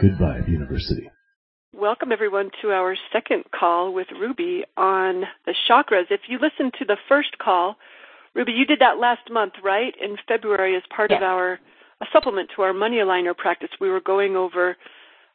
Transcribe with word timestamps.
Good 0.00 0.18
Vibe 0.18 0.46
University. 0.46 1.10
Welcome 1.72 2.12
everyone 2.12 2.50
to 2.60 2.70
our 2.70 2.96
second 3.14 3.44
call 3.58 3.94
with 3.94 4.06
Ruby 4.12 4.62
on 4.76 5.24
the 5.46 5.54
chakras. 5.66 6.10
If 6.10 6.20
you 6.28 6.38
listened 6.38 6.74
to 6.78 6.84
the 6.84 6.98
first 7.08 7.38
call, 7.38 7.76
Ruby, 8.34 8.52
you 8.52 8.66
did 8.66 8.80
that 8.80 8.98
last 8.98 9.30
month, 9.30 9.54
right? 9.64 9.94
In 9.98 10.16
February 10.28 10.76
as 10.76 10.82
part 10.94 11.10
yes. 11.10 11.18
of 11.18 11.22
our 11.22 11.58
a 12.02 12.06
supplement 12.12 12.50
to 12.54 12.62
our 12.62 12.74
money 12.74 12.96
aligner 12.96 13.34
practice. 13.34 13.70
We 13.80 13.88
were 13.88 14.02
going 14.02 14.36
over 14.36 14.76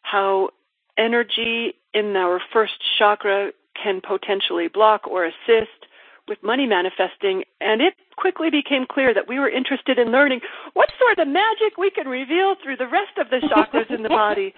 how 0.03 0.49
energy 0.95 1.73
in 1.95 2.15
our 2.15 2.39
first 2.53 2.73
chakra 2.99 3.53
can 3.81 3.99
potentially 3.99 4.67
block 4.67 5.07
or 5.07 5.25
assist 5.25 5.87
with 6.27 6.37
money 6.43 6.67
manifesting, 6.67 7.43
and 7.59 7.81
it 7.81 7.95
quickly 8.21 8.49
became 8.51 8.85
clear 8.85 9.13
that 9.13 9.27
we 9.27 9.39
were 9.39 9.49
interested 9.49 9.97
in 9.97 10.11
learning 10.11 10.39
what 10.73 10.89
sort 10.99 11.17
of 11.19 11.27
magic 11.27 11.77
we 11.77 11.89
can 11.89 12.07
reveal 12.07 12.55
through 12.63 12.77
the 12.77 12.87
rest 12.87 13.17
of 13.17 13.29
the 13.31 13.39
chakras 13.49 13.89
in 13.93 14.03
the 14.03 14.09
body. 14.09 14.53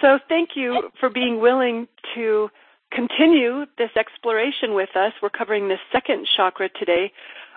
So 0.00 0.18
thank 0.28 0.50
you 0.54 0.90
for 1.00 1.10
being 1.10 1.40
willing 1.40 1.88
to 2.14 2.48
continue 2.92 3.66
this 3.76 3.90
exploration 3.96 4.74
with 4.74 4.90
us. 4.96 5.12
We're 5.20 5.30
covering 5.30 5.68
the 5.68 5.76
second 5.92 6.26
chakra 6.36 6.68
today. 6.78 7.12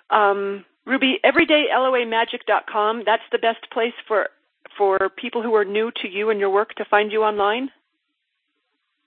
Um, 0.09 0.66
Ruby, 0.86 1.19
everydayloamagic.com, 1.23 3.03
that's 3.05 3.23
the 3.31 3.38
best 3.38 3.70
place 3.72 3.94
for, 4.08 4.30
for 4.77 5.09
people 5.17 5.42
who 5.42 5.55
are 5.55 5.66
new 5.66 5.92
to 6.02 6.09
you 6.09 6.30
and 6.30 6.39
your 6.39 6.49
work 6.49 6.73
to 6.75 6.86
find 6.86 7.11
you 7.11 7.23
online? 7.23 7.70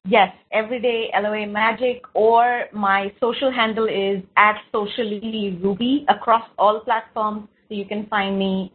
Yes, 0.09 0.33
everyday 0.53 1.11
LOA 1.21 1.47
Magic, 1.47 2.03
or 2.15 2.67
my 2.73 3.13
social 3.19 3.51
handle 3.51 3.87
is 3.87 4.23
at 4.37 4.61
socially 4.71 5.59
Ruby 5.61 6.05
across 6.09 6.49
all 6.59 6.81
platforms. 6.81 7.49
So 7.69 7.75
you 7.75 7.87
can 7.87 8.07
find 8.07 8.39
me 8.39 8.73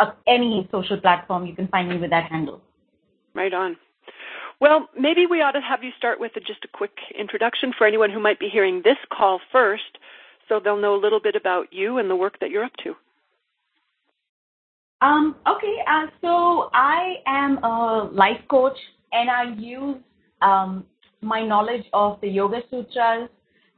uh, 0.00 0.10
any 0.26 0.68
social 0.72 1.00
platform. 1.00 1.46
You 1.46 1.54
can 1.54 1.68
find 1.68 1.88
me 1.88 1.98
with 1.98 2.10
that 2.10 2.24
handle. 2.24 2.60
Right 3.32 3.54
on. 3.54 3.76
Well, 4.60 4.88
maybe 4.98 5.26
we 5.26 5.40
ought 5.40 5.52
to 5.52 5.60
have 5.60 5.84
you 5.84 5.90
start 5.96 6.18
with 6.18 6.32
a, 6.36 6.40
just 6.40 6.64
a 6.64 6.68
quick 6.68 6.96
introduction 7.18 7.72
for 7.76 7.86
anyone 7.86 8.10
who 8.10 8.20
might 8.20 8.40
be 8.40 8.48
hearing 8.48 8.82
this 8.84 8.98
call 9.16 9.40
first 9.52 9.98
so 10.48 10.60
they'll 10.62 10.80
know 10.80 10.96
a 10.96 11.00
little 11.00 11.20
bit 11.20 11.36
about 11.36 11.72
you 11.72 11.98
and 11.98 12.10
the 12.10 12.16
work 12.16 12.38
that 12.40 12.50
you're 12.50 12.64
up 12.64 12.76
to. 12.82 12.94
Um, 15.00 15.36
okay, 15.48 15.76
uh, 15.88 16.06
so 16.20 16.70
I 16.74 17.16
am 17.26 17.58
a 17.64 18.10
life 18.12 18.40
coach 18.48 18.76
and 19.12 19.30
I 19.30 19.54
use 19.56 19.96
um, 20.42 20.84
my 21.20 21.44
knowledge 21.44 21.84
of 21.92 22.20
the 22.20 22.28
Yoga 22.28 22.60
Sutras, 22.70 23.28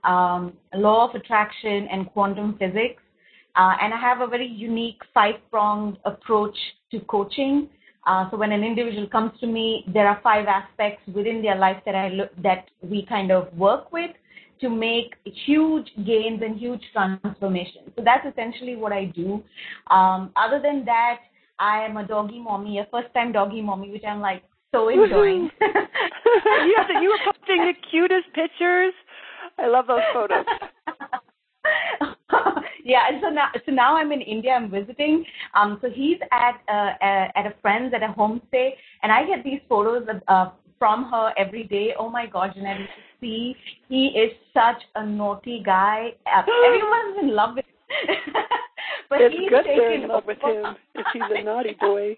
um, 0.04 0.52
law 0.74 1.08
of 1.08 1.14
attraction, 1.14 1.88
and 1.90 2.06
quantum 2.12 2.56
physics. 2.58 3.02
Uh, 3.56 3.74
and 3.80 3.94
I 3.94 4.00
have 4.00 4.20
a 4.20 4.26
very 4.26 4.46
unique 4.46 5.00
five 5.12 5.36
pronged 5.50 5.98
approach 6.04 6.56
to 6.90 7.00
coaching. 7.00 7.68
Uh, 8.06 8.28
so 8.30 8.36
when 8.36 8.52
an 8.52 8.64
individual 8.64 9.06
comes 9.06 9.32
to 9.40 9.46
me, 9.46 9.84
there 9.94 10.08
are 10.08 10.20
five 10.22 10.46
aspects 10.46 11.02
within 11.14 11.40
their 11.40 11.56
life 11.56 11.80
that 11.86 11.94
I 11.94 12.08
look, 12.08 12.30
that 12.42 12.68
we 12.82 13.06
kind 13.06 13.30
of 13.30 13.52
work 13.56 13.92
with 13.92 14.10
to 14.60 14.68
make 14.68 15.14
huge 15.24 15.88
gains 16.06 16.42
and 16.42 16.58
huge 16.58 16.82
transformations. 16.92 17.90
So 17.96 18.02
that's 18.04 18.26
essentially 18.26 18.76
what 18.76 18.92
I 18.92 19.06
do. 19.06 19.42
Um, 19.90 20.32
other 20.36 20.60
than 20.62 20.84
that, 20.84 21.20
I 21.58 21.84
am 21.84 21.96
a 21.96 22.06
doggy 22.06 22.40
mommy, 22.40 22.78
a 22.78 22.86
first 22.90 23.12
time 23.14 23.32
doggy 23.32 23.62
mommy, 23.62 23.90
which 23.90 24.04
I'm 24.06 24.20
like 24.20 24.42
so 24.74 24.88
enjoying. 24.90 25.50
yes, 25.60 26.90
you 27.00 27.08
were 27.10 27.32
posting 27.32 27.64
the 27.64 27.74
cutest 27.90 28.26
pictures. 28.34 28.92
I 29.58 29.68
love 29.68 29.86
those 29.86 30.00
photos. 30.12 30.44
yeah, 32.84 33.06
and 33.08 33.20
so 33.22 33.30
now, 33.30 33.48
so 33.64 33.72
now 33.72 33.96
I'm 33.96 34.10
in 34.12 34.20
India. 34.20 34.52
I'm 34.52 34.70
visiting. 34.70 35.24
Um, 35.54 35.78
so 35.80 35.88
he's 35.88 36.18
at 36.32 36.60
uh, 36.68 36.92
at 37.36 37.46
a 37.46 37.54
friend's 37.62 37.94
at 37.94 38.02
a 38.02 38.08
homestay, 38.08 38.70
and 39.02 39.12
I 39.12 39.24
get 39.24 39.44
these 39.44 39.60
photos 39.68 40.08
of, 40.08 40.22
uh, 40.28 40.50
from 40.78 41.04
her 41.10 41.32
every 41.38 41.64
day. 41.64 41.94
Oh 41.98 42.10
my 42.10 42.26
God, 42.26 42.52
you 42.56 42.64
see. 43.20 43.56
He 43.88 44.06
is 44.08 44.32
such 44.52 44.82
a 44.96 45.06
naughty 45.06 45.62
guy. 45.64 46.14
Uh, 46.26 46.42
everyone's 46.66 47.18
in 47.22 47.34
love 47.34 47.54
with 47.54 47.64
him. 47.64 48.24
but 49.08 49.20
it's 49.20 49.34
he's 49.36 49.48
good 49.48 49.64
they're 49.64 49.92
in 49.94 50.08
love 50.08 50.24
with 50.26 50.40
him 50.42 50.74
if 50.96 51.06
he's 51.12 51.22
a 51.30 51.42
naughty 51.44 51.76
boy. 51.78 52.16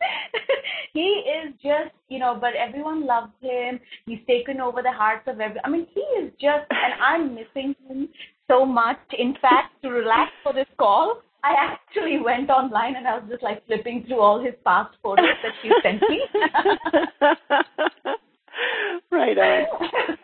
he 0.92 1.00
is 1.00 1.52
just, 1.62 1.94
you 2.08 2.18
know, 2.18 2.36
but 2.40 2.54
everyone 2.54 3.06
loves 3.06 3.32
him. 3.40 3.80
He's 4.06 4.20
taken 4.26 4.60
over 4.60 4.82
the 4.82 4.92
hearts 4.92 5.24
of 5.26 5.40
every. 5.40 5.60
I 5.64 5.68
mean, 5.68 5.86
he 5.94 6.00
is 6.00 6.32
just, 6.40 6.66
and 6.70 6.94
I'm 7.02 7.34
missing 7.34 7.74
him 7.88 8.08
so 8.48 8.64
much. 8.64 8.98
In 9.18 9.34
fact, 9.40 9.80
to 9.82 9.90
relax 9.90 10.30
for 10.42 10.52
this 10.52 10.68
call, 10.78 11.22
I 11.42 11.54
actually 11.58 12.18
went 12.20 12.50
online 12.50 12.96
and 12.96 13.06
I 13.06 13.18
was 13.18 13.24
just 13.28 13.42
like 13.42 13.66
flipping 13.66 14.04
through 14.06 14.20
all 14.20 14.42
his 14.42 14.54
past 14.64 14.96
photos 15.02 15.26
that 15.42 15.52
he 15.62 15.70
sent 15.82 16.00
me. 16.08 16.22
right 19.10 19.38
on. 19.38 20.16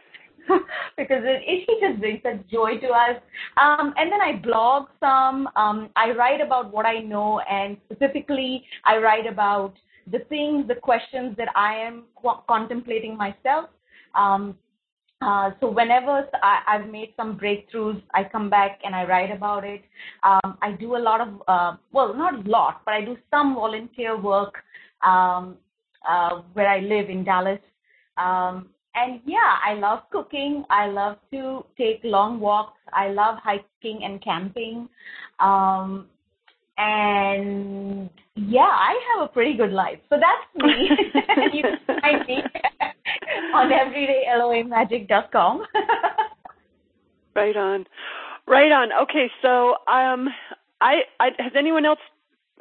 because 0.96 1.22
it, 1.24 1.42
it, 1.46 1.80
just 1.80 2.00
brings 2.00 2.22
such 2.22 2.46
joy 2.50 2.78
to 2.78 2.88
us. 2.88 3.16
Um, 3.56 3.94
and 3.96 4.10
then 4.10 4.20
I 4.20 4.36
blog 4.42 4.88
some. 4.98 5.48
Um, 5.56 5.90
I 5.96 6.12
write 6.12 6.40
about 6.40 6.72
what 6.72 6.86
I 6.86 6.98
know, 6.98 7.40
and 7.40 7.76
specifically, 7.86 8.64
I 8.84 8.98
write 8.98 9.26
about 9.26 9.74
the 10.10 10.20
things, 10.28 10.66
the 10.68 10.74
questions 10.74 11.36
that 11.36 11.48
I 11.54 11.74
am 11.74 12.04
qu- 12.20 12.42
contemplating 12.48 13.16
myself. 13.16 13.70
Um, 14.14 14.56
uh, 15.22 15.50
so 15.60 15.70
whenever 15.70 16.26
I, 16.42 16.78
have 16.78 16.88
made 16.88 17.12
some 17.16 17.38
breakthroughs, 17.38 18.02
I 18.14 18.24
come 18.24 18.48
back 18.48 18.80
and 18.84 18.94
I 18.94 19.04
write 19.04 19.30
about 19.30 19.64
it. 19.64 19.82
Um, 20.22 20.56
I 20.62 20.72
do 20.72 20.96
a 20.96 20.98
lot 20.98 21.20
of, 21.20 21.42
uh, 21.46 21.76
well, 21.92 22.14
not 22.14 22.46
a 22.46 22.50
lot, 22.50 22.80
but 22.86 22.94
I 22.94 23.04
do 23.04 23.18
some 23.30 23.54
volunteer 23.54 24.18
work 24.18 24.54
um, 25.04 25.56
uh, 26.08 26.40
where 26.54 26.68
I 26.68 26.80
live 26.80 27.10
in 27.10 27.22
Dallas. 27.22 27.60
Um, 28.16 28.70
and 28.94 29.20
yeah, 29.24 29.58
I 29.64 29.74
love 29.74 30.00
cooking. 30.10 30.64
I 30.70 30.86
love 30.88 31.16
to 31.32 31.64
take 31.78 32.00
long 32.02 32.40
walks. 32.40 32.78
I 32.92 33.08
love 33.10 33.38
hiking 33.42 34.04
and 34.04 34.22
camping. 34.22 34.88
Um, 35.38 36.06
and 36.76 38.10
yeah, 38.34 38.60
I 38.62 38.98
have 39.12 39.28
a 39.28 39.32
pretty 39.32 39.54
good 39.54 39.72
life. 39.72 39.98
So 40.08 40.16
that's 40.16 40.64
me. 40.64 40.90
you 41.52 41.62
can 41.62 41.78
find 42.00 42.26
me 42.26 42.42
on 43.54 43.70
everydayloamagic.com. 43.70 45.66
right 47.36 47.56
on. 47.56 47.86
Right 48.46 48.72
on. 48.72 48.92
Okay, 49.02 49.30
so 49.42 49.76
um 49.92 50.28
I, 50.80 51.02
I 51.20 51.28
has 51.38 51.52
anyone 51.56 51.84
else 51.84 51.98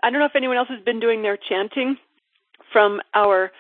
I 0.04 0.10
don't 0.10 0.20
know 0.20 0.26
if 0.26 0.36
anyone 0.36 0.58
else 0.58 0.70
has 0.70 0.84
been 0.84 1.00
doing 1.00 1.22
their 1.22 1.38
chanting 1.38 1.98
from 2.72 3.02
our 3.14 3.52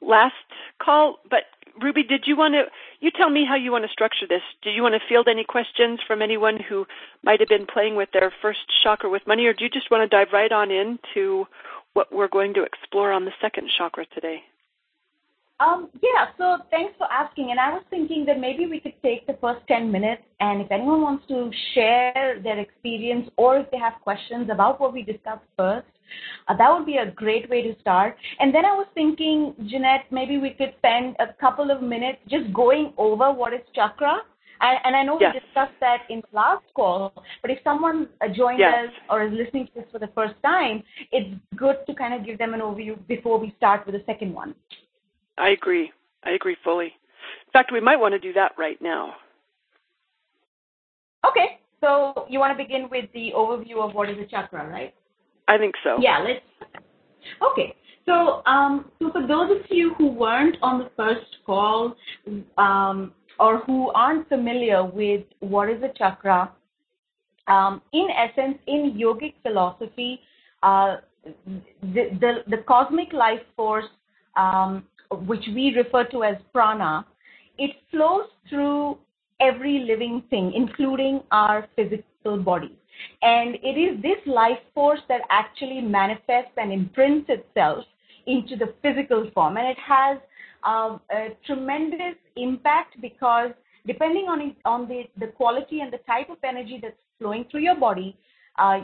last 0.00 0.34
call, 0.82 1.18
but 1.28 1.44
Ruby, 1.80 2.04
did 2.04 2.24
you 2.26 2.36
want 2.36 2.54
to 2.54 2.64
you 3.00 3.10
tell 3.10 3.30
me 3.30 3.44
how 3.44 3.56
you 3.56 3.72
want 3.72 3.84
to 3.84 3.90
structure 3.90 4.26
this? 4.28 4.42
Do 4.62 4.70
you 4.70 4.82
want 4.82 4.94
to 4.94 5.08
field 5.08 5.28
any 5.28 5.44
questions 5.44 6.00
from 6.06 6.22
anyone 6.22 6.58
who 6.60 6.86
might 7.22 7.40
have 7.40 7.48
been 7.48 7.66
playing 7.66 7.96
with 7.96 8.10
their 8.12 8.32
first 8.40 8.60
chakra 8.82 9.10
with 9.10 9.26
money, 9.26 9.46
or 9.46 9.52
do 9.52 9.64
you 9.64 9.70
just 9.70 9.90
want 9.90 10.08
to 10.08 10.16
dive 10.16 10.32
right 10.32 10.52
on 10.52 10.70
into 10.70 11.46
what 11.94 12.12
we're 12.12 12.28
going 12.28 12.54
to 12.54 12.62
explore 12.62 13.12
on 13.12 13.24
the 13.24 13.32
second 13.40 13.70
chakra 13.76 14.06
today? 14.06 14.42
Um, 15.60 15.88
yeah, 16.02 16.26
so 16.36 16.64
thanks 16.70 16.94
for 16.98 17.06
asking. 17.12 17.50
And 17.50 17.60
I 17.60 17.72
was 17.72 17.84
thinking 17.88 18.24
that 18.26 18.40
maybe 18.40 18.66
we 18.66 18.80
could 18.80 18.94
take 19.02 19.26
the 19.26 19.38
first 19.40 19.60
10 19.68 19.90
minutes, 19.90 20.22
and 20.40 20.60
if 20.60 20.70
anyone 20.70 21.00
wants 21.00 21.26
to 21.28 21.50
share 21.74 22.40
their 22.42 22.58
experience 22.58 23.30
or 23.36 23.58
if 23.58 23.70
they 23.70 23.78
have 23.78 23.94
questions 24.02 24.48
about 24.52 24.80
what 24.80 24.92
we 24.92 25.02
discussed 25.02 25.44
first, 25.56 25.86
uh, 26.48 26.56
that 26.56 26.70
would 26.70 26.86
be 26.86 26.96
a 26.96 27.10
great 27.10 27.48
way 27.48 27.62
to 27.62 27.78
start. 27.80 28.16
And 28.40 28.54
then 28.54 28.64
I 28.64 28.72
was 28.72 28.86
thinking, 28.94 29.54
Jeanette, 29.66 30.06
maybe 30.10 30.38
we 30.38 30.50
could 30.50 30.74
spend 30.78 31.16
a 31.18 31.32
couple 31.40 31.70
of 31.70 31.82
minutes 31.82 32.18
just 32.28 32.52
going 32.52 32.92
over 32.98 33.32
what 33.32 33.52
is 33.54 33.60
chakra. 33.74 34.18
And, 34.60 34.78
and 34.84 34.96
I 34.96 35.02
know 35.02 35.18
yes. 35.20 35.34
we 35.34 35.40
discussed 35.40 35.78
that 35.80 36.02
in 36.10 36.20
the 36.20 36.36
last 36.36 36.64
call, 36.74 37.12
but 37.42 37.50
if 37.50 37.58
someone 37.64 38.08
uh, 38.20 38.28
joined 38.28 38.60
yes. 38.60 38.88
us 38.88 38.94
or 39.10 39.24
is 39.24 39.32
listening 39.32 39.66
to 39.66 39.72
this 39.76 39.84
for 39.92 39.98
the 39.98 40.10
first 40.14 40.34
time, 40.42 40.82
it's 41.12 41.34
good 41.56 41.76
to 41.86 41.94
kind 41.94 42.14
of 42.14 42.24
give 42.24 42.38
them 42.38 42.54
an 42.54 42.60
overview 42.60 42.96
before 43.06 43.38
we 43.38 43.52
start 43.56 43.84
with 43.86 43.94
the 43.94 44.02
second 44.06 44.32
one. 44.32 44.54
I 45.38 45.50
agree. 45.50 45.92
I 46.24 46.30
agree 46.30 46.56
fully. 46.64 46.86
In 46.86 47.52
fact, 47.52 47.72
we 47.72 47.80
might 47.80 47.96
want 47.96 48.12
to 48.12 48.18
do 48.18 48.32
that 48.34 48.52
right 48.58 48.80
now. 48.80 49.14
Okay. 51.26 51.58
So 51.80 52.26
you 52.30 52.38
want 52.38 52.56
to 52.56 52.62
begin 52.62 52.88
with 52.90 53.06
the 53.12 53.32
overview 53.36 53.86
of 53.86 53.94
what 53.94 54.08
is 54.08 54.16
a 54.18 54.26
chakra, 54.26 54.68
right? 54.68 54.94
I 55.48 55.58
think 55.58 55.74
so. 55.84 55.98
Yeah, 56.00 56.18
let's 56.18 56.40
Okay. 57.42 57.74
So, 58.06 58.42
um, 58.46 58.90
so 58.98 59.10
for 59.12 59.26
those 59.26 59.50
of 59.50 59.70
you 59.70 59.94
who 59.94 60.08
weren't 60.08 60.56
on 60.62 60.78
the 60.78 60.90
first 60.96 61.26
call 61.46 61.94
um, 62.58 63.12
or 63.38 63.58
who 63.60 63.90
aren't 63.90 64.28
familiar 64.28 64.84
with 64.84 65.24
what 65.40 65.70
is 65.70 65.82
a 65.82 65.88
chakra, 65.96 66.52
um, 67.46 67.80
in 67.92 68.08
essence, 68.10 68.58
in 68.66 68.98
yogic 68.98 69.34
philosophy, 69.42 70.20
uh, 70.62 70.96
the, 71.82 72.10
the, 72.20 72.32
the 72.48 72.58
cosmic 72.68 73.12
life 73.12 73.40
force, 73.56 73.86
um, 74.36 74.84
which 75.14 75.44
we 75.54 75.74
refer 75.76 76.04
to 76.04 76.24
as 76.24 76.36
prana, 76.52 77.06
it 77.58 77.70
flows 77.90 78.26
through 78.48 78.98
every 79.40 79.80
living 79.80 80.22
thing, 80.30 80.52
including 80.54 81.22
our 81.30 81.68
physical 81.76 82.38
body. 82.38 82.76
And 83.22 83.56
it 83.56 83.78
is 83.78 84.00
this 84.02 84.18
life 84.26 84.58
force 84.74 85.00
that 85.08 85.22
actually 85.30 85.80
manifests 85.80 86.52
and 86.56 86.72
imprints 86.72 87.28
itself 87.28 87.84
into 88.26 88.56
the 88.56 88.72
physical 88.82 89.30
form. 89.34 89.56
And 89.56 89.66
it 89.68 89.78
has 89.78 90.18
uh, 90.62 90.98
a 91.10 91.28
tremendous 91.44 92.16
impact 92.36 93.00
because 93.00 93.50
depending 93.86 94.26
on, 94.28 94.40
it, 94.40 94.56
on 94.64 94.88
the, 94.88 95.04
the 95.18 95.26
quality 95.32 95.80
and 95.80 95.92
the 95.92 95.98
type 95.98 96.30
of 96.30 96.38
energy 96.42 96.78
that's 96.80 96.96
flowing 97.18 97.44
through 97.50 97.60
your 97.60 97.76
body, 97.76 98.16
uh, 98.58 98.80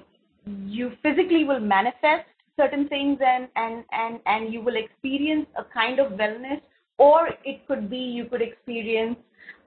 you 0.67 0.93
physically 1.03 1.45
will 1.45 1.61
manifest 1.61 2.27
certain 2.61 2.87
things 2.89 3.19
and, 3.33 3.49
and, 3.57 3.85
and, 4.03 4.21
and 4.27 4.53
you 4.55 4.61
will 4.67 4.79
experience 4.85 5.47
a 5.63 5.65
kind 5.81 5.99
of 6.05 6.13
wellness, 6.13 6.61
or 6.99 7.29
it 7.51 7.67
could 7.67 7.85
be 7.95 8.03
you 8.19 8.25
could 8.31 8.43
experience 8.43 9.17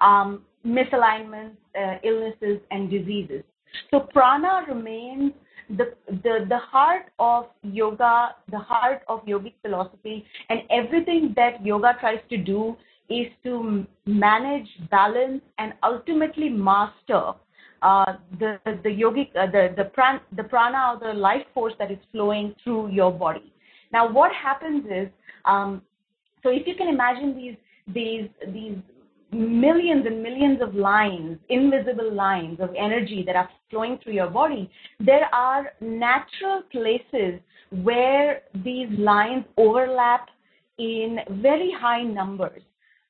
um, 0.02 0.30
misalignments, 0.66 1.58
uh, 1.82 1.96
illnesses, 2.10 2.60
and 2.72 2.90
diseases. 2.90 3.44
So 3.90 4.02
prana 4.16 4.54
remains 4.68 5.32
the, 5.80 5.86
the, 6.24 6.46
the 6.54 6.62
heart 6.74 7.06
of 7.20 7.46
yoga, 7.64 8.36
the 8.52 8.60
heart 8.60 9.02
of 9.08 9.26
yogic 9.26 9.54
philosophy, 9.64 10.26
and 10.50 10.60
everything 10.70 11.34
that 11.36 11.66
yoga 11.66 11.92
tries 12.00 12.20
to 12.30 12.38
do 12.38 12.76
is 13.10 13.28
to 13.44 13.86
manage, 14.06 14.68
balance, 14.92 15.42
and 15.58 15.74
ultimately 15.84 16.50
master 16.50 17.24
uh, 17.84 18.14
the 18.40 18.60
the 18.66 18.90
yogic 18.90 19.30
uh, 19.36 19.46
the 19.56 19.74
the, 19.76 19.92
pran, 19.96 20.20
the 20.38 20.44
prana 20.44 20.94
or 20.94 21.00
the 21.08 21.14
life 21.14 21.46
force 21.54 21.74
that 21.80 21.92
is 21.92 21.98
flowing 22.12 22.56
through 22.64 22.90
your 22.92 23.12
body. 23.12 23.54
Now, 23.92 24.12
what 24.12 24.32
happens 24.32 24.86
is, 24.86 25.10
um, 25.46 25.82
so 26.42 26.50
if 26.50 26.66
you 26.66 26.76
can 26.76 26.88
imagine 26.88 27.36
these 27.36 27.58
these 27.94 28.30
these 28.54 28.78
millions 29.32 30.06
and 30.06 30.24
millions 30.24 30.62
of 30.62 30.76
lines, 30.76 31.38
invisible 31.50 32.14
lines 32.14 32.60
of 32.60 32.70
energy 32.78 33.24
that 33.26 33.36
are 33.36 33.50
flowing 33.70 34.00
through 34.02 34.14
your 34.14 34.30
body, 34.30 34.72
there 35.00 35.28
are 35.34 35.74
natural 35.82 36.62
places 36.72 37.40
where 37.82 38.44
these 38.64 38.90
lines 38.98 39.44
overlap 39.58 40.30
in 40.78 41.20
very 41.42 41.72
high 41.78 42.04
numbers. 42.04 42.62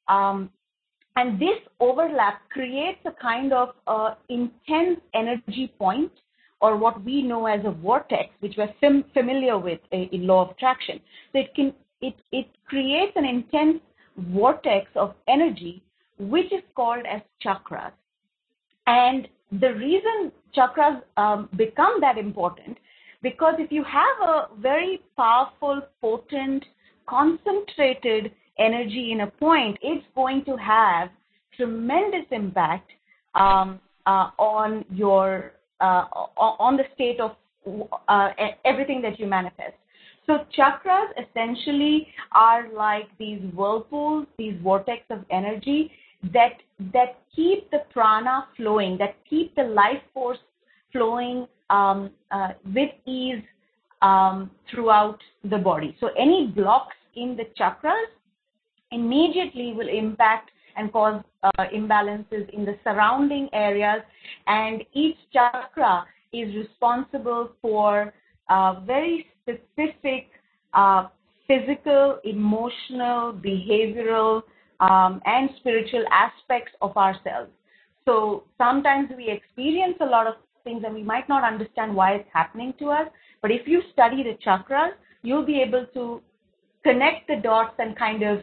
Um, 0.07 0.49
and 1.15 1.39
this 1.39 1.59
overlap 1.79 2.49
creates 2.49 2.99
a 3.05 3.11
kind 3.21 3.53
of 3.53 3.69
uh, 3.87 4.15
intense 4.29 4.99
energy 5.13 5.71
point 5.77 6.11
or 6.59 6.77
what 6.77 7.03
we 7.03 7.21
know 7.21 7.45
as 7.45 7.59
a 7.65 7.71
vortex, 7.71 8.29
which 8.39 8.55
we're 8.57 8.73
fam- 8.79 9.03
familiar 9.13 9.57
with 9.59 9.79
in 9.91 10.25
law 10.25 10.45
of 10.45 10.51
attraction. 10.51 10.99
So 11.31 11.39
it 11.39 11.53
can 11.55 11.73
it, 12.01 12.15
it 12.31 12.47
creates 12.65 13.13
an 13.15 13.25
intense 13.25 13.81
vortex 14.17 14.87
of 14.95 15.15
energy 15.27 15.81
which 16.19 16.51
is 16.51 16.61
called 16.75 17.05
as 17.09 17.21
chakras. 17.43 17.91
And 18.87 19.27
the 19.59 19.73
reason 19.73 20.31
chakras 20.55 21.01
um, 21.17 21.49
become 21.55 21.99
that 22.01 22.17
important, 22.17 22.77
because 23.21 23.55
if 23.59 23.71
you 23.71 23.83
have 23.83 24.29
a 24.29 24.47
very 24.59 25.01
powerful, 25.15 25.81
potent, 26.01 26.65
concentrated 27.07 28.31
energy 28.59 29.11
in 29.11 29.21
a 29.21 29.27
point, 29.27 29.77
it's 29.81 30.05
going 30.15 30.43
to 30.45 30.55
have 30.57 31.09
tremendous 31.55 32.25
impact 32.31 32.89
um, 33.35 33.79
uh, 34.05 34.29
on 34.37 34.85
your 34.91 35.53
uh, 35.79 36.05
on 36.37 36.77
the 36.77 36.83
state 36.93 37.19
of 37.19 37.35
uh, 38.07 38.29
everything 38.65 39.01
that 39.01 39.19
you 39.19 39.27
manifest. 39.27 39.73
So 40.25 40.45
chakras 40.57 41.07
essentially 41.21 42.07
are 42.31 42.71
like 42.71 43.09
these 43.19 43.41
whirlpools, 43.53 44.27
these 44.37 44.55
vortex 44.63 45.03
of 45.09 45.25
energy 45.29 45.91
that 46.33 46.53
that 46.93 47.19
keep 47.35 47.69
the 47.71 47.83
prana 47.91 48.47
flowing, 48.55 48.97
that 48.99 49.15
keep 49.29 49.53
the 49.55 49.63
life 49.63 50.01
force 50.13 50.37
flowing 50.91 51.47
um, 51.69 52.11
uh, 52.31 52.49
with 52.73 52.91
ease 53.05 53.43
um, 54.01 54.51
throughout 54.69 55.19
the 55.49 55.57
body. 55.57 55.97
So 55.99 56.09
any 56.17 56.47
blocks 56.47 56.95
in 57.15 57.35
the 57.35 57.45
chakras 57.59 58.05
immediately 58.93 59.73
will 59.73 59.89
impact 59.89 60.51
and 60.75 60.91
cause 60.91 61.21
uh, 61.43 61.65
imbalances 61.73 62.49
in 62.49 62.65
the 62.65 62.75
surrounding 62.83 63.49
areas, 63.53 64.01
and 64.47 64.83
each 64.93 65.17
chakra 65.31 66.05
is 66.31 66.53
responsible 66.55 67.51
for 67.61 68.13
uh, 68.49 68.79
very 68.85 69.27
specific 69.41 70.29
uh, 70.73 71.07
physical, 71.47 72.19
emotional, 72.23 73.33
behavioral, 73.33 74.41
um, 74.79 75.21
and 75.25 75.49
spiritual 75.59 76.03
aspects 76.11 76.71
of 76.81 76.95
ourselves. 76.97 77.51
So 78.05 78.43
sometimes 78.57 79.09
we 79.15 79.29
experience 79.29 79.97
a 80.01 80.05
lot 80.05 80.27
of 80.27 80.35
things 80.63 80.83
and 80.85 80.93
we 80.93 81.03
might 81.03 81.27
not 81.29 81.43
understand 81.43 81.95
why 81.95 82.15
it's 82.15 82.29
happening 82.33 82.73
to 82.79 82.89
us. 82.89 83.07
But 83.41 83.51
if 83.51 83.67
you 83.67 83.81
study 83.91 84.23
the 84.23 84.37
chakras, 84.45 84.91
you'll 85.21 85.45
be 85.45 85.61
able 85.61 85.85
to 85.93 86.21
connect 86.83 87.27
the 87.27 87.37
dots 87.37 87.75
and 87.79 87.97
kind 87.97 88.23
of 88.23 88.39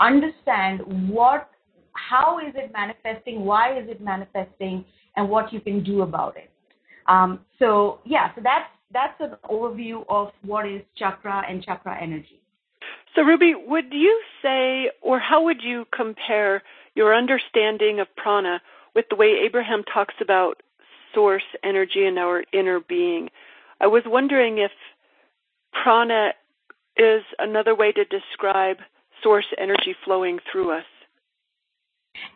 understand 0.00 0.80
what, 1.10 1.50
how 1.92 2.38
is 2.38 2.54
it 2.54 2.72
manifesting, 2.72 3.44
why 3.44 3.78
is 3.78 3.88
it 3.88 4.00
manifesting, 4.00 4.84
and 5.16 5.28
what 5.28 5.52
you 5.52 5.60
can 5.60 5.82
do 5.82 6.02
about 6.02 6.36
it. 6.36 6.50
Um, 7.06 7.40
so 7.58 8.00
yeah, 8.04 8.34
so 8.34 8.40
that's 8.42 8.68
that's 8.92 9.20
an 9.20 9.36
overview 9.50 10.04
of 10.08 10.28
what 10.42 10.66
is 10.68 10.82
chakra 10.96 11.42
and 11.48 11.62
chakra 11.64 12.00
energy. 12.00 12.40
So, 13.14 13.22
Ruby, 13.22 13.54
would 13.54 13.92
you 13.92 14.20
say, 14.42 14.90
or 15.00 15.18
how 15.18 15.44
would 15.44 15.62
you 15.62 15.84
compare 15.94 16.62
your 16.94 17.14
understanding 17.14 18.00
of 18.00 18.08
prana 18.16 18.60
with 18.94 19.06
the 19.08 19.16
way 19.16 19.36
Abraham 19.44 19.84
talks 19.92 20.14
about 20.20 20.62
source 21.14 21.44
energy 21.62 22.06
and 22.06 22.18
our 22.18 22.44
inner 22.52 22.80
being? 22.80 23.30
I 23.80 23.86
was 23.86 24.02
wondering 24.06 24.58
if 24.58 24.72
prana 25.82 26.30
is 26.96 27.22
another 27.38 27.74
way 27.74 27.92
to 27.92 28.04
describe 28.04 28.78
source 29.24 29.46
energy 29.58 29.96
flowing 30.04 30.38
through 30.52 30.78
us. 30.78 30.84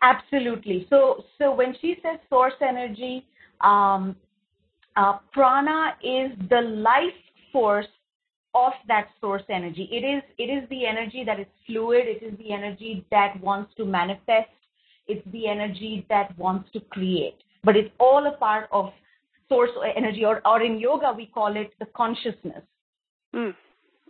Absolutely. 0.01 0.85
So, 0.89 1.23
so 1.37 1.55
when 1.55 1.73
she 1.79 1.95
says 2.03 2.19
source 2.29 2.53
energy, 2.61 3.25
um, 3.61 4.15
uh, 4.97 5.19
prana 5.31 5.95
is 6.03 6.31
the 6.49 6.61
life 6.61 7.13
force 7.53 7.87
of 8.53 8.73
that 8.87 9.07
source 9.21 9.43
energy. 9.49 9.87
It 9.91 10.03
is 10.03 10.23
it 10.37 10.51
is 10.51 10.67
the 10.69 10.85
energy 10.85 11.23
that 11.25 11.39
is 11.39 11.45
fluid. 11.65 12.05
It 12.07 12.23
is 12.23 12.37
the 12.37 12.51
energy 12.51 13.05
that 13.11 13.39
wants 13.41 13.73
to 13.77 13.85
manifest. 13.85 14.49
It's 15.07 15.25
the 15.31 15.47
energy 15.47 16.05
that 16.09 16.37
wants 16.37 16.69
to 16.73 16.79
create. 16.81 17.37
But 17.63 17.77
it's 17.77 17.91
all 17.99 18.27
a 18.27 18.37
part 18.37 18.67
of 18.71 18.91
source 19.47 19.71
energy, 19.95 20.25
or, 20.25 20.41
or 20.45 20.61
in 20.61 20.79
yoga 20.79 21.13
we 21.15 21.27
call 21.27 21.55
it 21.55 21.71
the 21.79 21.85
consciousness. 21.87 22.63
Mm. 23.35 23.53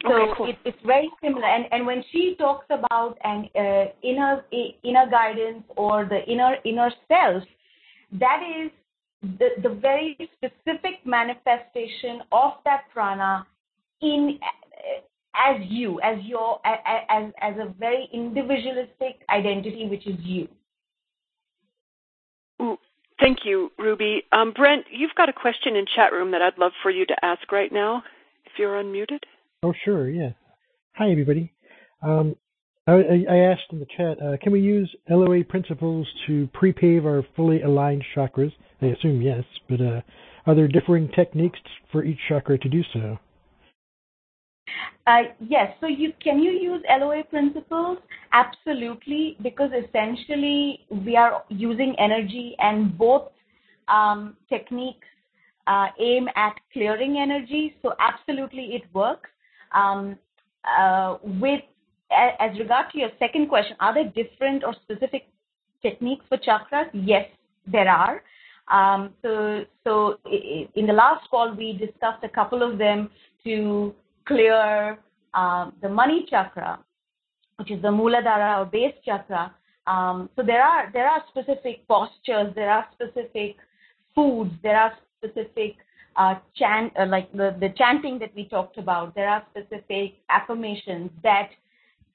So 0.04 0.14
okay, 0.14 0.32
cool. 0.38 0.50
it, 0.50 0.58
it's 0.66 0.78
very 0.86 1.10
similar. 1.22 1.46
And 1.46 1.66
and 1.72 1.86
when 1.86 2.04
she 2.12 2.36
talks 2.38 2.66
about 2.70 3.18
an 3.24 3.50
uh, 3.56 3.86
inner 4.04 4.46
inner 4.84 5.10
guidance 5.10 5.64
or 5.76 6.06
the 6.06 6.24
inner 6.26 6.56
inner 6.64 6.92
self, 7.08 7.44
that 8.14 8.42
is 8.44 8.72
the, 9.22 9.50
the 9.62 9.76
very 9.76 10.18
specific 10.38 11.06
manifestation 11.06 12.22
of 12.32 12.54
that 12.64 12.84
prana 12.94 13.46
in 14.02 14.40
as 15.36 15.62
you, 15.68 16.00
as 16.02 16.24
your 16.24 16.60
as 16.66 17.32
as 17.42 17.56
a 17.58 17.74
very 17.78 18.10
individualistic 18.14 19.22
identity, 19.30 19.88
which 19.90 20.08
is 20.08 20.16
you. 20.20 20.48
Thank 23.20 23.40
you, 23.44 23.72
Ruby. 23.78 24.24
Um, 24.32 24.54
Brent, 24.54 24.86
you've 24.92 25.14
got 25.16 25.28
a 25.28 25.34
question 25.34 25.76
in 25.76 25.86
chat 25.94 26.14
room 26.14 26.32
that 26.32 26.42
I'd 26.42 26.58
love 26.58 26.72
for 26.82 26.90
you 26.90 27.06
to 27.06 27.26
ask 27.26 27.52
right 27.52 27.72
now, 27.72 28.02
if 28.46 28.54
you're 28.58 28.82
unmuted. 28.82 29.20
Oh, 29.62 29.74
sure, 29.84 30.10
yeah. 30.10 30.30
Hi, 30.96 31.12
everybody. 31.12 31.52
Um, 32.02 32.36
I, 32.88 32.94
I, 33.30 33.38
asked 33.40 33.74
in 33.74 33.80
the 33.80 33.88
chat, 33.98 34.18
uh, 34.22 34.38
can 34.42 34.54
we 34.54 34.62
use 34.62 34.90
LOA 35.10 35.44
principles 35.44 36.08
to 36.28 36.48
pre-pave 36.54 37.06
our 37.06 37.24
fully 37.36 37.62
aligned 37.62 38.06
chakras? 38.16 38.54
I 38.82 38.86
assume 38.88 39.22
yes, 39.22 39.44
but 39.68 39.82
uh, 39.82 40.00
are 40.46 40.56
there 40.56 40.70
differing 40.70 41.10
techniques 41.10 41.60
for 41.92 42.06
each 42.06 42.18
chakra 42.30 42.58
to 42.58 42.70
do 42.70 42.82
so? 42.94 43.20
Uh, 45.06 45.24
yes. 45.42 45.74
So 45.82 45.88
you 45.88 46.14
can 46.24 46.40
you 46.40 46.52
use 46.52 46.82
LOA 46.90 47.24
principles? 47.26 47.98
Absolutely, 48.32 49.36
because 49.42 49.72
essentially 49.72 50.86
we 50.90 51.18
are 51.18 51.44
using 51.50 51.96
energy, 52.00 52.56
and 52.60 52.98
both 52.98 53.32
um, 53.90 54.38
techniques 54.48 55.08
uh, 55.68 55.88
aim 56.00 56.30
at 56.38 56.56
clearing 56.72 57.18
energy. 57.20 57.76
So 57.82 57.94
absolutely, 58.00 58.76
it 58.76 58.84
works. 58.94 59.30
Um, 59.72 60.18
uh, 60.66 61.18
with 61.24 61.62
as 62.12 62.58
regard 62.58 62.92
to 62.92 63.00
your 63.00 63.10
second 63.20 63.50
question, 63.50 63.76
are 63.80 63.94
there 63.94 64.12
different 64.16 64.64
or 64.64 64.74
specific 64.84 65.28
techniques 65.82 66.26
for 66.28 66.38
chakras? 66.38 66.90
Yes, 66.94 67.28
there 67.68 67.88
are. 67.88 68.24
Um, 68.72 69.14
so, 69.22 69.66
so 69.84 70.20
in 70.76 70.88
the 70.88 70.94
last 70.94 71.30
call, 71.30 71.54
we 71.56 71.74
discussed 71.74 72.24
a 72.24 72.30
couple 72.30 72.64
of 72.64 72.78
them 72.78 73.10
to 73.44 73.94
clear 74.26 74.98
uh, 75.34 75.72
the 75.82 75.90
money 75.90 76.26
chakra, 76.30 76.80
which 77.58 77.72
is 77.72 77.82
the 77.82 77.88
Muladhara 77.88 78.60
or 78.60 78.66
base 78.66 78.94
chakra. 79.06 79.54
Um, 79.88 80.30
so 80.36 80.44
there 80.44 80.64
are 80.64 80.92
there 80.94 81.08
are 81.08 81.24
specific 81.30 81.88
postures, 81.88 82.54
there 82.54 82.70
are 82.70 82.86
specific 82.94 83.56
foods, 84.14 84.52
there 84.62 84.78
are 84.78 84.94
specific 85.18 85.78
uh, 86.20 86.36
chant 86.56 86.92
uh, 87.00 87.06
like 87.06 87.32
the, 87.32 87.56
the 87.60 87.70
chanting 87.78 88.20
that 88.20 88.36
we 88.36 88.46
talked 88.46 88.78
about. 88.78 89.16
There 89.16 89.30
are 89.30 89.44
specific 89.52 90.16
affirmations 90.30 91.10
that 91.24 91.50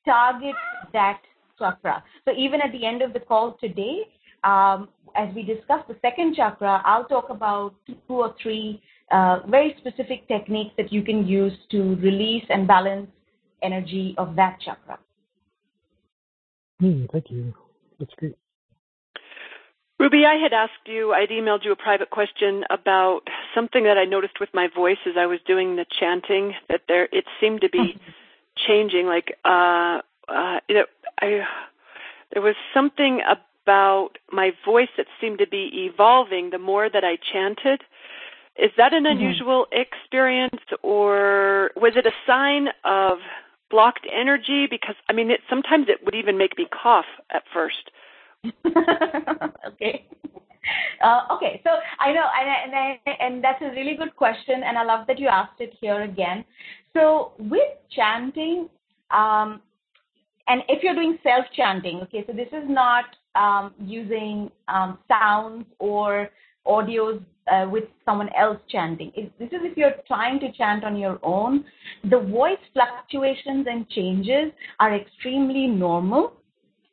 target 0.04 0.54
that 0.92 1.20
chakra. 1.58 2.04
So 2.26 2.32
even 2.36 2.60
at 2.60 2.70
the 2.72 2.84
end 2.84 3.02
of 3.02 3.12
the 3.14 3.20
call 3.20 3.56
today, 3.60 4.02
um, 4.44 4.88
as 5.16 5.34
we 5.34 5.42
discuss 5.42 5.80
the 5.88 5.96
second 6.02 6.36
chakra, 6.36 6.82
I'll 6.84 7.06
talk 7.06 7.30
about 7.30 7.74
two 7.86 7.94
or 8.08 8.34
three 8.42 8.82
uh, 9.10 9.40
very 9.48 9.74
specific 9.78 10.28
techniques 10.28 10.72
that 10.76 10.92
you 10.92 11.02
can 11.02 11.26
use 11.26 11.52
to 11.70 11.96
release 11.96 12.44
and 12.50 12.66
balance 12.66 13.08
energy 13.62 14.14
of 14.18 14.36
that 14.36 14.58
chakra. 14.60 14.98
Hmm, 16.80 17.06
thank 17.12 17.30
you. 17.30 17.54
That's 17.98 18.12
great. 18.18 18.36
Ruby, 19.98 20.24
I 20.26 20.34
had 20.34 20.52
asked 20.52 20.86
you, 20.86 21.12
I'd 21.12 21.28
emailed 21.28 21.64
you 21.64 21.72
a 21.72 21.76
private 21.76 22.10
question 22.10 22.64
about 22.68 23.22
something 23.54 23.84
that 23.84 23.98
I 23.98 24.04
noticed 24.04 24.40
with 24.40 24.50
my 24.52 24.68
voice 24.74 24.98
as 25.06 25.14
I 25.16 25.26
was 25.26 25.38
doing 25.46 25.76
the 25.76 25.86
chanting 25.98 26.54
that 26.68 26.82
there 26.88 27.08
it 27.12 27.24
seemed 27.40 27.60
to 27.62 27.68
be 27.68 27.98
changing 28.66 29.06
like 29.06 29.36
uh 29.44 30.00
uh 30.28 30.60
you 30.68 30.74
know, 30.74 30.86
I 31.20 31.46
there 32.32 32.42
was 32.42 32.56
something 32.72 33.20
about 33.66 34.18
my 34.30 34.52
voice 34.64 34.88
that 34.96 35.06
seemed 35.20 35.38
to 35.38 35.46
be 35.46 35.88
evolving 35.90 36.50
the 36.50 36.58
more 36.58 36.90
that 36.90 37.04
I 37.04 37.16
chanted. 37.32 37.82
Is 38.56 38.70
that 38.76 38.92
an 38.92 39.04
mm-hmm. 39.04 39.18
unusual 39.18 39.66
mm-hmm. 39.72 39.80
experience 39.80 40.62
or 40.82 41.70
was 41.76 41.92
it 41.96 42.06
a 42.06 42.12
sign 42.26 42.68
of 42.84 43.18
blocked 43.70 44.06
energy 44.12 44.66
because 44.70 44.94
I 45.08 45.12
mean 45.12 45.30
it 45.30 45.40
sometimes 45.48 45.88
it 45.88 46.04
would 46.04 46.14
even 46.14 46.38
make 46.38 46.56
me 46.58 46.66
cough 46.70 47.06
at 47.30 47.42
first. 47.52 47.90
okay. 49.68 50.06
Uh, 51.02 51.20
okay, 51.32 51.60
so 51.64 51.70
I 52.00 52.12
know, 52.12 52.24
and, 52.40 52.72
and, 52.72 53.16
and 53.20 53.44
that's 53.44 53.60
a 53.60 53.70
really 53.70 53.96
good 53.96 54.16
question, 54.16 54.62
and 54.64 54.78
I 54.78 54.84
love 54.84 55.06
that 55.06 55.18
you 55.18 55.28
asked 55.28 55.60
it 55.60 55.74
here 55.80 56.02
again. 56.02 56.44
So 56.94 57.32
with 57.38 57.68
chanting, 57.94 58.68
um, 59.10 59.60
and 60.48 60.62
if 60.68 60.82
you're 60.82 60.94
doing 60.94 61.18
self 61.22 61.44
chanting, 61.54 62.00
okay, 62.02 62.24
so 62.26 62.32
this 62.32 62.48
is 62.48 62.64
not 62.68 63.04
um, 63.34 63.74
using 63.78 64.50
um, 64.68 64.98
sounds 65.08 65.66
or 65.78 66.30
audios 66.66 67.22
uh, 67.52 67.66
with 67.68 67.84
someone 68.04 68.30
else 68.38 68.58
chanting. 68.70 69.12
This 69.38 69.48
is 69.48 69.60
if 69.62 69.76
you're 69.76 69.94
trying 70.06 70.40
to 70.40 70.52
chant 70.52 70.84
on 70.84 70.96
your 70.96 71.18
own. 71.22 71.64
The 72.04 72.20
voice 72.20 72.58
fluctuations 72.72 73.66
and 73.68 73.88
changes 73.90 74.52
are 74.80 74.94
extremely 74.94 75.66
normal 75.66 76.34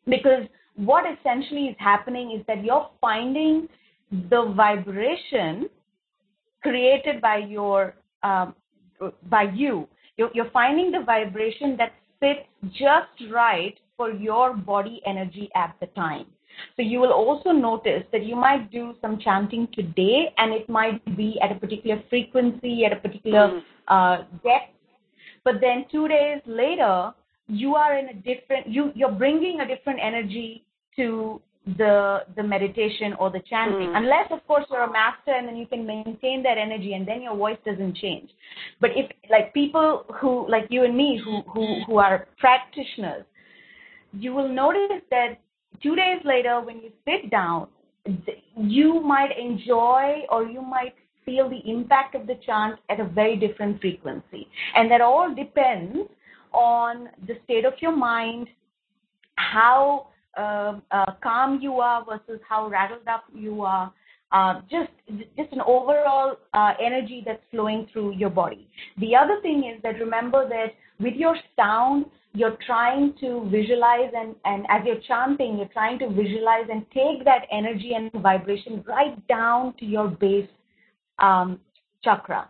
because 0.08 0.43
what 0.86 1.06
essentially 1.06 1.66
is 1.66 1.76
happening 1.80 2.32
is 2.38 2.46
that 2.48 2.64
you're 2.64 2.90
finding 3.00 3.70
the 4.12 4.54
vibration 4.56 5.70
created 6.64 7.22
by 7.22 7.38
your 7.38 7.96
um, 8.24 8.56
by 9.30 9.44
you. 9.44 9.88
You're, 10.18 10.32
you're 10.34 10.50
finding 10.52 10.92
the 10.92 11.02
vibration 11.02 11.78
that 11.78 11.94
fits 12.20 12.42
just 12.74 13.32
right 13.32 13.80
for 13.98 14.12
your 14.12 14.56
body 14.56 15.02
energy 15.06 15.50
at 15.56 15.76
the 15.80 15.88
time. 15.88 16.26
So 16.76 16.82
you 16.82 17.00
will 17.00 17.14
also 17.14 17.52
notice 17.52 18.04
that 18.12 18.26
you 18.26 18.36
might 18.36 18.72
do 18.72 18.94
some 19.02 19.20
chanting 19.20 19.68
today 19.74 20.34
and 20.38 20.54
it 20.54 20.68
might 20.70 21.04
be 21.18 21.40
at 21.42 21.52
a 21.52 21.56
particular 21.56 22.04
frequency, 22.10 22.86
at 22.86 22.94
a 22.94 22.98
particular 22.98 23.48
mm. 23.48 23.62
uh, 23.88 24.24
depth. 24.44 24.74
But 25.44 25.56
then 25.62 25.86
two 25.92 26.08
days 26.08 26.42
later, 26.46 27.14
you 27.48 27.76
are 27.76 27.98
in 27.98 28.10
a 28.10 28.14
different, 28.14 28.68
you, 28.68 28.92
you're 28.96 29.12
bringing 29.12 29.62
a 29.62 29.68
different 29.68 30.00
energy 30.02 30.64
to 30.96 31.42
the 31.78 32.22
the 32.36 32.42
meditation 32.42 33.14
or 33.20 33.30
the 33.30 33.40
chanting 33.48 33.90
mm. 33.90 33.98
unless 33.98 34.26
of 34.32 34.46
course 34.48 34.66
you're 34.72 34.82
a 34.84 34.92
master 34.92 35.32
and 35.32 35.48
then 35.48 35.56
you 35.56 35.68
can 35.68 35.86
maintain 35.86 36.42
that 36.42 36.58
energy 36.58 36.94
and 36.94 37.08
then 37.08 37.22
your 37.22 37.36
voice 37.36 37.58
doesn't 37.64 37.96
change 37.98 38.32
but 38.80 38.90
if 38.96 39.12
like 39.30 39.54
people 39.54 40.04
who 40.20 40.50
like 40.50 40.66
you 40.70 40.84
and 40.84 40.98
me 40.98 41.22
who 41.24 41.42
who 41.54 41.84
who 41.86 41.98
are 42.00 42.28
practitioners 42.40 43.24
you 44.14 44.34
will 44.34 44.50
notice 44.50 45.02
that 45.12 45.40
two 45.82 45.96
days 45.96 46.22
later, 46.24 46.62
when 46.62 46.78
you 46.78 46.92
sit 47.06 47.30
down, 47.30 47.68
you 48.58 49.02
might 49.02 49.38
enjoy 49.38 50.22
or 50.30 50.46
you 50.46 50.62
might 50.62 50.96
feel 51.26 51.50
the 51.50 51.62
impact 51.70 52.16
of 52.16 52.28
the 52.28 52.36
chant 52.46 52.80
at 52.90 53.00
a 53.00 53.06
very 53.06 53.38
different 53.38 53.80
frequency. 53.80 54.48
And 54.76 54.90
that 54.92 55.02
all 55.02 55.34
depends 55.34 55.98
on 56.52 57.10
the 57.28 57.36
state 57.44 57.66
of 57.66 57.74
your 57.80 57.96
mind, 57.96 58.48
how 59.36 60.08
uh, 60.38 60.80
uh, 60.92 61.06
calm 61.24 61.60
you 61.62 61.80
are 61.80 62.06
versus 62.06 62.40
how 62.48 62.68
rattled 62.68 63.08
up 63.08 63.24
you 63.34 63.62
are. 63.62 63.94
Uh, 64.32 64.62
just 64.72 64.92
just 65.36 65.52
an 65.52 65.60
overall 65.68 66.38
uh, 66.54 66.72
energy 66.82 67.22
that's 67.26 67.44
flowing 67.52 67.86
through 67.92 68.16
your 68.16 68.30
body. 68.30 68.68
The 69.00 69.14
other 69.14 69.42
thing 69.42 69.70
is 69.76 69.82
that 69.84 70.00
remember 70.00 70.48
that 70.48 70.74
with 71.02 71.16
your 71.16 71.36
sound, 71.58 72.06
you're 72.34 72.58
trying 72.66 73.14
to 73.20 73.50
visualize 73.52 74.12
and, 74.16 74.36
and 74.46 74.66
as 74.70 74.82
you're 74.86 75.02
chanting, 75.08 75.58
you're 75.58 75.68
trying 75.74 76.00
to 76.00 76.08
visualize 76.08 76.66
and 76.72 76.86
take 76.92 77.26
that 77.26 77.42
energy 77.52 77.92
and 77.94 78.10
vibration 78.22 78.84
right 78.88 79.28
down 79.28 79.74
to 79.80 79.86
your 79.86 80.08
base 80.08 80.48
um, 81.20 81.60
chakra. 82.04 82.48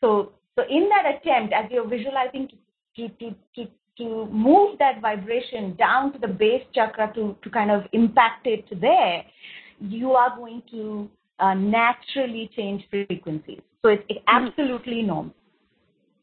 So, 0.00 0.32
so 0.56 0.62
in 0.68 0.88
that 0.88 1.16
attempt, 1.16 1.52
as 1.52 1.70
you're 1.70 1.88
visualizing 1.88 2.48
to, 2.96 3.08
to, 3.08 3.14
to, 3.16 3.36
to, 3.56 3.70
to 3.98 4.26
move 4.26 4.78
that 4.78 5.00
vibration 5.00 5.74
down 5.76 6.12
to 6.12 6.18
the 6.18 6.28
base 6.28 6.62
chakra 6.74 7.12
to, 7.14 7.36
to 7.42 7.50
kind 7.50 7.70
of 7.70 7.82
impact 7.92 8.46
it 8.46 8.64
there, 8.80 9.24
you 9.80 10.12
are 10.12 10.36
going 10.36 10.62
to 10.70 11.08
uh, 11.38 11.54
naturally 11.54 12.50
change 12.56 12.84
frequencies. 12.90 13.60
So 13.82 13.90
it's, 13.90 14.02
it's 14.08 14.18
mm-hmm. 14.20 14.46
absolutely 14.46 15.02
normal. 15.02 15.34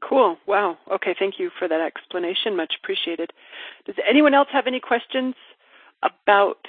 Cool. 0.08 0.38
Wow. 0.48 0.78
Okay. 0.92 1.16
Thank 1.18 1.36
you 1.40 1.50
for 1.58 1.68
that 1.68 1.82
explanation. 1.82 2.56
Much 2.56 2.74
appreciated. 2.82 3.32
Does 3.86 3.96
anyone 4.08 4.34
else 4.34 4.50
have 4.52 4.68
any 4.68 4.80
questions 4.80 5.36
about 6.04 6.60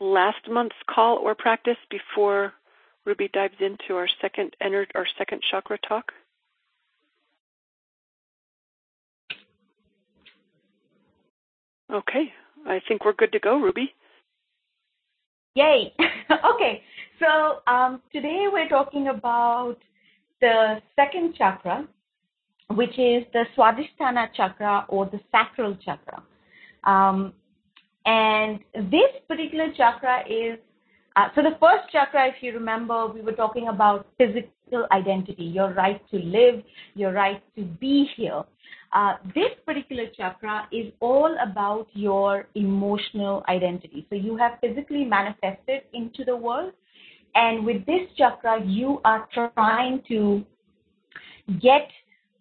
last 0.00 0.50
month's 0.50 0.76
call 0.88 1.16
or 1.18 1.34
practice 1.34 1.78
before 1.90 2.52
Ruby 3.06 3.28
dives 3.32 3.54
into 3.60 3.96
our 3.96 4.08
second 4.20 4.54
entered 4.60 4.90
our 4.94 5.06
second 5.16 5.42
chakra 5.50 5.78
talk? 5.78 6.12
Okay. 11.94 12.32
I 12.66 12.80
think 12.88 13.04
we're 13.04 13.12
good 13.12 13.30
to 13.32 13.38
go, 13.38 13.56
Ruby. 13.58 13.94
Yay. 15.54 15.94
okay. 16.54 16.82
So 17.20 17.60
um, 17.72 18.02
today 18.12 18.46
we're 18.52 18.68
talking 18.68 19.08
about 19.08 19.76
the 20.40 20.82
second 20.96 21.36
chakra, 21.36 21.86
which 22.70 22.98
is 22.98 23.22
the 23.32 23.44
Swadhisthana 23.56 24.34
chakra 24.34 24.84
or 24.88 25.06
the 25.06 25.20
sacral 25.30 25.76
chakra. 25.76 26.20
Um, 26.82 27.32
and 28.06 28.58
this 28.74 29.12
particular 29.28 29.72
chakra 29.76 30.24
is 30.28 30.58
uh, 31.16 31.28
so 31.36 31.42
the 31.42 31.56
first 31.60 31.92
chakra, 31.92 32.26
if 32.26 32.34
you 32.40 32.52
remember, 32.52 33.06
we 33.06 33.20
were 33.20 33.32
talking 33.32 33.68
about 33.68 34.08
physical 34.18 34.88
identity, 34.90 35.44
your 35.44 35.72
right 35.72 36.02
to 36.10 36.16
live, 36.16 36.60
your 36.96 37.12
right 37.12 37.40
to 37.54 37.62
be 37.62 38.08
here. 38.16 38.42
Uh, 38.94 39.14
this 39.34 39.50
particular 39.66 40.06
chakra 40.16 40.68
is 40.70 40.92
all 41.00 41.36
about 41.42 41.88
your 41.94 42.46
emotional 42.54 43.42
identity. 43.48 44.06
So 44.08 44.14
you 44.14 44.36
have 44.36 44.52
physically 44.60 45.04
manifested 45.04 45.82
into 45.92 46.24
the 46.24 46.36
world, 46.36 46.72
and 47.34 47.66
with 47.66 47.84
this 47.86 48.02
chakra, 48.16 48.64
you 48.64 49.00
are 49.04 49.28
trying 49.34 50.02
to 50.06 50.44
get 51.60 51.88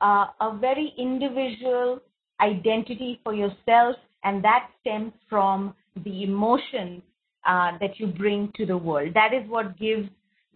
uh, 0.01 0.27
a 0.41 0.55
very 0.57 0.93
individual 0.97 1.99
identity 2.39 3.19
for 3.23 3.33
yourself, 3.33 3.95
and 4.23 4.43
that 4.43 4.69
stems 4.81 5.13
from 5.29 5.73
the 6.05 6.23
emotions 6.23 7.01
uh, 7.45 7.71
that 7.79 7.99
you 7.99 8.07
bring 8.07 8.51
to 8.55 8.65
the 8.65 8.77
world. 8.77 9.13
That 9.15 9.33
is 9.33 9.49
what 9.49 9.77
gives 9.79 10.07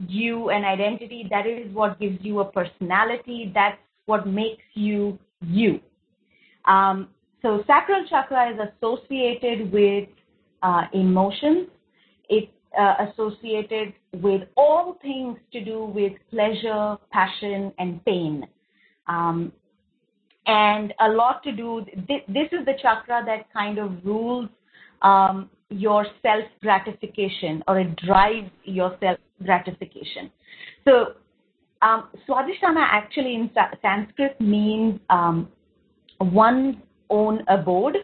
you 0.08 0.50
an 0.52 0.64
identity. 0.64 1.28
That 1.30 1.48
is 1.48 1.74
what 1.74 2.00
gives 2.00 2.18
you 2.22 2.40
a 2.42 2.46
personality. 2.46 3.52
That's 3.54 3.80
what 4.06 4.28
makes 4.28 4.64
you 4.76 5.18
you. 5.42 5.82
Um, 6.68 7.10
so 7.42 7.64
sacral 7.68 8.06
chakra 8.10 8.52
is 8.52 8.60
associated 8.60 9.72
with 9.72 10.10
uh, 10.62 10.84
emotions. 10.94 11.68
It's 12.30 12.52
uh, 12.78 13.08
associated 13.10 13.94
with 14.14 14.42
all 14.56 14.98
things 15.02 15.38
to 15.54 15.64
do 15.64 15.86
with 15.86 16.14
pleasure, 16.30 16.98
passion, 17.12 17.72
and 17.80 18.04
pain. 18.06 18.46
Um, 19.08 19.52
and 20.46 20.94
a 21.00 21.10
lot 21.10 21.44
to 21.44 21.52
do. 21.52 21.86
This, 22.08 22.22
this 22.28 22.48
is 22.52 22.66
the 22.66 22.74
chakra 22.82 23.24
that 23.26 23.52
kind 23.54 23.78
of 23.78 23.92
rules 24.04 24.50
um, 25.02 25.50
your 25.70 26.06
self 26.22 26.46
gratification 26.62 27.64
or 27.68 27.80
it 27.80 27.96
drives 27.98 28.50
your 28.64 28.98
self 29.02 29.20
gratification. 29.44 30.32
So, 30.88 31.14
um, 31.82 32.10
Swadhisthana 32.28 32.86
actually 32.90 33.36
in 33.36 33.52
Sanskrit 33.82 34.40
means 34.42 35.00
um, 35.10 35.50
one's 36.20 36.76
own 37.10 37.44
abode. 37.48 37.98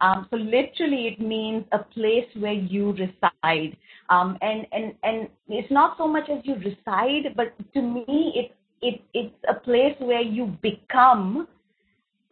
Um, 0.00 0.26
so 0.30 0.36
literally, 0.36 1.06
it 1.06 1.20
means 1.20 1.64
a 1.72 1.78
place 1.78 2.26
where 2.36 2.52
you 2.52 2.92
reside. 2.92 3.76
Um, 4.10 4.36
and 4.42 4.66
and 4.72 4.94
and 5.04 5.28
it's 5.48 5.70
not 5.70 5.96
so 5.96 6.08
much 6.08 6.28
as 6.28 6.40
you 6.44 6.56
reside, 6.56 7.34
but 7.36 7.54
to 7.74 7.82
me, 7.82 8.32
it's 8.34 8.54
it, 8.82 9.00
it's 9.14 9.34
a 9.48 9.54
place 9.54 9.94
where 10.00 10.20
you 10.20 10.56
become 10.60 11.46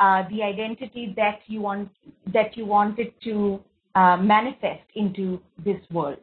uh, 0.00 0.24
the 0.30 0.42
identity 0.42 1.14
that 1.16 1.40
you 1.46 1.60
want 1.60 1.88
that 2.32 2.56
you 2.56 2.66
wanted 2.66 3.12
to 3.24 3.60
uh, 3.94 4.16
manifest 4.16 4.82
into 4.96 5.40
this 5.64 5.80
world. 5.92 6.18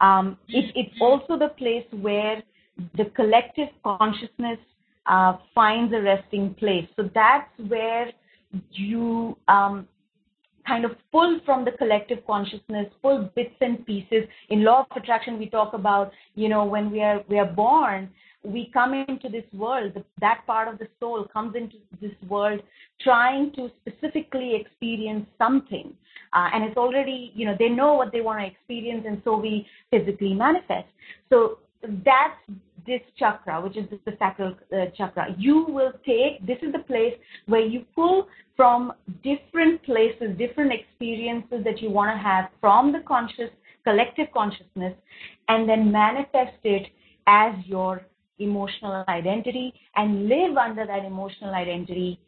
Um, 0.00 0.36
it, 0.48 0.72
it's 0.74 0.94
also 1.00 1.38
the 1.38 1.50
place 1.56 1.86
where 1.92 2.42
the 2.96 3.06
collective 3.14 3.68
consciousness 3.84 4.58
uh, 5.06 5.36
finds 5.54 5.92
a 5.94 6.00
resting 6.00 6.54
place. 6.54 6.88
So 6.96 7.08
that's 7.14 7.50
where 7.68 8.10
you 8.72 9.36
um, 9.48 9.88
kind 10.66 10.84
of 10.84 10.92
pull 11.10 11.40
from 11.44 11.64
the 11.64 11.72
collective 11.72 12.24
consciousness, 12.26 12.86
pull 13.02 13.30
bits 13.34 13.54
and 13.60 13.84
pieces. 13.86 14.24
In 14.48 14.64
law 14.64 14.86
of 14.88 14.96
attraction, 14.96 15.38
we 15.38 15.48
talk 15.48 15.74
about, 15.74 16.12
you 16.34 16.48
know, 16.48 16.64
when 16.64 16.90
we 16.90 17.00
are 17.02 17.22
we 17.28 17.38
are 17.38 17.46
born, 17.46 18.10
we 18.44 18.70
come 18.72 18.94
into 18.94 19.28
this 19.28 19.44
world. 19.52 19.92
That 20.20 20.42
part 20.46 20.68
of 20.68 20.78
the 20.78 20.88
soul 21.00 21.26
comes 21.32 21.56
into 21.56 21.76
this 22.00 22.12
world 22.28 22.60
trying 23.00 23.52
to 23.52 23.70
specifically 23.80 24.54
experience 24.54 25.26
something, 25.38 25.92
uh, 26.32 26.48
and 26.52 26.64
it's 26.64 26.76
already, 26.76 27.32
you 27.34 27.46
know, 27.46 27.56
they 27.58 27.68
know 27.68 27.94
what 27.94 28.12
they 28.12 28.20
want 28.20 28.40
to 28.40 28.46
experience, 28.46 29.04
and 29.06 29.20
so 29.24 29.36
we 29.36 29.66
physically 29.90 30.34
manifest. 30.34 30.88
So 31.30 31.58
that's 32.04 32.38
this 32.86 33.00
chakra, 33.16 33.60
which 33.60 33.76
is 33.76 33.86
the 33.90 34.12
sacral 34.18 34.54
uh, 34.72 34.86
chakra. 34.96 35.34
You 35.38 35.66
will 35.68 35.92
take, 36.04 36.44
this 36.46 36.58
is 36.62 36.72
the 36.72 36.80
place 36.80 37.14
where 37.46 37.64
you 37.64 37.84
pull 37.94 38.28
from 38.56 38.92
different 39.22 39.82
places, 39.84 40.36
different 40.38 40.72
experiences 40.72 41.64
that 41.64 41.80
you 41.80 41.90
want 41.90 42.16
to 42.16 42.22
have 42.22 42.46
from 42.60 42.92
the 42.92 43.00
conscious, 43.00 43.50
collective 43.84 44.26
consciousness, 44.34 44.94
and 45.48 45.68
then 45.68 45.90
manifest 45.92 46.58
it 46.64 46.88
as 47.26 47.54
your 47.66 48.02
emotional 48.38 49.04
identity 49.08 49.72
and 49.96 50.28
live 50.28 50.56
under 50.56 50.84
that 50.86 51.04
emotional 51.04 51.54
identity 51.54 52.18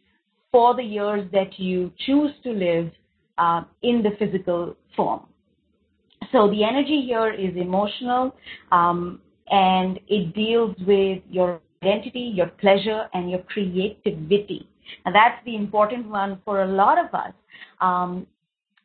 for 0.53 0.77
the 0.77 0.83
years 0.83 1.29
that 1.33 1.59
you 1.59 1.93
choose 2.07 2.31
to 2.45 2.53
live 2.53 2.91
uh, 3.39 3.63
in 3.83 4.03
the 4.03 4.11
physical 4.19 4.77
form. 4.95 5.27
So 6.31 6.49
the 6.49 6.65
energy 6.65 7.03
here 7.07 7.33
is 7.33 7.57
emotional. 7.57 8.35
Um, 8.73 9.21
and 9.55 10.01
it 10.09 10.35
deals 10.35 10.75
with 10.85 11.23
your 11.31 11.61
identity, 11.81 12.33
your 12.35 12.49
pleasure, 12.49 13.09
and 13.15 13.31
your 13.31 13.43
creativity. 13.43 14.69
And 15.05 15.15
that's 15.15 15.41
the 15.45 15.55
important 15.55 16.09
one 16.09 16.41
for 16.45 16.63
a 16.63 16.67
lot 16.67 16.99
of 16.99 17.15
us. 17.15 17.33
Um, 17.81 18.27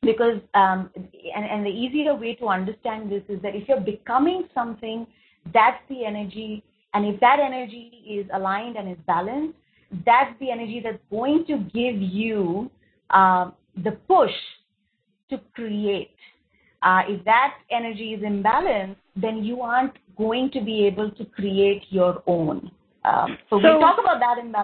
because, 0.04 0.40
um, 0.54 0.92
and, 1.36 1.46
and 1.54 1.66
the 1.66 1.72
easier 1.72 2.16
way 2.16 2.36
to 2.36 2.48
understand 2.48 3.12
this 3.12 3.24
is 3.28 3.42
that 3.42 3.56
if 3.56 3.68
you're 3.68 3.82
becoming 3.82 4.44
something, 4.54 5.08
that's 5.54 5.82
the 5.90 6.06
energy. 6.06 6.64
And 6.94 7.04
if 7.06 7.20
that 7.20 7.40
energy 7.40 8.04
is 8.08 8.28
aligned 8.34 8.76
and 8.78 8.92
is 8.92 8.98
balanced, 9.08 9.58
that's 10.06 10.34
the 10.40 10.52
energy 10.52 10.82
that's 10.84 11.04
going 11.10 11.46
to 11.48 11.58
give 11.58 12.00
you 12.00 12.70
uh, 13.10 13.50
the 13.84 13.92
push 14.08 14.38
to 15.32 15.42
create. 15.56 16.16
Uh, 16.84 17.02
if 17.08 17.26
that 17.26 17.56
energy 17.72 18.14
is 18.14 18.22
imbalanced, 18.22 18.96
then 19.16 19.44
you 19.44 19.62
aren't 19.62 19.94
going 20.20 20.52
to 20.52 20.62
be 20.62 20.86
able 20.86 21.10
to 21.12 21.26
create 21.26 21.84
your 21.90 22.22
own. 22.28 22.70
Um, 23.06 23.38
so, 23.50 23.60
so 23.62 23.78
we 23.78 23.82
talk 23.82 23.98
about 24.00 24.20
that 24.20 24.38
in 24.38 24.52
the 24.52 24.64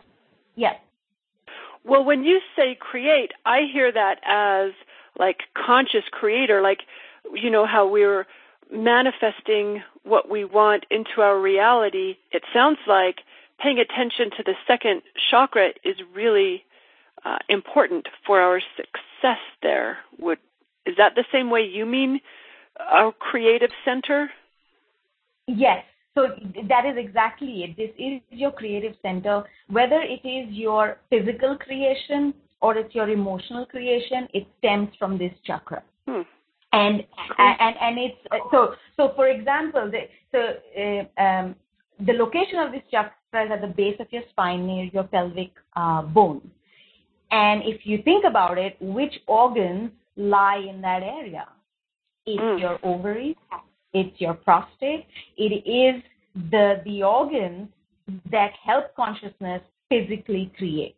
yes. 0.55 0.75
Well, 1.83 2.03
when 2.03 2.23
you 2.23 2.41
say 2.55 2.77
create, 2.79 3.31
I 3.45 3.61
hear 3.71 3.91
that 3.91 4.19
as 4.25 4.73
like 5.17 5.37
conscious 5.55 6.03
creator, 6.11 6.61
like 6.61 6.81
you 7.33 7.49
know 7.49 7.65
how 7.65 7.87
we're 7.87 8.27
manifesting 8.71 9.81
what 10.03 10.29
we 10.29 10.43
want 10.43 10.85
into 10.91 11.21
our 11.21 11.39
reality. 11.39 12.17
It 12.31 12.43
sounds 12.53 12.79
like 12.87 13.19
paying 13.59 13.79
attention 13.79 14.29
to 14.37 14.43
the 14.43 14.55
second 14.67 15.01
chakra 15.31 15.69
is 15.83 15.95
really 16.13 16.65
uh, 17.23 17.37
important 17.47 18.07
for 18.27 18.41
our 18.41 18.61
success. 18.75 19.39
There 19.63 19.99
would 20.19 20.39
is 20.85 20.97
that 20.97 21.15
the 21.15 21.25
same 21.31 21.49
way 21.49 21.61
you 21.61 21.85
mean 21.85 22.19
our 22.79 23.11
creative 23.11 23.71
center? 23.83 24.29
Yes. 25.47 25.83
So 26.15 26.27
that 26.69 26.85
is 26.85 26.95
exactly 26.97 27.63
it. 27.63 27.75
This 27.75 27.91
is 27.99 28.21
your 28.29 28.51
creative 28.51 28.93
center. 29.01 29.43
Whether 29.69 30.01
it 30.01 30.25
is 30.25 30.53
your 30.53 30.97
physical 31.09 31.57
creation 31.57 32.33
or 32.61 32.77
it's 32.77 32.95
your 32.95 33.09
emotional 33.09 33.65
creation, 33.65 34.27
it 34.33 34.47
stems 34.59 34.89
from 34.97 35.17
this 35.17 35.33
chakra. 35.43 35.83
Hmm. 36.07 36.21
And, 36.71 37.03
and 37.37 37.75
and 37.79 37.97
it's 37.97 38.17
so 38.51 38.75
so. 38.97 39.13
For 39.15 39.29
example, 39.29 39.89
the, 39.89 40.01
so 40.31 40.39
uh, 40.77 41.21
um, 41.21 41.55
the 42.05 42.13
location 42.13 42.59
of 42.59 42.71
this 42.73 42.81
chakra 42.91 43.45
is 43.45 43.51
at 43.51 43.61
the 43.61 43.67
base 43.67 43.95
of 43.99 44.07
your 44.11 44.23
spine 44.29 44.67
near 44.67 44.85
your 44.85 45.03
pelvic 45.03 45.51
uh, 45.75 46.01
bone. 46.01 46.41
And 47.31 47.61
if 47.63 47.85
you 47.85 48.01
think 48.03 48.25
about 48.25 48.57
it, 48.57 48.77
which 48.81 49.13
organs 49.27 49.91
lie 50.17 50.65
in 50.69 50.81
that 50.81 51.01
area? 51.01 51.47
It's 52.25 52.41
mm. 52.41 52.59
your 52.59 52.79
ovaries, 52.83 53.35
it's 53.95 54.19
your 54.19 54.33
prostate. 54.33 55.07
It 55.37 55.53
is 55.65 56.03
the, 56.51 56.81
the 56.85 57.01
organs 57.03 57.69
that 58.29 58.51
help 58.63 58.93
consciousness 58.95 59.61
physically 59.89 60.51
create. 60.57 60.97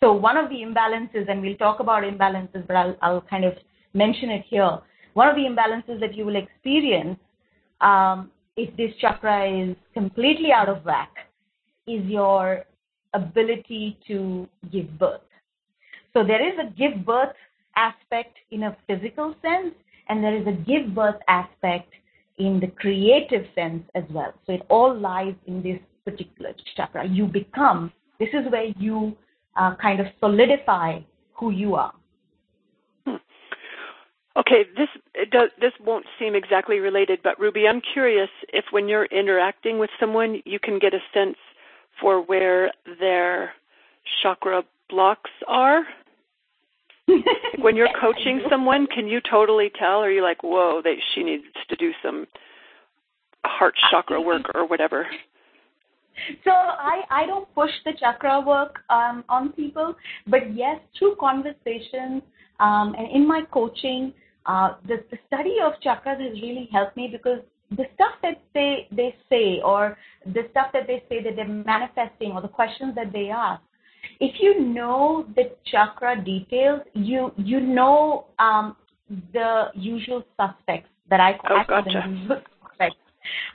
So 0.00 0.12
one 0.12 0.36
of 0.36 0.50
the 0.50 0.56
imbalances, 0.56 1.30
and 1.30 1.40
we'll 1.40 1.56
talk 1.56 1.80
about 1.80 2.02
imbalances, 2.02 2.66
but 2.66 2.76
I'll, 2.76 2.96
I'll 3.00 3.20
kind 3.22 3.44
of 3.44 3.54
mention 3.94 4.28
it 4.30 4.44
here. 4.48 4.78
One 5.14 5.28
of 5.28 5.34
the 5.34 5.42
imbalances 5.42 5.98
that 6.00 6.14
you 6.14 6.26
will 6.26 6.36
experience 6.36 7.18
um, 7.80 8.30
if 8.56 8.76
this 8.76 8.90
chakra 9.00 9.50
is 9.50 9.74
completely 9.94 10.52
out 10.52 10.68
of 10.68 10.84
whack 10.84 11.12
is 11.86 12.04
your 12.04 12.64
ability 13.14 13.98
to 14.08 14.46
give 14.70 14.98
birth. 14.98 15.20
So 16.12 16.22
there 16.22 16.46
is 16.46 16.58
a 16.58 16.70
give 16.70 17.06
birth 17.06 17.36
aspect 17.76 18.36
in 18.50 18.64
a 18.64 18.76
physical 18.86 19.34
sense, 19.40 19.74
and 20.08 20.22
there 20.22 20.36
is 20.36 20.46
a 20.46 20.52
give 20.52 20.94
birth 20.94 21.20
aspect 21.28 21.92
in 22.38 22.60
the 22.60 22.68
creative 22.68 23.46
sense 23.54 23.82
as 23.94 24.04
well. 24.10 24.32
So 24.46 24.52
it 24.52 24.62
all 24.68 24.98
lies 24.98 25.34
in 25.46 25.62
this 25.62 25.78
particular 26.04 26.52
chakra. 26.76 27.06
You 27.06 27.26
become, 27.26 27.92
this 28.18 28.28
is 28.32 28.50
where 28.50 28.66
you 28.78 29.16
uh, 29.56 29.74
kind 29.76 30.00
of 30.00 30.06
solidify 30.20 31.00
who 31.32 31.50
you 31.50 31.74
are. 31.74 31.92
Hmm. 33.06 33.16
Okay, 34.36 34.64
this 34.76 34.88
does, 35.30 35.50
this 35.60 35.72
won't 35.84 36.04
seem 36.18 36.34
exactly 36.34 36.78
related, 36.78 37.20
but 37.22 37.38
Ruby, 37.40 37.66
I'm 37.68 37.80
curious 37.80 38.28
if 38.52 38.66
when 38.70 38.88
you're 38.88 39.06
interacting 39.06 39.78
with 39.78 39.90
someone, 39.98 40.42
you 40.44 40.58
can 40.58 40.78
get 40.78 40.92
a 40.94 41.00
sense 41.14 41.36
for 42.00 42.22
where 42.22 42.70
their 43.00 43.52
chakra 44.22 44.62
blocks 44.90 45.30
are 45.48 45.84
when 47.60 47.76
you're 47.76 47.88
coaching 48.00 48.42
someone, 48.50 48.86
can 48.86 49.06
you 49.06 49.20
totally 49.30 49.70
tell? 49.78 49.98
Or 50.00 50.06
are 50.06 50.10
you 50.10 50.22
like, 50.22 50.42
whoa, 50.42 50.80
they, 50.82 50.96
she 51.14 51.22
needs 51.22 51.44
to 51.68 51.76
do 51.76 51.92
some 52.02 52.26
heart 53.44 53.74
chakra 53.90 54.20
work 54.30 54.42
or 54.54 54.66
whatever? 54.66 55.06
So 56.44 56.50
I, 56.50 57.02
I 57.10 57.26
don't 57.26 57.52
push 57.54 57.70
the 57.84 57.92
chakra 58.00 58.40
work 58.40 58.80
um, 58.88 59.22
on 59.28 59.52
people, 59.52 59.94
but 60.26 60.54
yes, 60.54 60.80
through 60.98 61.16
conversations 61.20 62.22
um, 62.58 62.94
and 62.96 63.10
in 63.14 63.28
my 63.28 63.42
coaching, 63.52 64.14
uh, 64.46 64.74
the, 64.86 65.04
the 65.10 65.18
study 65.26 65.56
of 65.62 65.72
chakras 65.84 66.20
has 66.20 66.40
really 66.40 66.68
helped 66.72 66.96
me 66.96 67.08
because 67.10 67.40
the 67.70 67.84
stuff 67.94 68.12
that 68.22 68.40
they, 68.54 68.86
they 68.92 69.14
say 69.28 69.60
or 69.62 69.98
the 70.26 70.42
stuff 70.52 70.68
that 70.72 70.86
they 70.86 71.02
say 71.08 71.22
that 71.22 71.36
they're 71.36 71.48
manifesting 71.48 72.32
or 72.32 72.40
the 72.40 72.48
questions 72.48 72.94
that 72.94 73.12
they 73.12 73.28
ask, 73.28 73.60
if 74.20 74.40
you 74.40 74.60
know 74.60 75.26
the 75.34 75.52
chakra 75.66 76.22
details, 76.22 76.80
you 76.94 77.32
you 77.36 77.60
know 77.60 78.26
um, 78.38 78.76
the 79.32 79.66
usual 79.74 80.24
suspects 80.36 80.88
that 81.10 81.20
I 81.20 81.38
call 81.38 81.58
oh, 81.58 81.64
gotcha. 81.68 82.26
suspects 82.28 82.96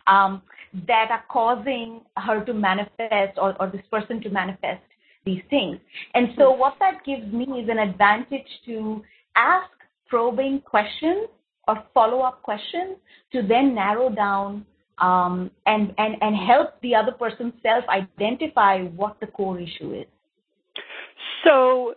um, 0.07 0.41
that 0.87 1.09
are 1.11 1.23
causing 1.29 2.01
her 2.17 2.43
to 2.45 2.53
manifest 2.53 3.37
or, 3.37 3.55
or 3.59 3.69
this 3.69 3.81
person 3.91 4.21
to 4.21 4.29
manifest 4.29 4.81
these 5.25 5.41
things. 5.49 5.77
And 6.13 6.29
so, 6.37 6.53
hmm. 6.53 6.59
what 6.59 6.75
that 6.79 7.03
gives 7.05 7.31
me 7.31 7.45
is 7.61 7.69
an 7.69 7.79
advantage 7.79 8.47
to 8.65 9.03
ask 9.35 9.69
probing 10.07 10.61
questions 10.61 11.27
or 11.67 11.83
follow 11.93 12.21
up 12.21 12.41
questions 12.41 12.97
to 13.31 13.41
then 13.41 13.75
narrow 13.75 14.09
down 14.09 14.65
um, 14.97 15.51
and, 15.65 15.93
and, 15.97 16.15
and 16.21 16.35
help 16.35 16.81
the 16.81 16.95
other 16.95 17.11
person 17.11 17.53
self 17.63 17.83
identify 17.89 18.83
what 18.83 19.19
the 19.19 19.27
core 19.27 19.59
issue 19.59 19.93
is. 19.93 20.07
So, 21.43 21.95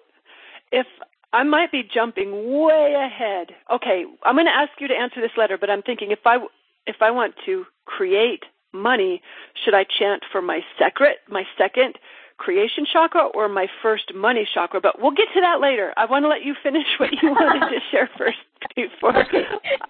if 0.72 0.87
I 1.35 1.42
might 1.42 1.72
be 1.72 1.83
jumping 1.83 2.62
way 2.62 2.94
ahead. 2.94 3.48
Okay, 3.68 4.04
I'm 4.22 4.37
going 4.37 4.46
to 4.46 4.54
ask 4.54 4.70
you 4.78 4.87
to 4.87 4.94
answer 4.94 5.20
this 5.20 5.33
letter, 5.37 5.59
but 5.59 5.68
I'm 5.68 5.83
thinking 5.83 6.12
if 6.12 6.20
I 6.24 6.38
if 6.87 6.96
I 7.00 7.11
want 7.11 7.35
to 7.46 7.64
create 7.87 8.44
money, 8.72 9.20
should 9.64 9.74
I 9.74 9.85
chant 9.98 10.22
for 10.30 10.40
my 10.40 10.61
secret, 10.78 11.18
my 11.28 11.42
second 11.59 11.98
creation 12.37 12.85
chakra 12.90 13.26
or 13.26 13.48
my 13.48 13.66
first 13.83 14.14
money 14.14 14.46
chakra? 14.54 14.80
But 14.80 15.02
we'll 15.02 15.11
get 15.11 15.26
to 15.35 15.40
that 15.40 15.61
later. 15.61 15.92
I 15.96 16.04
want 16.04 16.24
to 16.24 16.28
let 16.28 16.44
you 16.44 16.54
finish 16.62 16.87
what 16.98 17.11
you 17.20 17.30
wanted 17.30 17.68
to 17.68 17.80
share 17.90 18.09
first 18.16 18.38
before 18.76 19.16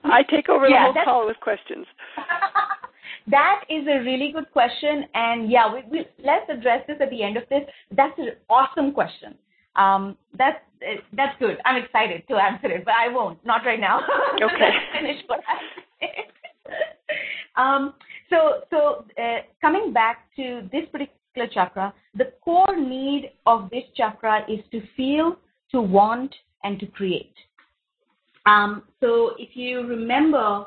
I 0.05 0.23
take 0.23 0.49
over 0.49 0.67
yeah, 0.67 0.93
the 0.93 1.01
whole 1.01 1.05
call 1.05 1.27
with 1.27 1.41
questions. 1.41 1.87
that 3.29 3.65
is 3.71 3.87
a 3.87 4.03
really 4.05 4.33
good 4.33 4.51
question, 4.53 5.05
and 5.15 5.51
yeah, 5.51 5.73
we, 5.73 5.83
we, 5.91 6.07
let's 6.23 6.49
address 6.51 6.85
this 6.87 6.97
at 7.01 7.11
the 7.11 7.23
end 7.23 7.37
of 7.37 7.45
this. 7.49 7.63
That's 7.91 8.19
an 8.19 8.31
awesome 8.51 8.93
question. 8.93 9.35
Um, 9.77 10.17
that's 10.37 10.59
that's 11.15 11.37
good. 11.39 11.57
I'm 11.65 11.83
excited 11.83 12.25
to 12.29 12.35
answer 12.37 12.71
it, 12.71 12.85
but 12.85 12.95
I 12.95 13.13
won't. 13.13 13.45
Not 13.45 13.65
right 13.65 13.81
now. 13.81 14.01
Okay. 14.35 14.71
finish 15.01 15.23
what 15.27 15.41
I 15.49 15.57
um, 17.61 17.95
so 18.29 18.63
so 18.71 19.05
uh, 19.19 19.39
coming 19.61 19.93
back 19.93 20.27
to 20.37 20.69
this 20.71 20.85
particular 20.93 21.49
chakra, 21.53 21.95
the 22.15 22.33
core 22.45 22.77
need 22.77 23.33
of 23.47 23.71
this 23.71 23.85
chakra 23.97 24.45
is 24.49 24.61
to 24.71 24.83
feel, 24.97 25.37
to 25.71 25.81
want, 25.81 26.35
and 26.63 26.79
to 26.81 26.87
create. 26.87 27.35
Um, 28.47 28.83
so 29.01 29.33
if 29.39 29.51
you 29.57 29.87
remember 29.87 30.67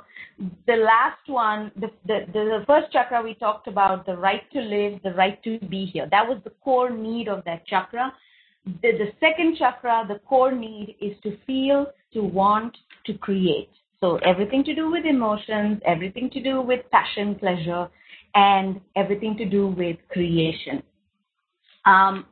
the 0.65 0.75
last 0.75 1.27
one, 1.27 1.71
the, 1.75 1.87
the, 2.05 2.25
the, 2.33 2.63
first 2.65 2.91
chakra 2.91 3.21
we 3.21 3.35
talked 3.35 3.67
about, 3.67 4.05
the 4.05 4.15
right 4.15 4.49
to 4.51 4.59
live, 4.59 4.99
the 5.03 5.13
right 5.13 5.41
to 5.43 5.59
be 5.67 5.85
here. 5.85 6.07
That 6.09 6.27
was 6.27 6.39
the 6.43 6.51
core 6.63 6.89
need 6.89 7.27
of 7.27 7.43
that 7.45 7.65
chakra. 7.67 8.13
The, 8.65 8.91
the 8.91 9.11
second 9.19 9.57
chakra, 9.57 10.05
the 10.07 10.19
core 10.19 10.51
need 10.51 10.95
is 11.01 11.15
to 11.23 11.37
feel, 11.45 11.87
to 12.13 12.23
want, 12.23 12.75
to 13.05 13.13
create. 13.13 13.69
So 13.99 14.17
everything 14.17 14.63
to 14.65 14.75
do 14.75 14.91
with 14.91 15.05
emotions, 15.05 15.81
everything 15.85 16.29
to 16.31 16.41
do 16.41 16.61
with 16.61 16.81
passion, 16.91 17.35
pleasure, 17.35 17.89
and 18.35 18.79
everything 18.95 19.35
to 19.37 19.45
do 19.45 19.67
with 19.67 19.97
creation. 20.09 20.83
Um, 21.85 22.25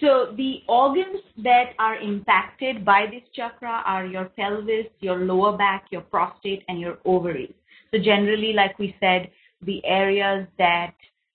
so 0.00 0.32
the 0.36 0.62
organs 0.68 1.20
that 1.42 1.74
are 1.78 1.96
impacted 1.96 2.84
by 2.84 3.06
this 3.10 3.22
chakra 3.34 3.82
are 3.84 4.06
your 4.06 4.26
pelvis, 4.26 4.86
your 5.00 5.18
lower 5.18 5.56
back, 5.56 5.86
your 5.90 6.00
prostate, 6.00 6.64
and 6.68 6.80
your 6.80 6.98
ovaries. 7.04 7.52
So 7.90 7.98
generally, 7.98 8.52
like 8.52 8.78
we 8.78 8.96
said, 9.00 9.30
the 9.62 9.84
areas 9.84 10.46
that 10.58 10.94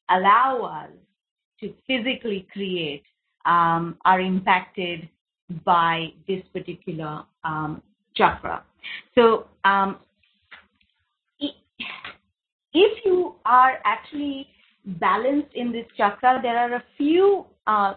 allow 0.10 0.62
us 0.62 0.92
to 1.60 1.74
physically 1.86 2.48
create 2.52 3.04
um, 3.46 3.98
are 4.04 4.20
impacted 4.20 5.08
by 5.64 6.08
this 6.28 6.42
particular 6.52 7.24
um, 7.44 7.84
chakra. 8.16 8.64
So 9.14 9.48
um, 9.64 9.98
if 11.40 13.06
you 13.06 13.36
are 13.46 13.80
actually 13.86 14.48
balanced 14.86 15.54
in 15.54 15.72
this 15.72 15.86
chakra, 15.96 16.40
there 16.42 16.58
are 16.58 16.76
a 16.76 16.84
few 16.98 17.46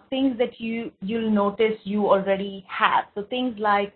things 0.09 0.37
that 0.37 0.59
you 0.59 0.91
you'll 1.01 1.29
notice 1.29 1.77
you 1.83 2.09
already 2.09 2.65
have. 2.67 3.05
So 3.15 3.23
things 3.23 3.55
like 3.59 3.93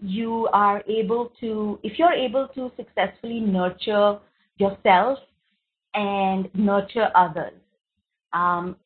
you 0.00 0.48
are 0.52 0.82
able 0.88 1.32
to, 1.40 1.78
if 1.82 1.98
you're 1.98 2.12
able 2.12 2.48
to 2.48 2.70
successfully 2.76 3.40
nurture 3.40 4.18
yourself 4.58 5.18
and 5.94 6.48
nurture 6.54 7.10
others, 7.14 7.54
um, 8.32 8.76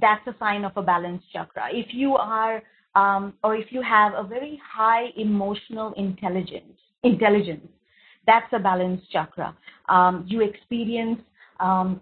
that's 0.00 0.26
a 0.26 0.34
sign 0.38 0.64
of 0.64 0.72
a 0.76 0.82
balanced 0.82 1.24
chakra. 1.32 1.68
If 1.70 1.94
you 1.94 2.16
are, 2.16 2.62
um, 2.94 3.34
or 3.44 3.54
if 3.54 3.70
you 3.70 3.82
have 3.82 4.12
a 4.14 4.24
very 4.24 4.60
high 4.66 5.06
emotional 5.16 5.92
intelligence, 5.94 6.78
intelligence, 7.04 7.66
that's 8.26 8.52
a 8.52 8.58
balanced 8.58 9.10
chakra. 9.12 9.56
Um, 9.88 10.24
you 10.28 10.40
experience 10.42 11.20
uh, 11.60 11.94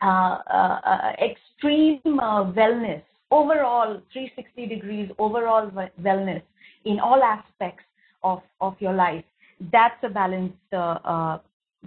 uh, 0.00 0.06
uh 0.06 1.12
extreme 1.20 2.00
uh, 2.18 2.44
wellness, 2.52 3.02
overall 3.32 4.00
360 4.12 4.66
degrees 4.66 5.10
overall 5.18 5.70
wellness 6.00 6.42
in 6.84 7.00
all 7.00 7.22
aspects 7.22 7.84
of, 8.22 8.42
of 8.60 8.74
your 8.78 8.92
life. 8.92 9.24
That's 9.72 9.96
a 10.02 10.08
balanced 10.08 10.72
uh, 10.72 10.98
uh, 11.04 11.38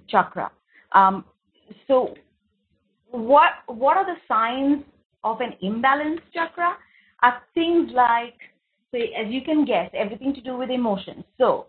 chakra. 0.08 0.50
Um, 0.92 1.24
so, 1.86 2.14
what 3.10 3.52
what 3.66 3.96
are 3.96 4.06
the 4.06 4.20
signs 4.26 4.84
of 5.24 5.40
an 5.40 5.54
imbalanced 5.62 6.26
chakra 6.32 6.76
are 7.22 7.42
things 7.54 7.90
like, 7.94 8.34
say, 8.92 9.12
as 9.16 9.26
you 9.28 9.42
can 9.42 9.64
guess, 9.64 9.90
everything 9.94 10.34
to 10.34 10.40
do 10.40 10.56
with 10.56 10.70
emotions. 10.70 11.24
So, 11.38 11.66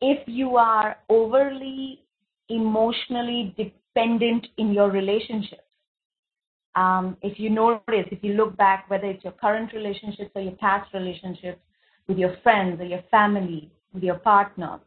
if 0.00 0.26
you 0.26 0.56
are 0.56 0.96
overly 1.08 2.00
emotionally 2.48 3.54
dependent 3.56 4.46
in 4.58 4.72
your 4.72 4.90
relationships, 4.90 5.62
um, 6.76 7.16
if 7.22 7.38
you 7.38 7.50
notice, 7.50 8.06
if 8.10 8.22
you 8.22 8.34
look 8.34 8.56
back, 8.56 8.88
whether 8.88 9.06
it's 9.06 9.24
your 9.24 9.32
current 9.34 9.72
relationships 9.72 10.30
or 10.34 10.42
your 10.42 10.52
past 10.52 10.92
relationships 10.92 11.60
with 12.08 12.18
your 12.18 12.36
friends 12.42 12.80
or 12.80 12.84
your 12.84 13.02
family, 13.10 13.70
with 13.92 14.02
your 14.02 14.18
partner, 14.18 14.80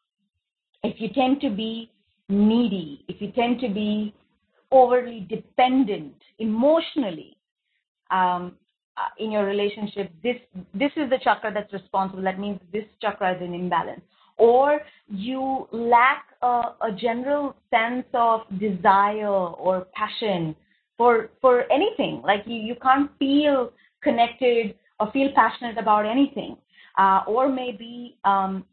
if 0.83 0.99
you 0.99 1.09
tend 1.09 1.41
to 1.41 1.49
be 1.49 1.91
needy, 2.29 3.05
if 3.07 3.21
you 3.21 3.31
tend 3.31 3.59
to 3.61 3.69
be 3.69 4.13
overly 4.71 5.25
dependent 5.29 6.13
emotionally, 6.39 7.37
um, 8.11 8.53
uh, 8.97 9.09
in 9.19 9.31
your 9.31 9.45
relationship, 9.45 10.11
this 10.23 10.37
this 10.73 10.91
is 10.95 11.09
the 11.09 11.19
chakra 11.23 11.53
that's 11.53 11.71
responsible. 11.71 12.23
That 12.23 12.39
means 12.39 12.59
this 12.73 12.85
chakra 12.99 13.35
is 13.35 13.41
in 13.41 13.53
imbalance. 13.53 14.01
Or 14.37 14.81
you 15.07 15.67
lack 15.71 16.25
a, 16.41 16.73
a 16.81 16.91
general 16.97 17.55
sense 17.69 18.05
of 18.13 18.41
desire 18.59 19.27
or 19.27 19.87
passion 19.93 20.55
for 20.97 21.29
for 21.41 21.71
anything. 21.71 22.21
Like 22.23 22.43
you, 22.45 22.55
you 22.55 22.75
can't 22.81 23.11
feel 23.19 23.71
connected 24.01 24.75
or 24.99 25.11
feel 25.11 25.29
passionate 25.35 25.77
about 25.77 26.05
anything. 26.05 26.57
Uh, 26.97 27.21
or 27.27 27.47
maybe 27.47 28.17
um, 28.23 28.65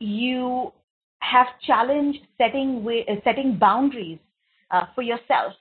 you 0.00 0.72
have 1.20 1.46
challenged 1.64 2.18
setting 2.36 2.84
uh, 2.86 3.14
setting 3.24 3.56
boundaries 3.58 4.18
uh, 4.70 4.86
for 4.94 5.02
yourself 5.02 5.54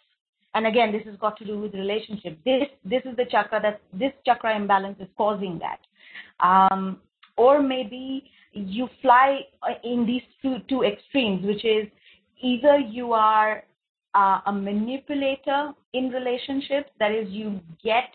and 0.54 0.68
again, 0.68 0.92
this 0.92 1.04
has 1.06 1.16
got 1.16 1.38
to 1.38 1.46
do 1.46 1.60
with 1.60 1.74
relationship. 1.74 2.38
This 2.44 2.64
this 2.84 3.02
is 3.06 3.16
the 3.16 3.26
chakra 3.30 3.62
that 3.62 3.82
this 3.94 4.12
chakra 4.26 4.56
imbalance 4.56 4.98
is 5.00 5.08
causing 5.18 5.60
that. 5.60 5.80
Um, 6.46 7.00
or 7.38 7.62
maybe 7.62 8.30
you 8.52 8.90
fly 9.02 9.42
uh, 9.64 9.76
in 9.84 10.06
these 10.06 10.24
two 10.42 10.58
two 10.68 10.84
extremes, 10.84 11.46
which 11.46 11.64
is 11.64 11.88
either 12.42 12.78
you 12.78 13.14
are 13.14 13.64
uh, 14.14 14.40
a 14.46 14.52
manipulator 14.52 15.74
in 15.94 16.10
relationships, 16.10 16.90
that 17.00 17.12
is, 17.12 17.30
you 17.30 17.60
get 17.84 18.10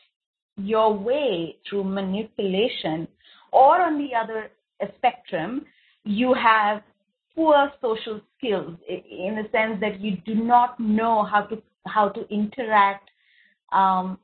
your 0.57 0.97
way 0.97 1.57
through 1.69 1.85
manipulation, 1.85 3.07
or 3.53 3.81
on 3.81 3.99
the 3.99 4.15
other 4.15 4.51
spectrum, 4.97 5.65
you 6.05 6.35
have 6.35 6.83
poor 7.35 7.71
social 7.81 8.21
skills 8.37 8.75
in 8.89 9.37
the 9.37 9.49
sense 9.53 9.79
that 9.81 10.01
you 10.01 10.17
do 10.25 10.35
not 10.35 10.79
know 10.81 11.23
how 11.23 11.43
to 11.43 11.63
how 11.87 12.09
to 12.09 12.27
interact 12.33 13.11
um, 13.73 14.19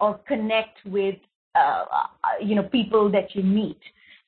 or 0.00 0.18
connect 0.26 0.78
with 0.86 1.16
uh, 1.54 1.84
you 2.40 2.54
know 2.54 2.62
people 2.62 3.10
that 3.10 3.34
you 3.34 3.42
meet. 3.42 3.78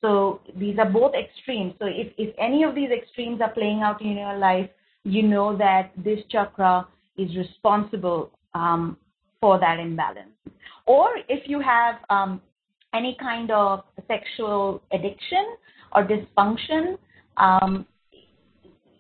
So 0.01 0.41
these 0.57 0.79
are 0.79 0.91
both 0.91 1.15
extremes. 1.15 1.75
So 1.79 1.87
if, 1.87 2.13
if 2.19 2.35
any 2.39 2.63
of 2.63 2.75
these 2.75 2.91
extremes 2.91 3.41
are 3.41 3.51
playing 3.51 3.81
out 3.81 4.03
in 4.03 4.19
your 4.19 4.37
life, 4.37 4.69
you 5.05 5.23
know 5.23 5.57
that 5.57 5.93
this 5.97 6.19
chakra 6.31 6.87
is 7.17 7.35
responsible 7.37 8.31
um, 8.55 8.97
for 9.41 9.59
that 9.61 9.79
imbalance. 9.79 10.31
Or 10.87 11.11
if 11.29 11.49
you 11.49 11.61
have 11.61 11.97
um, 12.11 12.41
any 12.95 13.17
kind 13.21 13.51
of 13.51 13.85
sexual 14.09 14.83
addiction 14.93 15.57
or 15.95 16.07
dysfunction, 16.07 16.99
um, 17.37 17.87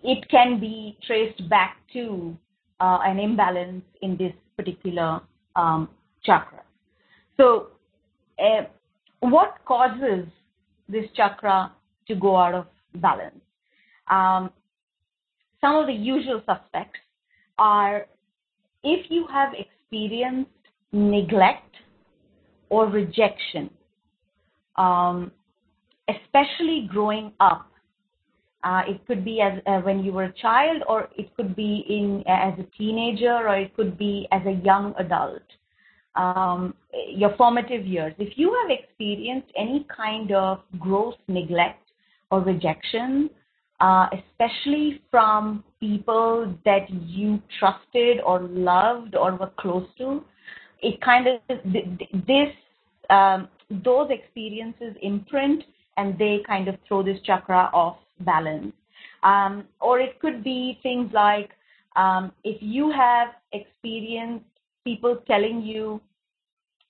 it 0.03 0.29
can 0.31 0.61
be 0.61 0.99
traced 1.07 1.49
back 1.49 1.79
to 1.95 2.37
uh, 2.81 2.99
an 3.05 3.19
imbalance 3.19 3.85
in 4.03 4.17
this 4.17 4.33
particular 4.57 5.21
um, 5.57 5.89
chakra. 6.25 6.63
So, 7.37 7.69
uh, 8.39 8.65
what 9.21 9.57
causes 9.65 10.27
this 10.89 11.07
chakra 11.17 11.73
to 12.09 12.15
go 12.15 12.37
out 12.37 12.55
of 12.55 12.67
balance? 12.97 13.41
Some 15.65 15.77
of 15.77 15.87
the 15.87 15.95
usual 15.95 16.43
suspects 16.45 17.01
are 17.59 18.07
if 18.83 19.11
you 19.11 19.27
have 19.33 19.55
experienced 19.55 20.51
neglect 20.93 21.75
or 22.69 22.87
rejection, 22.87 23.71
um, 24.77 25.33
especially 26.09 26.87
growing 26.91 27.33
up 27.41 27.71
uh, 28.65 28.83
it 28.89 29.07
could 29.07 29.25
be 29.25 29.41
as 29.41 29.61
uh, 29.67 29.81
when 29.81 30.05
you 30.05 30.13
were 30.13 30.25
a 30.25 30.33
child, 30.33 30.83
or 30.89 31.09
it 31.17 31.35
could 31.37 31.55
be 31.55 31.85
in 31.89 32.23
as 32.27 32.59
a 32.59 32.67
teenager, 32.79 33.35
or 33.49 33.57
it 33.57 33.75
could 33.77 33.97
be 33.99 34.27
as 34.33 34.43
a 34.47 34.53
young 34.65 34.95
adult. 34.99 35.43
um, 36.17 36.75
your 37.09 37.35
formative 37.37 37.87
years, 37.87 38.15
if 38.19 38.39
you 38.39 38.55
have 38.63 38.71
experienced 38.71 39.49
any 39.57 39.87
kind 39.95 40.33
of 40.33 40.61
gross 40.79 41.15
neglect 41.29 41.91
or 42.31 42.41
rejection, 42.41 43.31
uh, 43.31 43.44
especially 43.81 45.03
from 45.11 45.65
people 45.81 46.55
that 46.65 46.89
you 46.91 47.43
trusted 47.59 48.21
or 48.25 48.41
loved 48.41 49.15
or 49.15 49.37
were 49.37 49.51
close 49.59 49.87
to, 49.99 50.25
it 50.81 51.01
kind 51.01 51.27
of 51.27 51.41
this 52.27 52.49
um, 53.11 53.49
those 53.85 54.09
experiences 54.11 54.95
imprint 55.03 55.63
and 55.97 56.19
they 56.19 56.41
kind 56.47 56.69
of 56.69 56.77
throw 56.87 57.03
this 57.03 57.19
chakra 57.25 57.71
off 57.73 57.99
balance. 58.21 58.73
Um, 59.23 59.65
or 59.81 60.01
it 60.01 60.21
could 60.21 60.45
be 60.45 60.79
things 60.83 61.11
like 61.13 61.51
um, 61.97 62.33
if 62.43 62.59
you 62.61 62.91
have 62.91 63.29
experienced 63.53 64.45
people 64.85 65.17
telling 65.27 65.63
you 65.63 66.01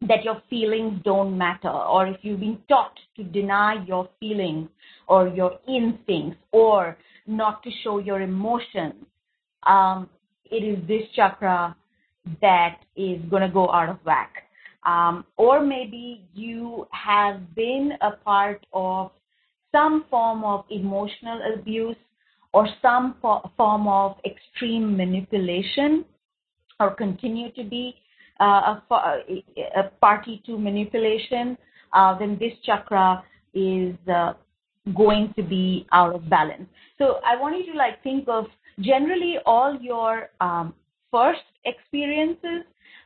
that 0.08 0.24
your 0.24 0.42
feelings 0.50 1.00
don't 1.04 1.36
matter, 1.36 1.70
or 1.70 2.06
if 2.06 2.16
you've 2.22 2.40
been 2.40 2.58
taught 2.68 2.98
to 3.16 3.24
deny 3.24 3.84
your 3.86 4.08
feelings 4.20 4.68
or 5.08 5.28
your 5.28 5.58
instincts 5.68 6.38
or 6.52 6.96
not 7.26 7.62
to 7.62 7.70
show 7.82 7.98
your 7.98 8.20
emotions, 8.20 8.94
um, 9.64 10.08
it 10.50 10.62
is 10.62 10.86
this 10.86 11.02
chakra 11.14 11.74
that 12.40 12.78
is 12.96 13.20
going 13.30 13.42
to 13.42 13.48
go 13.48 13.70
out 13.70 13.88
of 13.88 13.98
whack. 14.04 14.30
Um, 14.84 15.24
or 15.36 15.64
maybe 15.64 16.26
you 16.34 16.86
have 16.90 17.54
been 17.54 17.92
a 18.02 18.12
part 18.12 18.66
of 18.72 19.10
some 19.72 20.04
form 20.10 20.44
of 20.44 20.64
emotional 20.70 21.40
abuse 21.54 21.96
or 22.52 22.68
some 22.82 23.16
form 23.20 23.88
of 23.88 24.16
extreme 24.24 24.96
manipulation 24.96 26.04
or 26.78 26.94
continue 26.94 27.50
to 27.52 27.64
be 27.64 27.96
a, 28.40 28.82
a, 29.76 29.82
party 30.00 30.42
to 30.46 30.58
manipulation, 30.58 31.56
uh, 31.92 32.18
then 32.18 32.36
this 32.38 32.52
chakra 32.64 33.24
is 33.54 33.94
uh, 34.12 34.32
going 34.96 35.32
to 35.36 35.42
be 35.42 35.86
out 35.92 36.14
of 36.14 36.28
balance. 36.28 36.66
So 36.98 37.20
I 37.24 37.40
want 37.40 37.56
you 37.56 37.72
to 37.72 37.78
like 37.78 38.02
think 38.02 38.28
of 38.28 38.46
generally 38.80 39.36
all 39.46 39.78
your 39.80 40.30
um, 40.40 40.74
first 41.10 41.42
experiences, 41.64 42.64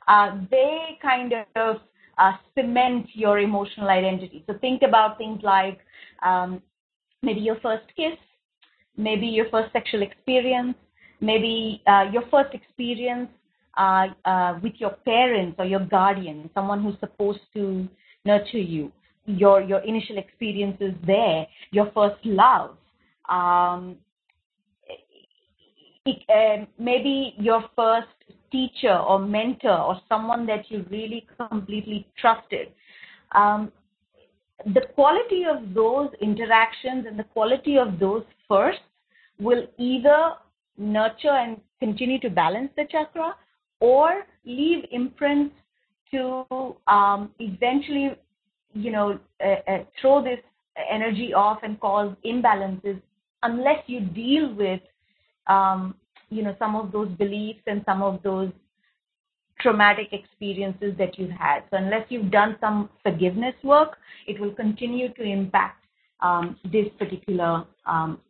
uh, 0.08 0.38
they 0.50 0.98
kind 1.02 1.34
of 1.56 1.76
uh, 2.16 2.32
cement 2.56 3.06
your 3.12 3.38
emotional 3.38 3.88
identity. 3.88 4.44
So 4.46 4.54
think 4.58 4.82
about 4.82 5.18
things 5.18 5.40
like 5.42 5.78
um, 6.24 6.62
maybe 7.22 7.40
your 7.40 7.60
first 7.60 7.84
kiss, 7.96 8.18
maybe 8.96 9.26
your 9.26 9.48
first 9.50 9.72
sexual 9.72 10.02
experience, 10.02 10.74
maybe 11.20 11.82
uh, 11.86 12.06
your 12.12 12.22
first 12.30 12.54
experience 12.54 13.28
uh, 13.78 14.58
with 14.62 14.74
your 14.78 14.90
parents 15.04 15.56
or 15.58 15.64
your 15.64 15.84
guardian, 15.86 16.50
someone 16.54 16.82
who's 16.82 16.98
supposed 17.00 17.40
to 17.54 17.88
nurture 18.24 18.58
you, 18.58 18.92
your 19.26 19.60
your 19.62 19.80
initial 19.80 20.18
experiences 20.18 20.92
there, 21.06 21.46
your 21.70 21.90
first 21.94 22.24
love, 22.24 22.76
um, 23.28 23.96
it, 26.04 26.22
uh, 26.28 26.64
maybe 26.78 27.34
your 27.38 27.64
first 27.76 28.08
teacher 28.50 28.96
or 28.96 29.18
mentor 29.18 29.78
or 29.78 30.00
someone 30.08 30.46
that 30.46 30.70
you 30.70 30.84
really 30.90 31.26
completely 31.36 32.06
trusted. 32.18 32.68
Um, 33.32 33.70
the 34.74 34.82
quality 34.94 35.44
of 35.44 35.74
those 35.74 36.08
interactions 36.20 37.06
and 37.06 37.18
the 37.18 37.24
quality 37.24 37.78
of 37.78 37.98
those 37.98 38.24
firsts 38.48 38.82
will 39.38 39.66
either 39.78 40.32
nurture 40.78 41.30
and 41.30 41.60
continue 41.78 42.18
to 42.20 42.30
balance 42.30 42.70
the 42.76 42.84
chakra 42.90 43.34
or 43.80 44.22
leave 44.44 44.84
imprints 44.90 45.54
to 46.10 46.44
um, 46.86 47.30
eventually, 47.38 48.10
you 48.72 48.90
know, 48.90 49.18
uh, 49.44 49.70
uh, 49.70 49.84
throw 50.00 50.22
this 50.22 50.40
energy 50.90 51.34
off 51.34 51.58
and 51.62 51.78
cause 51.80 52.14
imbalances 52.24 53.00
unless 53.42 53.82
you 53.86 54.00
deal 54.00 54.54
with, 54.54 54.80
um, 55.46 55.94
you 56.30 56.42
know, 56.42 56.54
some 56.58 56.76
of 56.76 56.92
those 56.92 57.08
beliefs 57.18 57.60
and 57.66 57.82
some 57.84 58.02
of 58.02 58.22
those 58.22 58.50
traumatic 59.60 60.08
experiences 60.12 60.94
that 60.98 61.18
you've 61.18 61.30
had. 61.30 61.62
So 61.70 61.76
unless 61.76 62.06
you've 62.08 62.30
done 62.30 62.56
some 62.60 62.90
forgiveness 63.02 63.54
work, 63.62 63.98
it 64.26 64.40
will 64.40 64.52
continue 64.52 65.12
to 65.14 65.22
impact 65.22 65.84
um, 66.20 66.56
this 66.72 66.86
particular 66.98 67.64
um, 67.86 68.20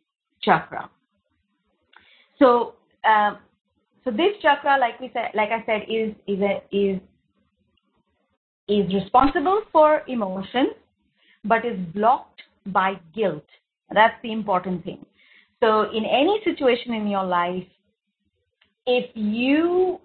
chakra. 0.41 0.89
So, 2.39 2.75
uh, 3.03 3.35
so 4.03 4.11
this 4.11 4.37
chakra, 4.41 4.77
like 4.79 4.99
we 4.99 5.09
said, 5.13 5.31
like 5.33 5.49
I 5.49 5.63
said, 5.65 5.83
is 5.89 6.13
is 6.27 6.39
a, 6.41 6.61
is 6.71 6.99
is 8.67 8.93
responsible 8.93 9.61
for 9.71 10.03
emotions, 10.07 10.73
but 11.43 11.65
is 11.65 11.77
blocked 11.93 12.41
by 12.67 12.93
guilt. 13.13 13.45
That's 13.91 14.15
the 14.21 14.31
important 14.31 14.83
thing. 14.83 15.05
So, 15.61 15.89
in 15.91 16.05
any 16.05 16.39
situation 16.45 16.93
in 16.93 17.07
your 17.07 17.25
life, 17.25 17.65
if 18.85 19.09
you 19.15 19.99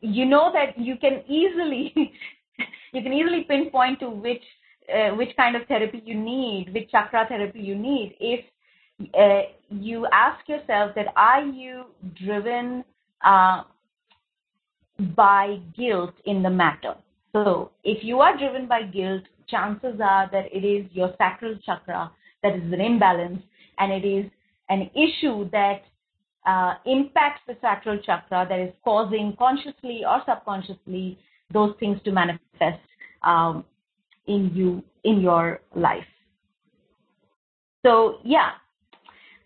you 0.00 0.26
know 0.26 0.50
that 0.52 0.78
you 0.78 0.96
can 0.96 1.22
easily 1.28 1.92
you 2.92 3.02
can 3.02 3.12
easily 3.12 3.44
pinpoint 3.48 4.00
to 4.00 4.10
which 4.10 4.42
uh, 4.92 5.14
which 5.14 5.36
kind 5.36 5.54
of 5.54 5.66
therapy 5.68 6.02
you 6.04 6.16
need, 6.16 6.72
which 6.74 6.90
chakra 6.90 7.26
therapy 7.28 7.60
you 7.60 7.76
need, 7.76 8.16
if 8.18 8.44
uh, 9.14 9.48
you 9.70 10.06
ask 10.12 10.48
yourself 10.48 10.92
that 10.96 11.06
are 11.16 11.44
you 11.44 11.84
driven 12.24 12.84
by 15.16 15.58
guilt 15.76 16.14
in 16.24 16.42
the 16.42 16.50
matter? 16.50 16.94
So 17.32 17.70
if 17.84 18.02
you 18.02 18.20
are 18.20 18.36
driven 18.36 18.66
by 18.66 18.82
guilt, 18.82 19.22
chances 19.48 20.00
are 20.02 20.28
that 20.32 20.46
it 20.52 20.64
is 20.64 20.86
your 20.92 21.14
sacral 21.18 21.56
chakra 21.64 22.10
that 22.42 22.54
is 22.54 22.72
an 22.72 22.80
imbalance 22.80 23.42
and 23.78 23.92
it 23.92 24.06
is 24.06 24.30
an 24.68 24.90
issue 24.94 25.48
that 25.50 25.82
uh, 26.46 26.74
impacts 26.86 27.42
the 27.46 27.56
sacral 27.60 27.98
chakra 27.98 28.46
that 28.48 28.58
is 28.58 28.72
causing 28.84 29.34
consciously 29.38 30.02
or 30.06 30.22
subconsciously 30.26 31.18
those 31.52 31.74
things 31.80 31.98
to 32.04 32.12
manifest 32.12 32.80
um, 33.22 33.64
in 34.26 34.50
you 34.54 34.82
in 35.04 35.20
your 35.20 35.60
life. 35.74 36.04
So 37.84 38.18
yeah, 38.24 38.50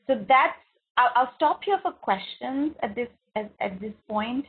so 0.07 0.25
that's 0.29 0.59
I'll, 0.97 1.11
I'll 1.17 1.33
stop 1.37 1.61
here 1.65 1.79
for 1.83 1.93
questions 1.93 2.73
at 2.83 2.95
this 2.95 3.09
at, 3.37 3.51
at 3.61 3.81
this 3.81 3.93
point, 4.09 4.45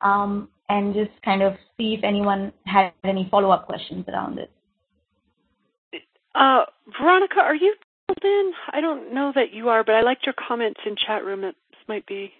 um, 0.00 0.48
and 0.68 0.94
just 0.94 1.10
kind 1.24 1.42
of 1.42 1.54
see 1.76 1.94
if 1.94 2.04
anyone 2.04 2.52
had 2.64 2.92
any 3.04 3.28
follow 3.30 3.50
up 3.50 3.66
questions 3.66 4.04
around 4.08 4.38
it. 4.38 4.50
Uh, 6.34 6.64
Veronica, 7.00 7.40
are 7.40 7.54
you 7.54 7.74
in? 8.22 8.52
I 8.70 8.80
don't 8.80 9.12
know 9.14 9.32
that 9.34 9.52
you 9.52 9.68
are, 9.68 9.84
but 9.84 9.94
I 9.94 10.02
liked 10.02 10.26
your 10.26 10.34
comments 10.34 10.80
in 10.86 10.96
chat 11.06 11.24
room. 11.24 11.44
It 11.44 11.56
might 11.88 12.06
be. 12.06 12.32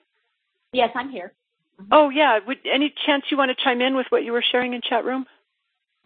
Yes, 0.72 0.90
I'm 0.94 1.11
here. 1.11 1.33
Mm-hmm. 1.81 1.92
Oh 1.92 2.11
yeah. 2.11 2.38
Would 2.46 2.59
any 2.72 2.92
chance 3.07 3.25
you 3.31 3.37
want 3.37 3.51
to 3.57 3.64
chime 3.64 3.81
in 3.81 3.96
with 3.96 4.07
what 4.11 4.25
you 4.25 4.33
were 4.33 4.44
sharing 4.51 4.75
in 4.75 4.81
chat 4.88 5.05
room? 5.05 5.27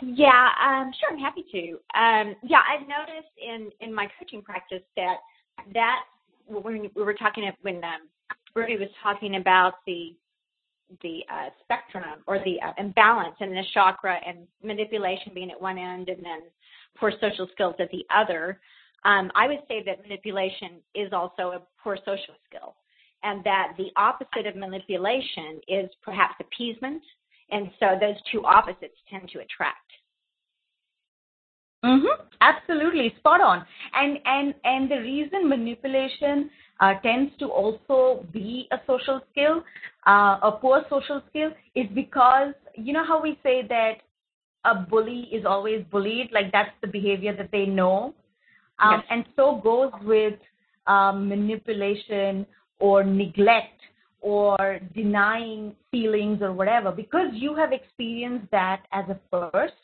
Yeah, 0.03 0.49
um, 0.65 0.93
sure. 0.99 1.11
I'm 1.13 1.19
happy 1.19 1.45
to. 1.53 1.73
Um, 1.99 2.37
yeah, 2.43 2.63
I've 2.69 2.89
noticed 2.89 3.33
in 3.41 3.71
in 3.81 3.95
my 3.95 4.09
coaching 4.19 4.43
practice 4.43 4.83
that 4.97 5.17
that 5.75 6.01
when 6.47 6.91
we 6.95 7.03
were 7.03 7.15
talking 7.15 7.51
when 7.63 7.77
um, 7.77 8.09
Ruby 8.55 8.77
was 8.77 8.89
talking 9.03 9.37
about 9.37 9.75
the 9.87 10.15
the 11.03 11.21
uh, 11.33 11.51
spectrum 11.63 12.19
or 12.27 12.41
the 12.41 12.61
uh, 12.61 12.73
imbalance 12.77 13.37
in 13.41 13.51
the 13.51 13.63
chakra 13.73 14.19
and 14.27 14.39
manipulation 14.63 15.31
being 15.33 15.51
at 15.51 15.61
one 15.61 15.79
end 15.79 16.09
and 16.09 16.19
then 16.25 16.41
poor 16.97 17.13
social 17.21 17.47
skills 17.53 17.77
at 17.79 17.89
the 17.93 18.05
other. 18.13 18.61
Um, 19.05 19.31
I 19.37 19.47
would 19.47 19.61
say 19.69 19.85
that 19.87 20.03
manipulation 20.03 20.83
is 20.97 21.13
also 21.13 21.53
a 21.53 21.63
poor 21.83 21.97
social 22.05 22.35
skill 22.49 22.75
and 23.23 23.45
that 23.45 23.75
the 23.79 23.91
opposite 23.97 24.47
of 24.47 24.57
manipulation 24.57 25.61
is 25.69 25.89
perhaps 26.03 26.35
appeasement. 26.41 27.03
And 27.51 27.71
so 27.79 27.97
those 28.01 28.17
two 28.31 28.45
opposites 28.45 28.97
tend 29.09 29.29
to 29.31 29.41
attract. 29.41 29.79
Mm-hmm. 31.85 32.27
Absolutely, 32.43 33.15
spot 33.19 33.41
on. 33.41 33.65
And 33.95 34.19
and 34.25 34.55
and 34.65 34.91
the 34.91 34.99
reason 34.99 35.49
manipulation 35.49 36.51
tends 37.03 37.33
to 37.39 37.47
also 37.47 38.25
be 38.33 38.69
a 38.73 38.79
social 38.87 39.21
skill, 39.31 39.63
uh, 40.07 40.39
a 40.43 40.59
poor 40.61 40.83
social 40.89 41.23
skill, 41.29 41.51
is 41.75 41.87
because 41.95 42.55
you 42.75 42.93
know 42.93 43.05
how 43.05 43.21
we 43.21 43.39
say 43.43 43.67
that 43.69 43.99
a 44.65 44.75
bully 44.75 45.29
is 45.33 45.45
always 45.45 45.85
bullied, 45.91 46.31
like 46.33 46.53
that's 46.53 46.75
the 46.81 46.89
behavior 46.89 47.35
that 47.37 47.51
they 47.51 47.67
know, 47.67 48.15
um, 48.79 48.93
yes. 48.93 49.05
and 49.11 49.25
so 49.37 49.61
goes 49.63 49.93
with 50.05 50.39
um, 50.87 51.29
manipulation 51.29 52.47
or 52.79 53.05
neglect 53.05 53.81
or 54.23 54.81
denying 54.95 55.75
feelings 55.91 56.43
or 56.43 56.53
whatever. 56.53 56.93
Because 56.93 57.29
you 57.33 57.55
have 57.55 57.73
experienced 57.73 58.51
that 58.51 58.83
as 58.93 59.05
a 59.09 59.19
first 59.31 59.75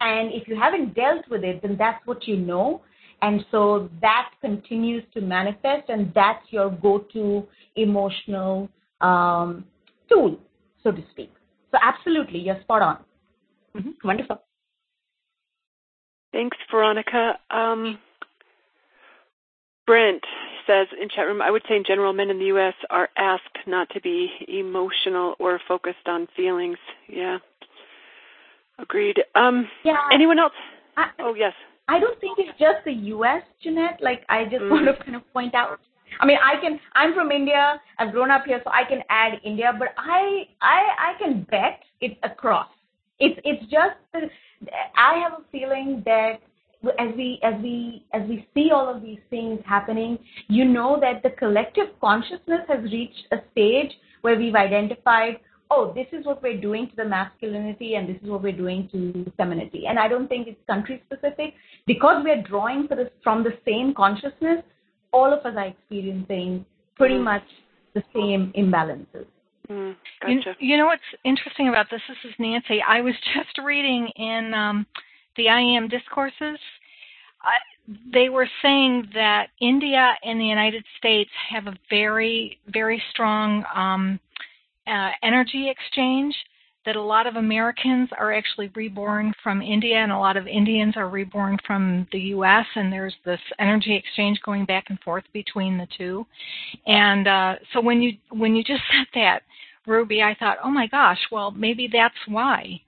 and 0.00 0.32
if 0.32 0.48
you 0.48 0.56
haven't 0.56 0.94
dealt 0.94 1.28
with 1.30 1.44
it 1.44 1.62
then 1.62 1.76
that's 1.78 2.04
what 2.06 2.26
you 2.26 2.36
know 2.36 2.82
and 3.24 3.44
so 3.50 3.88
that 4.00 4.30
continues 4.40 5.02
to 5.14 5.20
manifest 5.20 5.88
and 5.88 6.12
that's 6.14 6.44
your 6.50 6.70
go-to 6.70 7.46
emotional 7.76 8.68
um, 9.00 9.64
tool 10.08 10.38
so 10.82 10.90
to 10.90 11.02
speak 11.10 11.32
so 11.70 11.78
absolutely 11.82 12.38
you're 12.38 12.60
spot 12.62 12.82
on 12.82 12.98
Mm-hmm. 13.76 14.06
Wonderful. 14.06 14.42
Thanks, 16.32 16.56
Veronica. 16.70 17.38
Um, 17.50 17.98
Brent 19.86 20.22
says 20.66 20.88
in 21.00 21.08
chat 21.08 21.26
room, 21.26 21.42
I 21.42 21.50
would 21.50 21.62
say 21.68 21.76
in 21.76 21.84
general, 21.86 22.12
men 22.12 22.30
in 22.30 22.38
the 22.38 22.46
U.S. 22.46 22.74
are 22.90 23.08
asked 23.16 23.58
not 23.66 23.88
to 23.90 24.00
be 24.00 24.30
emotional 24.48 25.34
or 25.38 25.60
focused 25.68 26.06
on 26.06 26.26
feelings. 26.36 26.78
Yeah, 27.08 27.38
agreed. 28.78 29.18
Um, 29.34 29.68
yeah. 29.84 29.96
Anyone 30.12 30.38
else? 30.38 30.52
I, 30.96 31.10
oh 31.20 31.34
yes. 31.34 31.52
I 31.88 31.98
don't 31.98 32.18
think 32.20 32.38
it's 32.38 32.58
just 32.58 32.84
the 32.84 32.92
U.S., 32.92 33.42
Jeanette. 33.62 33.98
Like 34.00 34.24
I 34.28 34.44
just 34.44 34.62
mm. 34.62 34.70
want 34.70 34.86
to 34.86 35.04
kind 35.04 35.16
of 35.16 35.32
point 35.32 35.54
out. 35.54 35.80
I 36.20 36.26
mean, 36.26 36.38
I 36.42 36.60
can. 36.60 36.78
I'm 36.94 37.14
from 37.14 37.30
India. 37.30 37.80
I've 37.98 38.12
grown 38.12 38.30
up 38.30 38.44
here, 38.46 38.60
so 38.64 38.70
I 38.70 38.84
can 38.88 39.02
add 39.10 39.40
India. 39.44 39.72
But 39.78 39.88
I, 39.98 40.44
I, 40.62 41.12
I 41.12 41.18
can 41.18 41.46
bet 41.50 41.80
it's 42.00 42.18
across. 42.22 42.68
It's, 43.18 43.38
it's 43.44 43.62
just. 43.64 43.96
I 44.96 45.18
have 45.18 45.32
a 45.40 45.44
feeling 45.50 46.02
that 46.06 46.40
as 46.98 47.14
we 47.16 47.40
as 47.42 47.54
we 47.62 48.04
as 48.12 48.22
we 48.28 48.46
see 48.54 48.70
all 48.72 48.88
of 48.88 49.02
these 49.02 49.18
things 49.30 49.60
happening, 49.66 50.18
you 50.48 50.64
know 50.64 50.98
that 51.00 51.22
the 51.22 51.30
collective 51.30 51.88
consciousness 52.00 52.60
has 52.68 52.82
reached 52.84 53.26
a 53.32 53.36
stage 53.52 53.92
where 54.22 54.38
we've 54.38 54.54
identified, 54.54 55.38
oh, 55.70 55.92
this 55.94 56.06
is 56.12 56.24
what 56.26 56.42
we're 56.42 56.60
doing 56.60 56.88
to 56.90 56.96
the 56.96 57.04
masculinity 57.04 57.94
and 57.94 58.08
this 58.08 58.16
is 58.22 58.28
what 58.28 58.42
we're 58.42 58.52
doing 58.52 58.88
to 58.92 59.30
femininity. 59.36 59.86
And 59.86 59.98
I 59.98 60.08
don't 60.08 60.28
think 60.28 60.48
it's 60.48 60.60
country 60.66 61.02
specific 61.06 61.54
because 61.86 62.22
we're 62.24 62.42
drawing 62.42 62.86
this, 62.88 63.08
from 63.22 63.42
the 63.42 63.56
same 63.64 63.94
consciousness. 63.94 64.62
All 65.12 65.32
of 65.32 65.40
us 65.40 65.54
are 65.56 65.66
experiencing 65.66 66.64
pretty 66.96 67.16
mm. 67.16 67.24
much 67.24 67.44
the 67.94 68.02
same 68.14 68.52
imbalances. 68.56 69.26
Mm, 69.70 69.96
gotcha. 70.20 70.56
you, 70.58 70.68
you, 70.68 70.76
know 70.76 70.86
what's 70.86 71.02
interesting 71.24 71.68
about 71.68 71.86
this? 71.90 72.00
This 72.08 72.30
is 72.30 72.34
Nancy. 72.38 72.82
I 72.86 73.00
was 73.00 73.14
just 73.34 73.58
reading 73.64 74.08
in 74.16 74.52
um, 74.52 74.86
the 75.36 75.48
I 75.48 75.60
Am 75.60 75.88
discourses, 75.88 76.58
uh, 77.42 77.94
they 78.12 78.28
were 78.28 78.48
saying 78.62 79.08
that 79.14 79.48
India 79.60 80.14
and 80.22 80.40
the 80.40 80.44
United 80.44 80.84
States 80.98 81.30
have 81.50 81.66
a 81.66 81.74
very, 81.90 82.58
very 82.68 83.02
strong 83.10 83.64
um, 83.74 84.20
uh, 84.86 85.10
energy 85.22 85.70
exchange. 85.70 86.34
That 86.86 86.96
a 86.96 87.02
lot 87.02 87.26
of 87.26 87.36
Americans 87.36 88.10
are 88.18 88.34
actually 88.34 88.70
reborn 88.74 89.32
from 89.42 89.62
India, 89.62 89.96
and 89.96 90.12
a 90.12 90.18
lot 90.18 90.36
of 90.36 90.46
Indians 90.46 90.98
are 90.98 91.08
reborn 91.08 91.56
from 91.66 92.06
the 92.12 92.18
U.S. 92.18 92.66
And 92.74 92.92
there's 92.92 93.14
this 93.24 93.40
energy 93.58 93.96
exchange 93.96 94.38
going 94.44 94.66
back 94.66 94.90
and 94.90 95.00
forth 95.00 95.24
between 95.32 95.78
the 95.78 95.88
two. 95.96 96.26
And 96.86 97.26
uh, 97.26 97.54
so 97.72 97.80
when 97.80 98.02
you 98.02 98.18
when 98.28 98.54
you 98.54 98.62
just 98.62 98.82
said 98.90 99.06
that, 99.14 99.44
Ruby, 99.86 100.20
I 100.22 100.36
thought, 100.38 100.58
oh 100.62 100.70
my 100.70 100.86
gosh, 100.86 101.20
well 101.32 101.50
maybe 101.50 101.88
that's 101.90 102.14
why 102.28 102.82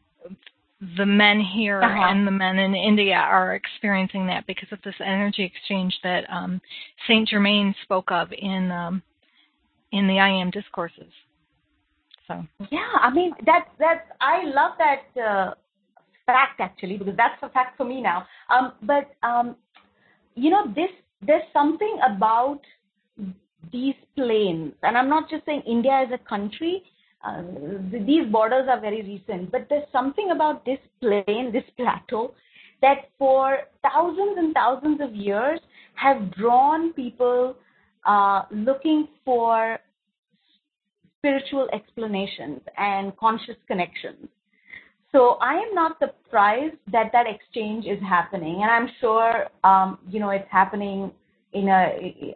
the 0.97 1.07
men 1.07 1.41
here 1.41 1.83
uh-huh. 1.83 2.11
and 2.11 2.27
the 2.27 2.31
men 2.31 2.59
in 2.59 2.75
India 2.75 3.15
are 3.15 3.55
experiencing 3.55 4.27
that 4.27 4.47
because 4.47 4.69
of 4.73 4.79
this 4.85 4.95
energy 5.01 5.43
exchange 5.43 5.99
that 6.03 6.25
um, 6.31 6.61
Saint 7.09 7.29
Germain 7.29 7.75
spoke 7.83 8.11
of 8.11 8.29
in 8.37 8.71
um, 8.71 9.03
in 9.93 10.07
the 10.07 10.19
I 10.19 10.29
Am 10.29 10.51
discourses. 10.51 11.13
So 12.27 12.45
yeah, 12.71 12.93
I 13.01 13.11
mean 13.13 13.33
that's 13.45 13.69
that's 13.79 14.07
I 14.21 14.45
love 14.45 14.73
that 14.79 15.21
uh, 15.21 15.55
fact 16.27 16.61
actually 16.61 16.97
because 16.97 17.17
that's 17.17 17.41
a 17.43 17.49
fact 17.51 17.77
for 17.77 17.85
me 17.85 18.01
now. 18.01 18.27
Um, 18.51 18.73
but 18.83 19.15
um, 19.23 19.57
you 20.35 20.51
know 20.51 20.67
this 20.75 20.91
there's 21.23 21.45
something 21.53 21.99
about 22.09 22.61
these 23.73 23.95
plains, 24.15 24.73
and 24.83 24.97
I'm 24.97 25.09
not 25.09 25.31
just 25.31 25.45
saying 25.47 25.63
India 25.67 25.93
as 26.07 26.13
a 26.13 26.29
country 26.29 26.83
uh, 27.27 27.43
these 27.91 28.27
borders 28.31 28.67
are 28.69 28.81
very 28.81 29.03
recent, 29.03 29.51
but 29.51 29.67
there's 29.69 29.87
something 29.91 30.31
about 30.31 30.65
this 30.65 30.79
plain, 31.01 31.51
this 31.53 31.65
plateau, 31.77 32.35
that 32.83 33.09
for 33.19 33.59
thousands 33.83 34.37
and 34.37 34.55
thousands 34.55 35.01
of 35.01 35.15
years 35.15 35.59
have 35.95 36.31
drawn 36.33 36.93
people 36.93 37.57
uh, 38.05 38.43
looking 38.51 39.09
for 39.25 39.79
spiritual 41.27 41.69
explanations 41.73 42.61
and 42.79 43.17
conscious 43.17 43.57
connections. 43.67 44.29
So 45.11 45.39
I 45.41 45.55
am 45.55 45.75
not 45.75 45.99
surprised 45.99 46.77
that 46.93 47.11
that 47.13 47.27
exchange 47.27 47.85
is 47.87 48.01
happening, 48.03 48.61
and 48.63 48.71
I'm 48.71 48.89
sure 49.01 49.47
um, 49.65 49.99
you 50.09 50.21
know 50.21 50.31
it's 50.31 50.49
happening 50.51 51.11
in 51.53 51.69
a 51.69 52.33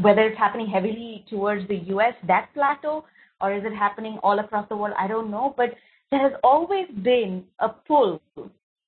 whether 0.00 0.22
it's 0.22 0.38
happening 0.38 0.66
heavily 0.66 1.24
towards 1.28 1.68
the 1.68 1.76
U.S. 1.94 2.14
that 2.26 2.48
plateau 2.54 3.04
or 3.40 3.52
is 3.52 3.62
it 3.64 3.74
happening 3.74 4.18
all 4.22 4.38
across 4.38 4.66
the 4.68 4.76
world? 4.76 4.94
I 4.98 5.06
don't 5.06 5.30
know. 5.30 5.54
But 5.56 5.74
there 6.10 6.20
has 6.20 6.32
always 6.42 6.86
been 7.02 7.44
a 7.58 7.68
pull 7.68 8.22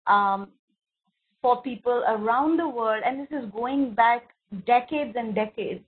um, 0.07 0.48
for 1.42 1.61
people 1.62 2.03
around 2.09 2.59
the 2.59 2.68
world, 2.68 3.03
and 3.05 3.20
this 3.20 3.29
is 3.31 3.51
going 3.53 3.94
back 3.94 4.31
decades 4.66 5.14
and 5.16 5.35
decades, 5.35 5.85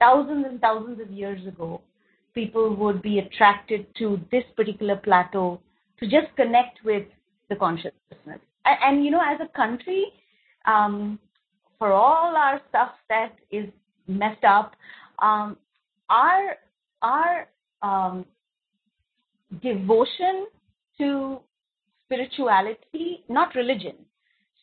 thousands 0.00 0.46
and 0.48 0.60
thousands 0.60 1.00
of 1.00 1.10
years 1.10 1.46
ago. 1.46 1.82
People 2.38 2.76
would 2.76 3.02
be 3.02 3.18
attracted 3.18 3.86
to 3.96 4.20
this 4.30 4.44
particular 4.54 4.96
plateau 4.96 5.60
to 5.98 6.06
just 6.06 6.28
connect 6.36 6.84
with 6.84 7.06
the 7.50 7.56
consciousness. 7.56 7.92
And, 8.64 8.78
and 8.86 9.04
you 9.04 9.10
know, 9.10 9.20
as 9.32 9.40
a 9.40 9.48
country, 9.56 10.04
um, 10.64 11.18
for 11.80 11.92
all 11.92 12.36
our 12.36 12.60
stuff 12.68 12.92
that 13.08 13.32
is 13.50 13.66
messed 14.06 14.44
up, 14.44 14.76
um, 15.18 15.56
our 16.08 16.56
our 17.02 17.48
um, 17.82 18.24
devotion 19.62 20.46
to 20.98 21.40
spirituality, 22.04 23.24
not 23.28 23.54
religion, 23.56 23.96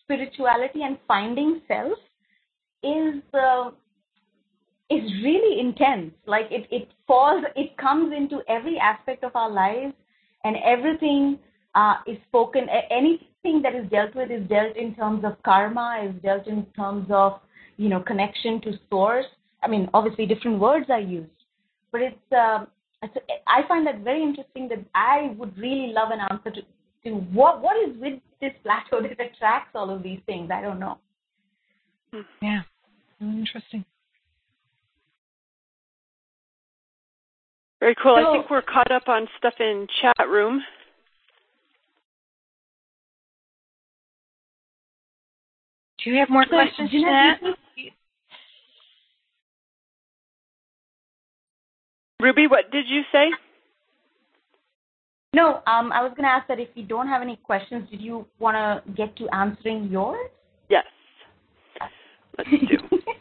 spirituality 0.04 0.82
and 0.84 0.98
finding 1.08 1.62
self 1.68 1.98
is 2.84 3.22
uh, 3.34 3.72
is 4.90 5.04
really 5.24 5.60
intense. 5.60 6.14
Like 6.26 6.46
it, 6.52 6.68
it 6.72 6.90
falls, 7.08 7.44
it 7.56 7.78
comes 7.78 8.14
into 8.16 8.42
every 8.48 8.78
aspect 8.78 9.24
of 9.24 9.36
our 9.36 9.50
lives, 9.50 9.94
and 10.44 10.56
everything 10.64 11.40
uh, 11.74 11.96
is 12.08 12.18
spoken. 12.28 12.68
Anything 12.92 13.62
that 13.64 13.76
is 13.76 13.90
dealt 13.90 14.16
with 14.16 14.32
is 14.32 14.48
dealt 14.48 14.78
in 14.78 14.96
terms 14.96 15.24
of 15.26 15.42
karma, 15.44 16.08
is 16.08 16.22
dealt 16.22 16.48
in 16.48 16.66
terms 16.76 17.08
of 17.10 17.40
you 17.78 17.90
know 17.90 18.00
connection 18.00 18.62
to 18.62 18.74
source. 18.90 19.26
I 19.64 19.68
mean, 19.68 19.90
obviously, 19.94 20.26
different 20.26 20.60
words 20.60 20.86
are 20.90 21.00
used, 21.00 21.30
but 21.92 22.02
it's 22.02 22.32
uh, 22.32 22.66
I 23.48 23.68
find 23.68 23.86
that 23.88 24.00
very 24.00 24.22
interesting 24.22 24.68
that 24.70 24.84
I 24.94 25.34
would 25.38 25.58
really 25.58 25.94
love 25.94 26.10
an 26.12 26.20
answer 26.30 26.52
to, 26.52 26.62
to 27.06 27.16
what 27.34 27.62
what 27.62 27.76
is 27.90 27.96
with 28.00 28.20
this 28.40 28.54
plateau 28.64 29.02
that 29.08 29.20
attracts 29.20 29.72
all 29.76 29.90
of 29.90 30.04
these 30.04 30.20
things. 30.26 30.52
I 30.52 30.62
don't 30.62 30.80
know. 30.80 31.00
Yeah, 32.42 32.62
interesting. 33.20 33.84
Very 37.86 37.96
cool. 38.02 38.18
So, 38.20 38.32
I 38.32 38.34
think 38.34 38.50
we're 38.50 38.64
caught 38.64 38.92
up 38.92 39.08
on 39.08 39.28
stuff 39.38 39.54
in 39.60 39.86
chat 40.02 40.28
room. 40.28 40.60
Do 46.04 46.10
you 46.10 46.18
have 46.18 46.32
more 46.32 46.46
questions, 46.46 46.90
Jeanette? 46.90 47.42
Ruby, 52.20 52.48
what 52.48 52.72
did 52.72 52.86
you 52.88 53.04
say? 53.12 53.28
No, 55.36 55.62
um, 55.68 55.92
I 55.92 56.02
was 56.02 56.12
going 56.18 56.24
to 56.24 56.30
ask 56.30 56.48
that 56.48 56.60
if 56.60 56.70
you 56.74 56.82
don't 56.82 57.08
have 57.08 57.22
any 57.22 57.36
questions, 57.36 57.88
did 57.92 58.02
you 58.02 58.26
want 58.40 58.56
to 58.56 58.94
get 58.94 59.16
to 59.18 59.30
answering 59.30 59.90
yours? 59.92 60.32
Yes. 60.70 60.86
Let's 62.36 62.50
do. 62.50 62.98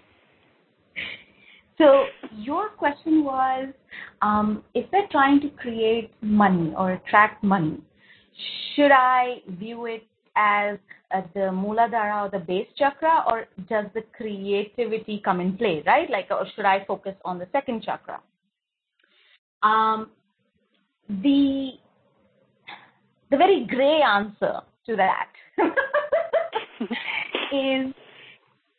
so 1.78 2.04
your 2.36 2.68
question 2.70 3.24
was, 3.24 3.68
um, 4.22 4.62
if 4.74 4.86
we're 4.92 5.08
trying 5.08 5.40
to 5.40 5.48
create 5.50 6.10
money 6.20 6.72
or 6.76 6.92
attract 6.92 7.42
money, 7.42 7.80
should 8.74 8.92
I 8.92 9.42
view 9.58 9.86
it 9.86 10.06
as 10.36 10.78
uh, 11.14 11.22
the 11.34 11.40
Muladhara 11.40 12.26
or 12.26 12.30
the 12.30 12.44
base 12.44 12.66
chakra, 12.76 13.24
or 13.28 13.46
does 13.68 13.86
the 13.94 14.02
creativity 14.16 15.20
come 15.24 15.40
in 15.40 15.56
play, 15.56 15.82
right? 15.86 16.10
Like, 16.10 16.26
or 16.30 16.46
should 16.54 16.64
I 16.64 16.84
focus 16.86 17.14
on 17.24 17.38
the 17.38 17.46
second 17.52 17.84
chakra? 17.84 18.20
Um, 19.62 20.10
the 21.08 21.72
the 23.30 23.36
very 23.36 23.66
gray 23.66 24.00
answer 24.02 24.60
to 24.86 24.96
that 24.96 25.28
is 27.52 27.92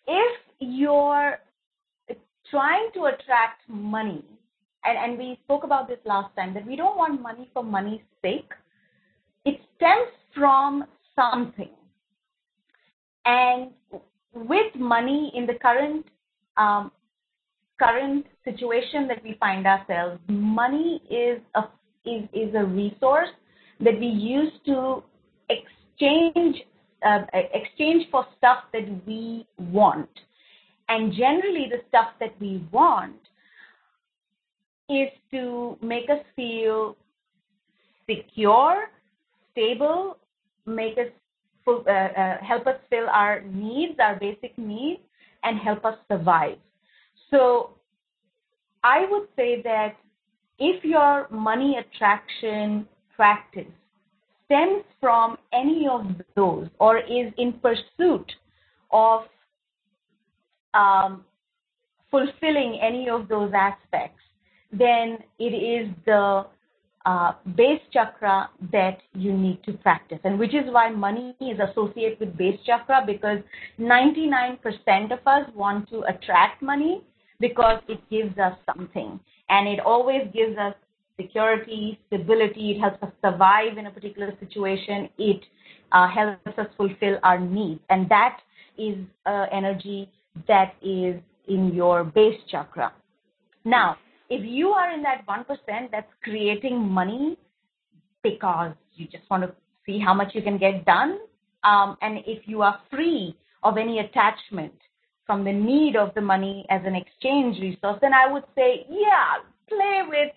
if 0.07 0.39
you're 0.59 1.39
trying 2.49 2.89
to 2.93 3.05
attract 3.05 3.67
money, 3.67 4.23
and, 4.83 4.97
and 4.97 5.17
we 5.17 5.39
spoke 5.43 5.63
about 5.63 5.87
this 5.87 5.99
last 6.05 6.35
time, 6.35 6.53
that 6.53 6.65
we 6.65 6.75
don't 6.75 6.97
want 6.97 7.21
money 7.21 7.49
for 7.53 7.63
money's 7.63 8.01
sake. 8.21 8.51
It 9.45 9.59
stems 9.75 10.11
from 10.33 10.85
something. 11.15 11.69
And 13.25 13.71
with 14.33 14.75
money 14.75 15.31
in 15.35 15.45
the 15.45 15.55
current 15.55 16.05
um, 16.57 16.91
current 17.79 18.25
situation 18.45 19.07
that 19.07 19.23
we 19.23 19.35
find 19.39 19.65
ourselves, 19.65 20.19
money 20.27 21.01
is 21.09 21.41
a 21.55 21.63
is, 22.05 22.23
is 22.33 22.53
a 22.55 22.63
resource 22.63 23.29
that 23.79 23.99
we 23.99 24.07
use 24.07 24.51
to 24.65 25.03
exchange 25.49 26.57
uh, 27.05 27.19
exchange 27.53 28.05
for 28.11 28.25
stuff 28.37 28.59
that 28.73 28.87
we 29.05 29.45
want. 29.57 30.09
And 30.89 31.13
generally, 31.13 31.67
the 31.69 31.81
stuff 31.89 32.09
that 32.19 32.39
we 32.39 32.63
want 32.71 33.15
is 34.89 35.09
to 35.31 35.77
make 35.81 36.09
us 36.09 36.19
feel 36.35 36.95
secure, 38.07 38.89
stable, 39.51 40.17
make 40.65 40.97
us 40.97 41.07
uh, 41.67 41.89
uh, 41.89 42.37
help 42.43 42.67
us 42.67 42.75
fill 42.91 43.07
our 43.09 43.41
needs, 43.41 43.95
our 43.99 44.15
basic 44.19 44.55
needs, 44.57 45.01
and 45.43 45.59
help 45.59 45.83
us 45.83 45.97
survive. 46.07 46.57
So 47.31 47.71
I 48.83 49.07
would 49.09 49.27
say 49.35 49.63
that 49.63 49.95
if 50.59 50.83
your 50.83 51.27
money 51.31 51.77
attraction 51.77 52.87
practice 53.15 53.65
stems 54.45 54.83
from 55.01 55.37
any 55.53 55.87
of 55.91 56.05
those 56.35 56.67
or 56.79 56.99
is 56.99 57.33
in 57.37 57.53
pursuit 57.53 58.31
of 58.91 59.23
um, 60.75 61.25
fulfilling 62.11 62.79
any 62.81 63.09
of 63.09 63.27
those 63.27 63.51
aspects, 63.53 64.21
then 64.71 65.19
it 65.39 65.53
is 65.53 65.89
the 66.05 66.45
uh, 67.05 67.33
base 67.55 67.81
chakra 67.93 68.49
that 68.71 68.97
you 69.13 69.31
need 69.31 69.63
to 69.63 69.73
practice. 69.73 70.19
And 70.23 70.39
which 70.39 70.53
is 70.53 70.63
why 70.71 70.89
money 70.89 71.35
is 71.39 71.59
associated 71.59 72.19
with 72.19 72.37
base 72.37 72.59
chakra 72.65 73.03
because 73.05 73.39
99% 73.79 74.57
of 75.11 75.19
us 75.27 75.49
want 75.53 75.89
to 75.89 76.01
attract 76.03 76.61
money 76.61 77.03
because 77.39 77.81
it 77.87 78.01
gives 78.09 78.37
us 78.39 78.57
something. 78.65 79.19
And 79.49 79.67
it 79.67 79.79
always 79.79 80.23
gives 80.33 80.57
us 80.57 80.73
security, 81.19 81.99
stability. 82.07 82.71
It 82.71 82.79
helps 82.79 83.01
us 83.03 83.11
survive 83.23 83.77
in 83.77 83.85
a 83.85 83.91
particular 83.91 84.35
situation. 84.39 85.09
It 85.17 85.41
uh, 85.91 86.07
helps 86.07 86.57
us 86.57 86.67
fulfill 86.75 87.19
our 87.23 87.39
needs. 87.39 87.81
And 87.89 88.09
that 88.09 88.39
is 88.77 88.97
uh, 89.25 89.45
energy 89.51 90.09
that 90.47 90.75
is 90.81 91.21
in 91.47 91.73
your 91.73 92.03
base 92.03 92.39
chakra. 92.49 92.93
Now, 93.63 93.97
if 94.29 94.43
you 94.43 94.69
are 94.69 94.91
in 94.91 95.03
that 95.03 95.25
1% 95.27 95.91
that's 95.91 96.11
creating 96.23 96.79
money 96.79 97.37
because 98.23 98.73
you 98.95 99.07
just 99.07 99.29
want 99.29 99.43
to 99.43 99.51
see 99.85 99.99
how 99.99 100.13
much 100.13 100.33
you 100.33 100.41
can 100.41 100.57
get 100.57 100.85
done, 100.85 101.19
um, 101.63 101.97
and 102.01 102.19
if 102.25 102.47
you 102.47 102.61
are 102.61 102.79
free 102.89 103.35
of 103.63 103.77
any 103.77 103.99
attachment 103.99 104.73
from 105.25 105.43
the 105.43 105.51
need 105.51 105.95
of 105.95 106.13
the 106.13 106.21
money 106.21 106.65
as 106.69 106.81
an 106.85 106.95
exchange 106.95 107.59
resource, 107.59 107.97
then 108.01 108.13
I 108.13 108.31
would 108.31 108.43
say, 108.55 108.85
yeah, 108.89 109.41
play 109.67 110.01
with, 110.07 110.31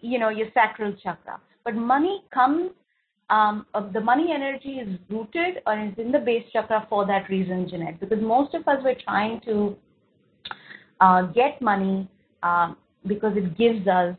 you 0.00 0.18
know, 0.18 0.28
your 0.28 0.48
sacral 0.54 0.94
chakra. 1.02 1.40
But 1.64 1.74
money 1.74 2.22
comes, 2.32 2.70
um, 3.30 3.66
the 3.92 4.00
money 4.00 4.32
energy 4.34 4.74
is 4.74 4.98
rooted 5.08 5.62
or 5.66 5.78
is 5.78 5.94
in 5.96 6.12
the 6.12 6.18
base 6.18 6.44
chakra 6.52 6.86
for 6.88 7.06
that 7.06 7.28
reason, 7.30 7.68
Jeanette, 7.68 8.00
because 8.00 8.20
most 8.20 8.54
of 8.54 8.66
us 8.68 8.82
were 8.82 8.96
trying 9.04 9.40
to 9.42 9.76
uh, 11.00 11.22
get 11.22 11.60
money 11.62 12.08
um, 12.42 12.76
because 13.06 13.36
it 13.36 13.56
gives 13.56 13.86
us 13.88 14.14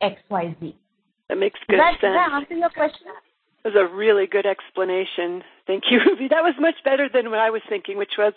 X, 0.00 0.20
Y, 0.30 0.56
Z. 0.60 0.76
That 1.28 1.38
makes 1.38 1.60
good 1.68 1.78
that, 1.78 2.00
sense. 2.00 2.02
Does 2.02 2.14
that 2.14 2.32
answer 2.32 2.54
your 2.54 2.70
question? 2.70 3.08
That 3.64 3.74
was 3.74 3.90
a 3.90 3.94
really 3.94 4.26
good 4.26 4.46
explanation. 4.46 5.42
Thank 5.66 5.84
you, 5.90 5.98
Ruby. 6.06 6.28
That 6.28 6.42
was 6.42 6.54
much 6.58 6.76
better 6.84 7.08
than 7.12 7.30
what 7.30 7.40
I 7.40 7.50
was 7.50 7.62
thinking, 7.68 7.98
which 7.98 8.12
was 8.16 8.32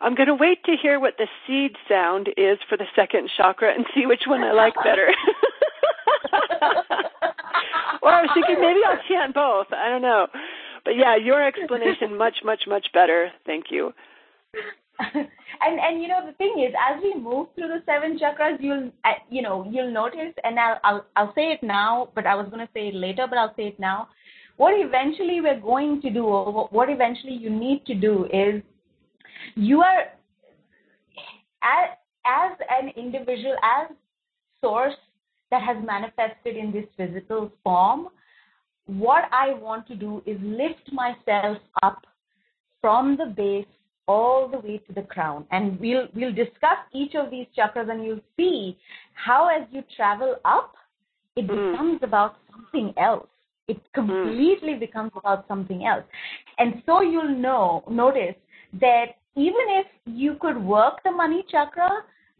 I'm 0.00 0.14
going 0.14 0.28
to 0.28 0.34
wait 0.34 0.62
to 0.64 0.76
hear 0.80 1.00
what 1.00 1.14
the 1.18 1.26
seed 1.46 1.72
sound 1.88 2.28
is 2.36 2.58
for 2.68 2.76
the 2.76 2.86
second 2.94 3.30
chakra 3.36 3.74
and 3.74 3.84
see 3.94 4.06
which 4.06 4.22
one 4.26 4.42
I 4.42 4.52
like 4.52 4.74
better. 4.76 5.12
or 8.02 8.10
I 8.10 8.22
was 8.22 8.30
thinking 8.34 8.60
maybe 8.60 8.80
I'll 8.86 9.02
chant 9.08 9.34
both. 9.34 9.66
I 9.72 9.88
don't 9.88 10.02
know. 10.02 10.26
But 10.84 10.96
yeah, 10.96 11.16
your 11.16 11.44
explanation 11.46 12.16
much, 12.24 12.36
much, 12.44 12.62
much 12.66 12.86
better. 12.92 13.30
Thank 13.46 13.66
you. 13.70 13.92
and 15.14 15.78
and 15.78 16.02
you 16.02 16.08
know 16.08 16.26
the 16.26 16.32
thing 16.32 16.64
is, 16.66 16.74
as 16.90 17.00
we 17.02 17.14
move 17.14 17.48
through 17.54 17.68
the 17.68 17.82
seven 17.86 18.18
chakras, 18.18 18.56
you'll 18.60 18.90
uh, 19.04 19.12
you 19.30 19.42
know 19.42 19.66
you'll 19.70 19.92
notice, 19.92 20.34
and 20.42 20.58
I'll 20.58 20.80
I'll 20.82 21.06
I'll 21.16 21.34
say 21.34 21.52
it 21.52 21.62
now, 21.62 22.08
but 22.14 22.26
I 22.26 22.34
was 22.34 22.48
going 22.48 22.66
to 22.66 22.72
say 22.74 22.88
it 22.88 22.94
later, 22.94 23.26
but 23.28 23.38
I'll 23.38 23.54
say 23.54 23.68
it 23.68 23.78
now. 23.78 24.08
What 24.56 24.74
eventually 24.74 25.40
we're 25.40 25.60
going 25.60 26.02
to 26.02 26.10
do, 26.10 26.24
or 26.24 26.68
what 26.70 26.90
eventually 26.90 27.34
you 27.34 27.48
need 27.48 27.86
to 27.86 27.94
do, 27.94 28.24
is 28.32 28.62
you 29.54 29.82
are 29.82 30.00
as 31.62 31.90
as 32.26 32.58
an 32.68 32.88
individual, 32.96 33.54
as 33.62 33.94
source 34.60 34.94
that 35.50 35.62
has 35.62 35.76
manifested 35.84 36.56
in 36.56 36.72
this 36.72 36.86
physical 36.96 37.50
form. 37.64 38.08
What 38.86 39.24
I 39.32 39.54
want 39.54 39.86
to 39.88 39.94
do 39.94 40.22
is 40.26 40.38
lift 40.42 40.92
myself 40.92 41.58
up 41.82 42.06
from 42.80 43.16
the 43.16 43.26
base 43.26 43.66
all 44.06 44.48
the 44.48 44.58
way 44.58 44.78
to 44.78 44.92
the 44.94 45.02
crown. 45.02 45.44
And 45.50 45.78
we'll 45.78 46.08
we'll 46.14 46.32
discuss 46.32 46.78
each 46.92 47.14
of 47.14 47.30
these 47.30 47.46
chakras 47.56 47.90
and 47.90 48.04
you'll 48.04 48.20
see 48.36 48.76
how 49.12 49.48
as 49.48 49.68
you 49.70 49.82
travel 49.94 50.36
up, 50.44 50.74
it 51.36 51.46
mm. 51.46 51.72
becomes 51.72 52.00
about 52.02 52.36
something 52.50 52.94
else. 52.96 53.28
It 53.68 53.76
hmm. 53.94 54.00
completely 54.00 54.74
mm. 54.74 54.80
becomes 54.80 55.12
about 55.14 55.46
something 55.46 55.84
else. 55.84 56.04
And 56.56 56.82
so 56.86 57.02
you'll 57.02 57.36
know 57.36 57.84
notice 57.90 58.34
that 58.80 59.18
even 59.36 59.66
if 59.80 59.86
you 60.06 60.36
could 60.40 60.60
work 60.60 61.02
the 61.04 61.10
money 61.12 61.44
chakra 61.50 61.90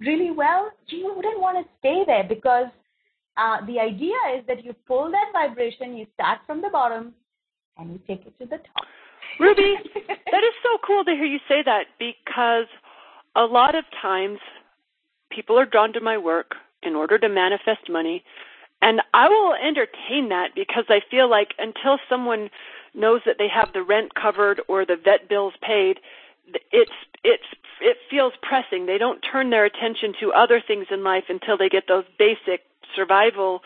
really 0.01 0.31
well, 0.31 0.71
you 0.89 1.13
wouldn't 1.15 1.41
want 1.41 1.59
to 1.59 1.71
stay 1.79 2.03
there 2.07 2.25
because 2.25 2.67
uh, 3.39 3.65
the 3.67 3.79
idea 3.79 4.17
is 4.37 4.45
that 4.49 4.65
you 4.65 4.75
pull 4.87 5.11
that 5.11 5.27
vibration, 5.33 5.97
you 5.97 6.07
start 6.15 6.41
from 6.47 6.61
the 6.61 6.69
bottom, 6.69 7.15
and 7.79 7.93
you 7.93 8.01
take 8.07 8.27
it 8.27 8.39
to 8.41 8.47
the 8.47 8.59
top. 8.59 8.87
Ruby, 9.39 9.77
that 9.95 10.45
is 10.45 10.55
so 10.63 10.79
cool 10.85 11.05
to 11.05 11.13
hear 11.13 11.25
you 11.25 11.39
say 11.49 11.63
that 11.65 11.85
because 11.99 12.67
a 13.37 13.45
lot 13.45 13.75
of 13.77 13.85
times 14.03 14.39
people 15.31 15.59
are 15.59 15.67
drawn 15.67 15.93
to 15.93 16.01
my 16.01 16.19
work 16.19 16.55
in 16.83 16.95
order 16.95 17.19
to 17.19 17.29
manifest 17.29 17.89
money. 17.89 18.25
And 18.81 19.01
I 19.15 19.29
will 19.29 19.55
entertain 19.55 20.29
that 20.31 20.55
because 20.55 20.85
I 20.89 21.01
feel 21.11 21.29
like 21.29 21.55
until 21.59 21.99
someone 22.09 22.51
knows 22.95 23.21
that 23.27 23.37
they 23.39 23.49
have 23.49 23.73
the 23.73 23.83
rent 23.83 24.15
covered 24.15 24.61
or 24.69 24.85
the 24.85 24.97
vet 24.97 25.29
bills 25.29 25.55
paid, 25.61 25.99
it's 26.73 26.91
it's 27.25 27.45
it 27.81 27.97
feels 28.11 28.33
pressing. 28.43 28.87
They 28.87 28.99
don't 28.99 29.21
turn 29.21 29.51
their 29.51 29.65
attention 29.65 30.15
to 30.21 30.33
other 30.33 30.63
things 30.65 30.87
in 30.91 31.05
life 31.05 31.25
until 31.29 31.57
they 31.57 31.69
get 31.69 31.85
those 31.87 32.05
basic 32.19 32.63
survival 32.95 33.61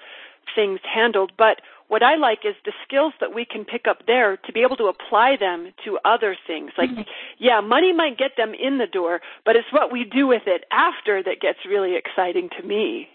things 0.54 0.80
handled. 0.82 1.32
But 1.36 1.60
what 1.88 2.02
I 2.02 2.16
like 2.16 2.40
is 2.44 2.54
the 2.64 2.72
skills 2.86 3.12
that 3.20 3.34
we 3.34 3.44
can 3.44 3.64
pick 3.64 3.86
up 3.86 4.06
there 4.06 4.36
to 4.38 4.52
be 4.52 4.62
able 4.62 4.76
to 4.76 4.84
apply 4.86 5.36
them 5.38 5.72
to 5.84 5.98
other 6.04 6.36
things. 6.46 6.70
Like, 6.78 6.90
mm-hmm. 6.90 7.02
yeah, 7.38 7.60
money 7.60 7.92
might 7.92 8.16
get 8.16 8.32
them 8.36 8.54
in 8.54 8.78
the 8.78 8.86
door, 8.86 9.20
but 9.44 9.56
it's 9.56 9.72
what 9.72 9.92
we 9.92 10.04
do 10.04 10.26
with 10.26 10.42
it 10.46 10.64
after 10.72 11.22
that 11.22 11.40
gets 11.40 11.58
really 11.68 11.96
exciting 11.96 12.48
to 12.58 12.66
me. 12.66 13.08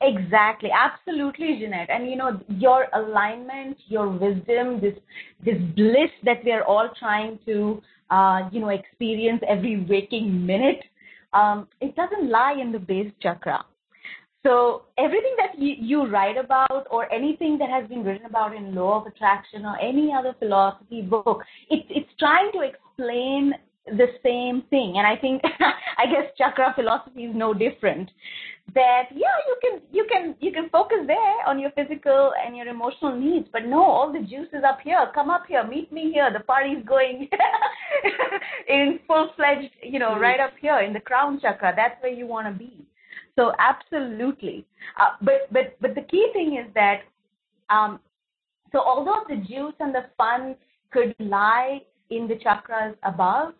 Exactly, 0.00 0.70
absolutely, 0.70 1.58
Jeanette. 1.58 1.88
And 1.88 2.10
you 2.10 2.16
know, 2.16 2.40
your 2.48 2.86
alignment, 2.92 3.78
your 3.86 4.08
wisdom, 4.08 4.80
this 4.80 4.94
this 5.44 5.56
bliss 5.74 6.10
that 6.24 6.44
we 6.44 6.52
are 6.52 6.64
all 6.64 6.90
trying 6.98 7.38
to, 7.46 7.82
uh, 8.10 8.48
you 8.52 8.60
know, 8.60 8.68
experience 8.68 9.42
every 9.48 9.84
waking 9.88 10.44
minute, 10.44 10.84
um, 11.32 11.68
it 11.80 11.96
doesn't 11.96 12.28
lie 12.30 12.54
in 12.60 12.70
the 12.70 12.78
base 12.78 13.10
chakra. 13.20 13.64
So 14.44 14.82
everything 14.98 15.34
that 15.38 15.58
you, 15.58 15.74
you 15.78 16.06
write 16.06 16.36
about 16.36 16.86
or 16.90 17.10
anything 17.12 17.56
that 17.58 17.70
has 17.70 17.88
been 17.88 18.04
written 18.04 18.26
about 18.26 18.54
in 18.54 18.74
Law 18.74 19.00
of 19.00 19.06
Attraction 19.06 19.64
or 19.64 19.78
any 19.80 20.12
other 20.12 20.34
philosophy 20.38 21.00
book, 21.00 21.42
it, 21.70 21.86
it's 21.88 22.10
trying 22.18 22.52
to 22.52 22.60
explain 22.60 23.54
the 23.86 24.06
same 24.22 24.62
thing. 24.68 24.94
And 24.98 25.06
I 25.06 25.16
think, 25.16 25.42
I 25.98 26.06
guess 26.06 26.30
chakra 26.36 26.74
philosophy 26.76 27.24
is 27.24 27.34
no 27.34 27.54
different. 27.54 28.10
That 28.74 29.08
yeah, 29.14 29.26
you 29.46 29.56
can 29.60 29.80
you 29.92 30.06
can 30.10 30.34
you 30.40 30.50
can 30.50 30.70
focus 30.70 30.98
there 31.06 31.46
on 31.46 31.58
your 31.60 31.70
physical 31.72 32.32
and 32.44 32.56
your 32.56 32.66
emotional 32.66 33.14
needs, 33.14 33.46
but 33.52 33.66
no, 33.66 33.82
all 33.84 34.10
the 34.10 34.20
juice 34.20 34.48
is 34.54 34.64
up 34.66 34.78
here. 34.82 34.98
Come 35.14 35.28
up 35.28 35.44
here, 35.46 35.62
meet 35.66 35.92
me 35.92 36.10
here. 36.10 36.32
The 36.32 36.40
party's 36.40 36.82
going 36.86 37.28
in 38.68 39.00
full 39.06 39.28
fledged, 39.36 39.70
you 39.82 39.98
know, 39.98 40.12
mm-hmm. 40.12 40.22
right 40.22 40.40
up 40.40 40.52
here 40.62 40.78
in 40.78 40.94
the 40.94 41.00
crown 41.00 41.38
chakra. 41.40 41.74
That's 41.76 42.02
where 42.02 42.12
you 42.12 42.26
want 42.26 42.46
to 42.46 42.58
be. 42.58 42.86
So 43.36 43.52
absolutely. 43.58 44.64
Uh, 45.00 45.16
but 45.22 45.52
but 45.52 45.76
but 45.80 45.94
the 45.94 46.02
key 46.02 46.28
thing 46.32 46.56
is 46.64 46.72
that 46.74 47.00
um, 47.70 48.00
so 48.72 48.80
although 48.80 49.22
the 49.28 49.36
juice 49.36 49.74
and 49.80 49.94
the 49.94 50.06
fun 50.16 50.56
could 50.92 51.14
lie 51.18 51.80
in 52.10 52.28
the 52.28 52.34
chakras 52.36 52.94
above, 53.02 53.54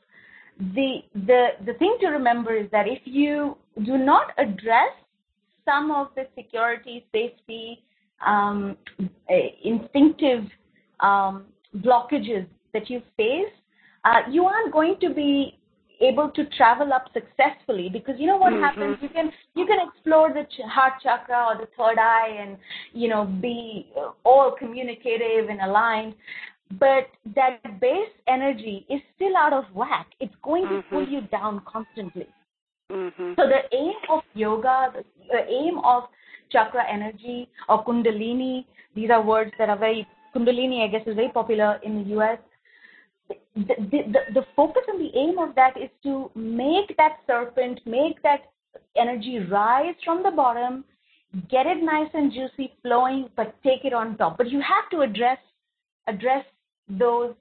the 0.58 0.98
the 1.14 1.48
the 1.66 1.74
thing 1.74 1.96
to 2.00 2.08
remember 2.08 2.54
is 2.54 2.70
that 2.70 2.86
if 2.86 3.00
you 3.04 3.56
do 3.84 3.98
not 3.98 4.32
address 4.38 4.92
some 5.64 5.90
of 5.90 6.08
the 6.14 6.26
security, 6.36 7.06
safety, 7.12 7.82
um, 8.24 8.76
instinctive 9.64 10.44
um, 11.00 11.46
blockages 11.78 12.46
that 12.72 12.88
you 12.90 13.02
face, 13.16 13.52
uh, 14.04 14.20
you 14.30 14.44
aren't 14.44 14.72
going 14.72 14.96
to 15.00 15.12
be 15.12 15.58
able 16.08 16.28
to 16.30 16.44
travel 16.56 16.92
up 16.92 17.04
successfully 17.12 17.88
because 17.92 18.14
you 18.18 18.26
know 18.26 18.36
what 18.36 18.52
mm-hmm. 18.52 18.62
happens 18.62 18.96
you 19.00 19.08
can 19.08 19.30
you 19.54 19.66
can 19.66 19.78
explore 19.88 20.32
the 20.32 20.44
ch- 20.54 20.68
heart 20.76 20.94
chakra 21.02 21.44
or 21.48 21.54
the 21.60 21.68
third 21.76 21.98
eye 21.98 22.36
and 22.40 22.56
you 22.92 23.08
know 23.08 23.24
be 23.46 23.92
all 24.24 24.54
communicative 24.58 25.48
and 25.48 25.60
aligned 25.68 26.14
but 26.78 27.08
that 27.34 27.60
base 27.80 28.10
energy 28.26 28.86
is 28.88 29.00
still 29.16 29.36
out 29.36 29.52
of 29.52 29.64
whack. 29.74 30.06
It's 30.20 30.34
going 30.42 30.64
to 30.64 30.74
Mm-hmm. 30.74 30.94
pull 30.94 31.08
you 31.08 31.20
down 31.22 31.60
constantly. 31.66 32.26
hmm 32.90 33.34
So 33.36 33.46
the 33.48 33.62
aim 33.72 33.94
of 34.10 34.22
yoga, 34.34 34.92
the, 34.94 35.04
the 35.30 35.42
aim 35.48 35.78
of 35.78 36.04
chakra 36.50 36.84
energy 36.90 37.48
or 37.68 37.84
kundalini, 37.84 38.64
these 38.94 39.10
are 39.10 39.22
words 39.22 39.52
that 39.58 39.68
are 39.68 39.78
very, 39.78 40.06
kundalini 40.34 40.84
I 40.84 40.88
guess 40.88 41.06
is 41.06 41.14
very 41.14 41.28
popular 41.28 41.80
in 41.82 42.02
the 42.02 42.10
US. 42.18 42.38
The, 43.28 43.36
the, 43.56 44.18
the, 44.34 44.46
focus 44.56 44.82
and 44.88 45.00
the 45.00 45.16
aim 45.16 45.38
of 45.38 45.54
that 45.54 45.76
is 45.76 45.88
to 46.02 46.30
make 46.34 46.96
that 46.96 47.18
serpent, 47.26 47.80
make 47.86 48.22
that 48.22 48.40
energy 48.96 49.38
rise 49.50 49.94
from 50.04 50.22
the 50.22 50.30
bottom, 50.30 50.84
get 51.48 51.66
it 51.66 51.82
nice 51.82 52.10
and 52.14 52.32
juicy, 52.32 52.72
flowing, 52.82 53.28
but 53.36 53.54
take 53.62 53.84
it 53.84 53.92
on 53.92 54.16
top. 54.16 54.36
But 54.36 54.50
you 54.50 54.60
have 54.60 54.90
to 54.90 55.00
address 55.00 55.38
address 56.06 56.44
those 56.88 57.34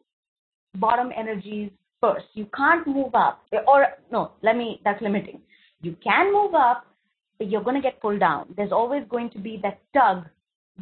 bottom 0.75 1.11
energies 1.15 1.71
first. 2.01 2.25
You 2.33 2.47
can't 2.55 2.85
move 2.87 3.15
up. 3.15 3.43
Or, 3.67 3.87
no, 4.11 4.31
let 4.41 4.57
me, 4.57 4.81
that's 4.83 5.01
limiting. 5.01 5.41
You 5.81 5.95
can 6.03 6.33
move 6.33 6.53
up, 6.53 6.85
but 7.37 7.49
you're 7.49 7.63
going 7.63 7.75
to 7.75 7.81
get 7.81 8.01
pulled 8.01 8.19
down. 8.19 8.53
There's 8.55 8.71
always 8.71 9.03
going 9.09 9.29
to 9.31 9.39
be 9.39 9.59
that 9.63 9.79
tug 9.93 10.25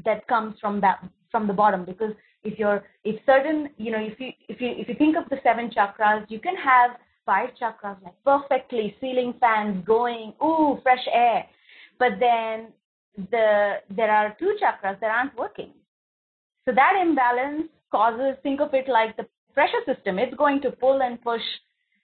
that 0.05 0.27
comes 0.27 0.55
from 0.61 0.81
that, 0.81 1.03
from 1.31 1.47
the 1.47 1.53
bottom 1.53 1.85
because 1.85 2.13
if 2.43 2.57
you're, 2.57 2.83
if 3.03 3.19
certain, 3.25 3.69
you 3.77 3.91
know, 3.91 3.99
if 3.99 4.19
you, 4.19 4.31
if 4.47 4.59
you, 4.61 4.69
if 4.77 4.87
you 4.87 4.95
think 4.95 5.15
of 5.15 5.29
the 5.29 5.37
seven 5.43 5.69
chakras, 5.69 6.25
you 6.29 6.39
can 6.39 6.55
have 6.55 6.91
five 7.25 7.49
chakras 7.61 7.97
like 8.03 8.15
perfectly 8.25 8.95
ceiling 8.99 9.33
fans 9.39 9.83
going, 9.85 10.33
ooh, 10.43 10.79
fresh 10.81 11.05
air. 11.13 11.45
But 11.99 12.13
then 12.19 12.67
the, 13.29 13.75
there 13.95 14.11
are 14.11 14.35
two 14.39 14.55
chakras 14.61 14.99
that 14.99 15.11
aren't 15.11 15.37
working. 15.37 15.71
So 16.65 16.73
that 16.73 16.93
imbalance 17.01 17.69
causes, 17.91 18.35
think 18.43 18.61
of 18.61 18.73
it 18.73 18.87
like 18.87 19.15
the 19.17 19.27
pressure 19.53 19.81
system. 19.85 20.17
It's 20.17 20.35
going 20.35 20.61
to 20.61 20.71
pull 20.71 21.01
and 21.01 21.21
push, 21.21 21.41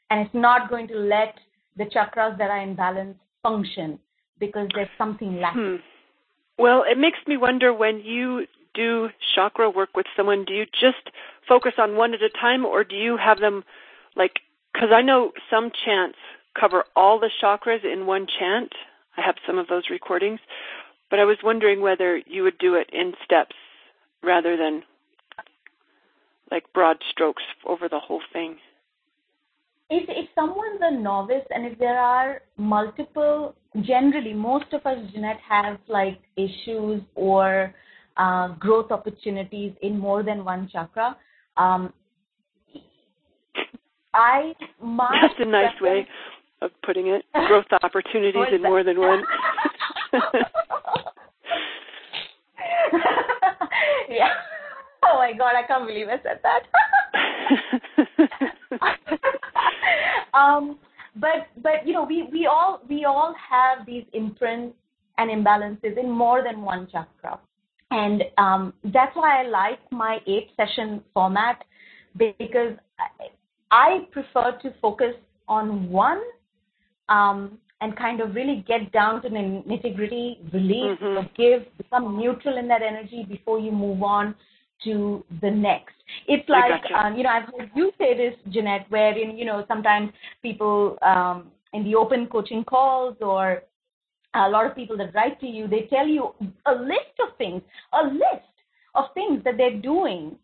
and 0.10 0.26
it's 0.26 0.36
not 0.36 0.70
going 0.70 0.88
to 0.90 0.96
let 0.96 1.36
the 1.78 1.86
chakras 1.86 2.38
that 2.38 2.50
are 2.50 2.62
in 2.62 2.76
balance 2.76 3.18
function 3.42 4.00
because 4.40 4.68
there's 4.76 4.90
something 4.98 5.40
lacking. 5.40 5.78
Hmm. 5.78 6.62
Well, 6.62 6.84
it 6.90 6.98
makes 6.98 7.20
me 7.28 7.38
wonder 7.38 7.74
when 7.74 8.00
you 8.00 8.46
do 8.78 9.10
chakra 9.36 9.70
work 9.70 9.90
with 9.96 10.06
someone, 10.16 10.46
do 10.46 10.54
you 10.54 10.66
just 10.66 11.10
focus 11.48 11.74
on 11.78 11.98
one 11.98 12.14
at 12.14 12.22
a 12.22 12.30
time 12.30 12.66
or 12.66 12.84
do 12.84 12.96
you 12.96 13.18
have 13.18 13.40
them 13.40 13.64
like, 14.16 14.40
because 14.74 14.90
I 14.94 15.02
know 15.02 15.32
some 15.50 15.72
chants 15.86 16.18
cover 16.60 16.84
all 16.96 17.20
the 17.20 17.30
chakras 17.42 17.84
in 17.84 18.06
one 18.06 18.28
chant. 18.40 18.72
I 19.18 19.22
have 19.22 19.36
some 19.46 19.58
of 19.58 19.68
those 19.68 19.84
recordings, 19.90 20.40
but 21.10 21.20
I 21.20 21.26
was 21.26 21.38
wondering 21.44 21.82
whether 21.82 22.22
you 22.26 22.44
would 22.44 22.58
do 22.60 22.76
it 22.76 22.90
in 22.94 23.14
steps 23.26 23.56
rather 24.24 24.58
than 24.58 24.84
like 26.52 26.72
broad 26.74 26.98
strokes 27.12 27.44
over 27.66 27.90
the 27.90 28.00
whole 28.00 28.22
thing. 28.32 28.58
If, 29.90 30.06
if 30.10 30.30
someone's 30.36 30.82
a 30.82 30.98
novice 31.00 31.46
and 31.50 31.66
if 31.66 31.80
there 31.80 32.00
are 32.00 32.42
multiple, 32.58 33.56
generally 33.82 34.34
most 34.34 34.66
of 34.74 34.86
us, 34.86 34.98
Jeanette, 35.14 35.40
have 35.48 35.80
like 35.88 36.20
issues 36.36 37.02
or 37.16 37.74
uh, 38.18 38.49
growth 38.59 38.91
opportunities 38.91 39.74
in 39.82 39.97
more 39.97 40.24
than 40.24 40.43
one 40.43 40.68
chakra. 40.72 41.15
Um, 41.55 41.93
I 44.13 44.53
my 44.82 45.15
That's 45.22 45.39
a 45.39 45.45
nice 45.45 45.80
way 45.82 46.07
of 46.61 46.72
putting 46.84 47.07
it. 47.07 47.24
Growth 47.47 47.65
opportunities 47.84 48.47
in 48.51 48.61
more 48.63 48.84
than 48.84 48.99
one. 48.99 49.24
yeah. 54.09 54.30
Oh 55.03 55.18
my 55.18 55.34
god, 55.38 55.53
I 55.55 55.63
can't 55.68 55.86
believe 55.88 56.07
I 56.07 56.22
said 56.24 56.39
that. 56.43 56.63
um, 60.34 60.80
but 61.15 61.47
but 61.61 61.86
you 61.86 61.93
know 61.93 62.03
we 62.03 62.28
we 62.32 62.47
all 62.47 62.82
we 62.89 63.05
all 63.05 63.36
have 63.49 63.86
these 63.86 64.05
imprints 64.13 64.76
and 65.18 65.30
imbalances 65.30 65.97
in 65.97 66.09
more 66.09 66.43
than 66.43 66.61
one 66.61 66.88
chakra, 66.91 67.39
and 67.92 68.24
um, 68.38 68.74
that's 68.86 69.16
why 69.16 69.42
I 69.44 69.48
like 69.48 69.80
my 69.92 70.18
eight 70.28 70.50
session 70.58 71.02
format 71.14 71.64
because 72.18 72.74
I, 73.72 74.00
prefer 74.12 74.58
to 74.64 74.74
focus 74.82 75.14
on 75.48 75.90
one 75.90 76.22
um, 77.10 77.58
and 77.82 77.96
kind 77.96 78.22
of 78.22 78.34
really 78.34 78.64
get 78.68 78.92
down 78.92 79.22
to 79.22 79.30
the 79.30 79.36
nitty 79.36 79.96
gritty, 79.96 80.40
release, 80.52 80.98
Mhm. 81.00 81.24
forgive, 81.24 81.78
become 81.78 82.18
neutral 82.18 82.58
in 82.58 82.68
that 82.70 82.82
energy 82.82 83.24
before 83.24 83.60
you 83.60 83.72
move 83.72 84.02
on 84.02 84.36
to 84.84 85.24
the 85.42 85.52
next. 85.52 85.96
It's 86.28 86.48
like, 86.50 86.82
gotcha. 86.84 87.06
um, 87.06 87.18
you 87.18 87.24
know, 87.24 87.30
I've 87.30 87.46
heard 87.46 87.72
you 87.76 87.92
say 87.98 88.16
this, 88.16 88.36
Jeanette, 88.50 88.86
wherein, 88.90 89.38
you 89.38 89.46
know, 89.46 89.66
sometimes 89.68 90.12
people 90.42 90.98
um, 91.02 91.52
in 91.74 91.84
the 91.84 91.96
open 91.96 92.28
coaching 92.28 92.64
calls 92.64 93.16
or 93.22 93.64
a 94.46 94.50
lot 94.50 94.66
of 94.66 94.76
people 94.76 94.98
that 94.98 95.14
write 95.14 95.40
to 95.40 95.48
you, 95.48 95.68
they 95.68 95.88
tell 95.90 96.08
you 96.08 96.34
a 96.66 96.74
list 96.74 97.16
of 97.26 97.38
things, 97.38 97.62
a 97.94 98.06
list 98.06 98.54
of 98.96 99.06
things 99.14 99.44
that 99.44 99.58
they're 99.58 99.80
doing 99.80 100.38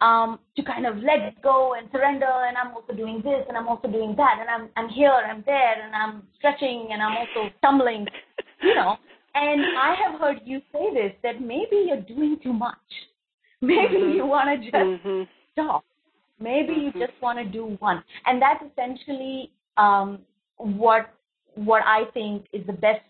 um, 0.00 0.38
to 0.56 0.62
kind 0.62 0.86
of 0.86 0.96
let 0.98 1.40
go 1.42 1.74
and 1.74 1.88
surrender. 1.90 2.26
And 2.26 2.56
I'm 2.56 2.74
also 2.74 2.92
doing 2.92 3.22
this, 3.24 3.44
and 3.48 3.56
I'm 3.56 3.68
also 3.68 3.88
doing 3.88 4.14
that, 4.16 4.38
and 4.40 4.48
I'm 4.48 4.68
I'm 4.76 4.88
here, 4.88 5.10
I'm 5.12 5.42
there, 5.46 5.82
and 5.82 5.94
I'm 5.94 6.22
stretching, 6.38 6.88
and 6.90 7.02
I'm 7.02 7.16
also 7.16 7.50
stumbling, 7.58 8.06
you 8.62 8.74
know. 8.74 8.96
And 9.34 9.64
I 9.76 9.94
have 9.94 10.20
heard 10.20 10.40
you 10.44 10.60
say 10.72 10.92
this 10.94 11.12
that 11.22 11.40
maybe 11.40 11.86
you're 11.86 12.02
doing 12.02 12.38
too 12.42 12.52
much. 12.52 12.76
Maybe 13.60 13.96
Mhm. 13.96 14.14
you 14.16 14.26
want 14.26 14.48
to 14.62 14.70
just 14.70 15.02
hmm 15.02 15.22
stop. 15.52 15.84
Maybe 16.38 16.74
you 16.74 16.92
Mhm. 16.92 16.98
just 16.98 17.22
want 17.22 17.38
to 17.38 17.44
do 17.44 17.76
one, 17.78 18.04
and 18.26 18.42
that's 18.42 18.62
essentially 18.62 19.50
um, 19.76 20.20
what 20.56 21.14
what 21.54 21.82
I 21.86 22.04
think 22.12 22.46
is 22.52 22.66
the 22.66 22.72
best 22.72 23.04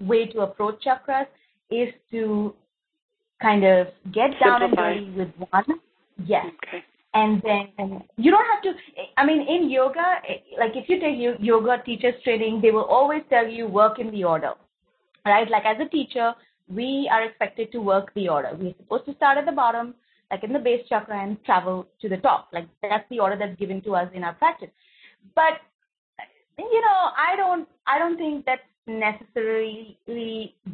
way 0.00 0.26
to 0.26 0.40
approach 0.40 0.82
chakras 0.84 1.26
is 1.70 1.88
to 2.10 2.54
kind 3.42 3.64
of 3.64 3.88
get 4.12 4.30
down 4.40 4.60
Simplify. 4.60 4.90
and 4.90 5.06
dirty 5.06 5.18
with 5.18 5.48
one. 5.50 5.80
Yes, 6.24 6.46
Okay. 6.66 6.82
and 7.14 7.40
then 7.42 8.02
you 8.16 8.30
don't 8.30 8.46
have 8.52 8.62
to. 8.62 8.72
I 9.16 9.24
mean, 9.24 9.46
in 9.46 9.70
yoga, 9.70 10.20
like 10.58 10.72
if 10.74 10.88
you 10.88 10.98
take 10.98 11.38
yoga 11.40 11.82
teachers 11.84 12.14
training, 12.24 12.60
they 12.60 12.70
will 12.72 12.84
always 12.84 13.22
tell 13.30 13.46
you 13.46 13.66
work 13.68 13.98
in 14.00 14.10
the 14.10 14.24
order, 14.24 14.52
right? 15.24 15.48
Like 15.48 15.64
as 15.64 15.76
a 15.80 15.88
teacher, 15.88 16.34
we 16.68 17.08
are 17.12 17.22
expected 17.24 17.70
to 17.72 17.78
work 17.80 18.12
the 18.14 18.28
order. 18.28 18.50
We're 18.58 18.74
supposed 18.78 19.06
to 19.06 19.14
start 19.14 19.38
at 19.38 19.46
the 19.46 19.52
bottom, 19.52 19.94
like 20.30 20.42
in 20.42 20.52
the 20.52 20.58
base 20.58 20.84
chakra, 20.88 21.22
and 21.22 21.42
travel 21.44 21.86
to 22.00 22.08
the 22.08 22.16
top. 22.18 22.48
Like 22.52 22.66
that's 22.82 23.08
the 23.10 23.20
order 23.20 23.36
that's 23.38 23.56
given 23.58 23.80
to 23.82 23.94
us 23.94 24.08
in 24.12 24.24
our 24.24 24.34
practice. 24.34 24.70
But 25.36 25.60
you 26.58 26.80
know, 26.80 27.10
I 27.16 27.36
don't, 27.36 27.68
I 27.86 27.98
don't 28.00 28.16
think 28.16 28.44
that's 28.44 28.60
necessarily 28.88 29.98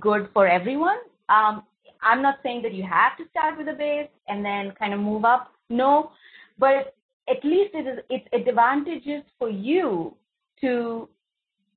good 0.00 0.28
for 0.32 0.46
everyone. 0.46 0.98
Um, 1.28 1.64
I'm 2.02 2.22
not 2.22 2.38
saying 2.42 2.62
that 2.62 2.72
you 2.72 2.84
have 2.84 3.16
to 3.18 3.24
start 3.30 3.58
with 3.58 3.68
a 3.68 3.72
base 3.72 4.08
and 4.28 4.44
then 4.44 4.72
kind 4.78 4.94
of 4.94 5.00
move 5.00 5.24
up. 5.24 5.52
No, 5.70 6.12
but 6.58 6.94
at 7.28 7.44
least 7.44 7.74
it 7.74 7.86
is 7.86 8.04
it's 8.10 8.26
advantageous 8.32 9.24
for 9.38 9.48
you 9.48 10.14
to 10.60 11.08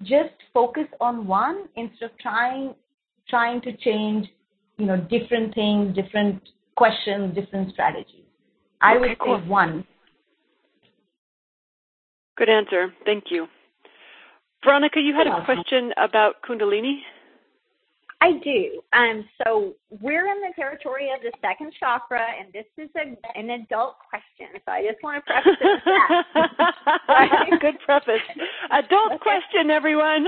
just 0.04 0.34
focus 0.54 0.86
on 1.02 1.26
one 1.26 1.66
instead 1.76 2.12
of 2.12 2.18
trying 2.20 2.76
trying 3.30 3.62
to 3.62 3.76
change, 3.78 4.28
you 4.78 4.86
know, 4.86 4.98
different 4.98 5.54
things, 5.56 5.96
different 5.96 6.42
questions, 6.76 7.34
different 7.36 7.72
strategies. 7.74 8.24
I 8.82 8.96
Okay, 8.96 9.10
would 9.10 9.20
cool. 9.20 9.40
say 9.40 9.48
one. 9.48 9.86
Good 12.38 12.50
answer. 12.50 12.94
Thank 13.06 13.26
you. 13.32 13.48
Veronica, 14.68 15.00
you 15.00 15.16
had 15.16 15.28
a 15.28 15.46
question 15.46 15.94
about 15.96 16.42
Kundalini? 16.42 16.98
I 18.20 18.34
do. 18.44 18.82
Um, 18.92 19.24
so 19.42 19.76
we're 20.02 20.28
in 20.28 20.42
the 20.42 20.52
territory 20.58 21.10
of 21.16 21.22
the 21.22 21.32
second 21.40 21.72
chakra, 21.80 22.26
and 22.38 22.52
this 22.52 22.66
is 22.78 22.90
a, 22.98 23.16
an 23.40 23.50
adult 23.52 23.96
question. 24.10 24.48
So 24.66 24.72
I 24.74 24.84
just 24.84 25.02
want 25.02 25.24
to 25.24 25.32
preface 25.32 25.56
it 25.62 25.70
with 25.72 26.52
that. 26.58 27.60
Good 27.62 27.80
preface. 27.86 28.20
Adult 28.72 29.22
question, 29.22 29.70
everyone. 29.72 30.28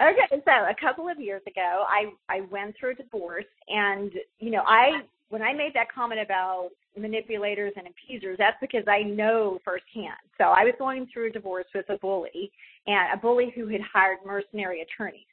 okay, 0.00 0.42
so 0.42 0.52
a 0.52 0.74
couple 0.80 1.06
of 1.10 1.20
years 1.20 1.42
ago, 1.46 1.84
I 1.86 2.12
I 2.30 2.40
went 2.50 2.76
through 2.80 2.92
a 2.92 2.94
divorce, 2.94 3.44
and 3.68 4.10
you 4.38 4.50
know, 4.50 4.62
I 4.66 5.02
when 5.28 5.42
I 5.42 5.52
made 5.52 5.72
that 5.74 5.92
comment 5.92 6.20
about 6.20 6.70
manipulators 6.96 7.72
and 7.76 7.86
appeasers, 7.88 8.36
that's 8.38 8.56
because 8.60 8.84
I 8.88 9.02
know 9.02 9.58
firsthand. 9.64 10.16
So 10.38 10.44
I 10.44 10.64
was 10.64 10.74
going 10.78 11.08
through 11.12 11.28
a 11.28 11.32
divorce 11.32 11.66
with 11.74 11.88
a 11.90 11.98
bully, 11.98 12.50
and 12.86 13.12
a 13.12 13.16
bully 13.16 13.52
who 13.54 13.66
had 13.68 13.80
hired 13.80 14.18
mercenary 14.24 14.82
attorneys. 14.82 15.26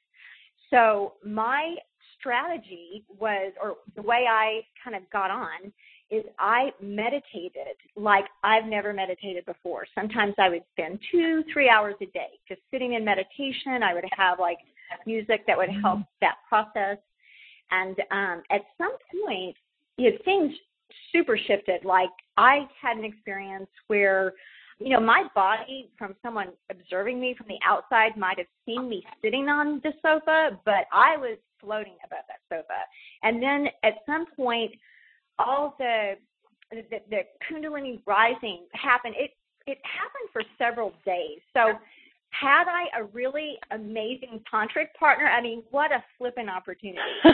So 0.70 1.14
my 1.24 1.76
strategy 2.20 3.04
was, 3.20 3.54
or 3.62 3.76
the 3.96 4.02
way 4.02 4.26
I 4.30 4.62
kind 4.84 4.96
of 4.96 5.08
got 5.12 5.30
on, 5.30 5.72
is 6.10 6.24
I 6.40 6.72
meditated 6.82 7.76
like 7.96 8.26
I've 8.44 8.66
never 8.66 8.94
meditated 8.94 9.46
before. 9.46 9.86
Sometimes 9.96 10.34
I 10.38 10.50
would 10.50 10.64
spend 10.72 11.00
two, 11.12 11.44
three 11.52 11.70
hours 11.70 11.96
a 12.02 12.06
day 12.08 12.40
just 12.48 12.62
sitting 12.72 12.94
in 12.94 13.06
meditation. 13.06 13.84
I 13.84 13.94
would 13.94 14.06
have 14.16 14.40
like 14.40 14.58
music 15.06 15.46
that 15.48 15.58
would 15.58 15.70
help 15.82 16.00
that 16.22 16.36
process. 16.48 16.98
And 17.72 17.96
um, 18.12 18.44
at 18.52 18.62
some 18.78 18.96
point, 19.26 19.56
you 19.98 20.12
know, 20.12 20.18
things 20.26 20.54
super 21.12 21.38
shifted. 21.38 21.86
Like 21.86 22.10
I 22.38 22.68
had 22.82 22.98
an 22.98 23.06
experience 23.06 23.70
where, 23.88 24.34
you 24.80 24.90
know, 24.90 25.00
my 25.00 25.26
body 25.36 25.90
from 25.98 26.16
someone 26.22 26.50
observing 26.70 27.20
me 27.20 27.36
from 27.38 27.48
the 27.48 27.60
outside 27.66 28.18
might 28.18 28.38
have 28.38 28.48
seen 28.66 28.90
me 28.90 29.04
sitting 29.24 29.50
on 29.50 29.82
the 29.84 29.94
sofa, 30.02 30.60
but 30.66 30.86
I 30.92 31.18
was 31.18 31.38
floating 31.60 31.96
above 32.06 32.24
that 32.28 32.42
sofa. 32.50 32.80
And 33.22 33.42
then 33.42 33.68
at 33.84 33.94
some 34.06 34.26
point, 34.36 34.72
all 35.40 35.76
the 35.80 36.14
the, 36.72 37.00
the 37.10 37.20
kundalini 37.50 38.02
rising 38.06 38.66
happened. 38.74 39.16
It 39.18 39.32
it 39.66 39.78
happened 39.84 40.30
for 40.34 40.44
several 40.58 40.92
days. 41.06 41.40
So 41.54 41.74
had 42.40 42.66
I 42.68 42.88
a 43.00 43.04
really 43.06 43.58
amazing 43.72 44.42
tantric 44.52 44.94
partner, 45.00 45.28
I 45.28 45.42
mean, 45.42 45.64
what 45.72 45.92
a 45.92 46.04
flippin' 46.18 46.50
opportunity. 46.50 47.00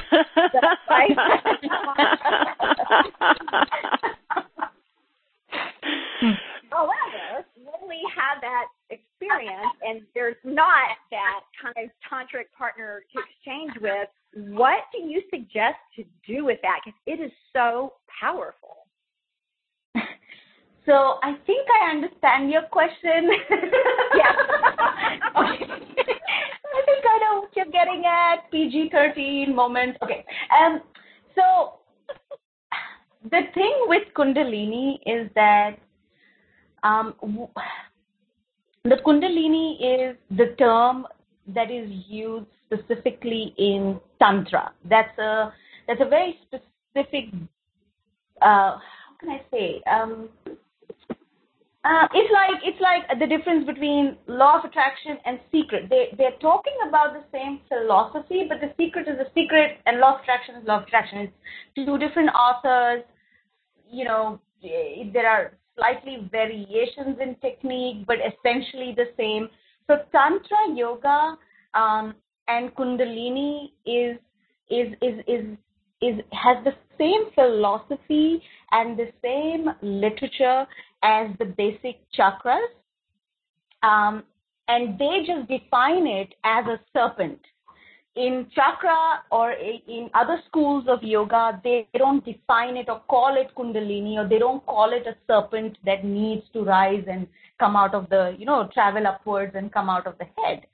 However, 6.72 7.46
when 7.56 7.90
we 7.90 8.00
have 8.16 8.42
that 8.42 8.68
experience 8.90 9.76
and 9.82 10.02
there's 10.14 10.36
not 10.44 10.98
that 11.12 11.42
kind 11.62 11.76
of 11.86 11.90
tantric 12.10 12.52
partner 12.58 13.04
to 13.14 13.20
exchange 13.20 13.74
with, 13.82 14.10
what 14.56 14.84
do 14.92 15.00
you 15.02 15.22
suggest 15.30 15.78
to 15.96 16.04
do 16.28 16.46
with 16.46 16.60
that? 16.62 16.80
Because 16.86 17.00
it 17.06 17.20
is 17.24 17.32
so 17.54 17.94
powerful. 18.22 18.78
So 20.86 21.20
I 21.22 21.36
think 21.46 21.68
I 21.70 21.92
understand 21.92 22.50
your 22.50 22.64
question. 22.64 23.30
yeah. 24.16 24.29
Okay. 25.40 25.66
I 25.70 26.82
think 26.86 27.06
I 27.06 27.20
know 27.20 27.42
what 27.42 27.56
you're 27.56 27.66
getting 27.66 28.04
at. 28.06 28.50
PG-13 28.52 29.54
moment. 29.54 29.98
Okay. 30.02 30.26
Um. 30.60 30.82
So 31.36 31.80
the 33.24 33.42
thing 33.54 33.74
with 33.88 34.04
Kundalini 34.16 35.00
is 35.06 35.30
that 35.36 35.78
um, 36.84 37.14
the 38.84 38.96
Kundalini 39.06 39.76
is 39.82 40.18
the 40.32 40.56
term 40.58 41.06
that 41.48 41.70
is 41.70 41.90
used 42.08 42.48
specifically 42.66 43.54
in 43.58 44.00
Tantra. 44.20 44.72
That's 44.86 45.18
a 45.18 45.54
that's 45.88 46.02
a 46.02 46.08
very 46.08 46.40
specific. 46.48 47.34
Uh, 48.42 48.78
how 48.78 49.16
can 49.20 49.30
I 49.30 49.42
say? 49.52 49.82
Um, 49.92 50.30
uh, 51.86 52.08
it's 52.14 52.32
like 52.34 52.62
it's 52.64 52.82
like 52.82 53.20
the 53.20 53.28
difference 53.28 53.66
between 53.66 54.18
law 54.28 54.60
of 54.60 54.66
attraction 54.66 55.18
and 55.26 55.40
secret. 55.50 55.90
They 55.90 56.10
they're 56.18 56.38
talking 56.42 56.76
about 56.86 57.14
the 57.14 57.24
same 57.32 57.62
philosophy, 57.70 58.46
but 58.50 58.60
the 58.60 58.74
secret 58.78 59.08
is 59.08 59.18
a 59.18 59.32
secret, 59.34 59.78
and 59.86 60.00
law 60.00 60.16
of 60.16 60.22
attraction 60.22 60.56
is 60.56 60.68
law 60.68 60.82
of 60.82 60.84
attraction. 60.84 61.20
It's 61.20 61.34
two 61.76 61.98
different 61.98 62.32
authors. 62.36 63.04
You 63.90 64.04
know, 64.04 64.42
there 64.62 65.28
are 65.28 65.54
slightly 65.78 66.28
variations 66.30 67.18
in 67.22 67.36
technique, 67.36 68.06
but 68.06 68.18
essentially 68.18 68.94
the 68.96 69.08
same. 69.16 69.48
So 69.88 70.00
Tantra 70.12 70.76
yoga 70.76 71.38
um, 71.74 72.14
and 72.50 72.76
Kundalini 72.76 73.72
is 73.86 74.18
is 74.70 74.94
is 75.02 75.24
is 75.28 75.46
is 76.02 76.20
has 76.34 76.58
the 76.66 76.74
same 76.98 77.32
philosophy 77.34 78.42
and 78.72 79.00
the 79.00 79.08
same 79.24 79.70
literature 79.82 80.68
as 81.04 81.30
the 81.40 81.46
basic 81.46 82.00
chakras, 82.18 82.68
um, 83.84 84.24
and 84.68 85.00
they 85.00 85.24
just 85.26 85.48
define 85.48 86.06
it 86.06 86.34
as 86.44 86.66
a 86.66 86.80
serpent 86.94 87.40
in 88.20 88.48
chakra 88.54 89.24
or 89.32 89.54
in 89.54 90.10
other 90.14 90.42
schools 90.48 90.86
of 90.90 91.02
yoga, 91.02 91.60
they 91.64 91.88
don't 91.98 92.24
define 92.26 92.76
it 92.76 92.90
or 92.90 93.02
call 93.08 93.36
it 93.40 93.56
kundalini 93.56 94.18
or 94.18 94.28
they 94.28 94.40
don't 94.40 94.66
call 94.66 94.92
it 94.92 95.08
a 95.08 95.16
serpent 95.26 95.78
that 95.86 96.04
needs 96.04 96.44
to 96.54 96.64
rise 96.64 97.04
and 97.10 97.28
come 97.60 97.76
out 97.76 97.94
of 97.94 98.10
the, 98.10 98.36
you 98.38 98.46
know, 98.46 98.70
travel 98.74 99.08
upwards 99.08 99.54
and 99.56 99.72
come 99.72 99.90
out 99.90 100.06
of 100.06 100.18
the 100.18 100.26
head. 100.42 100.66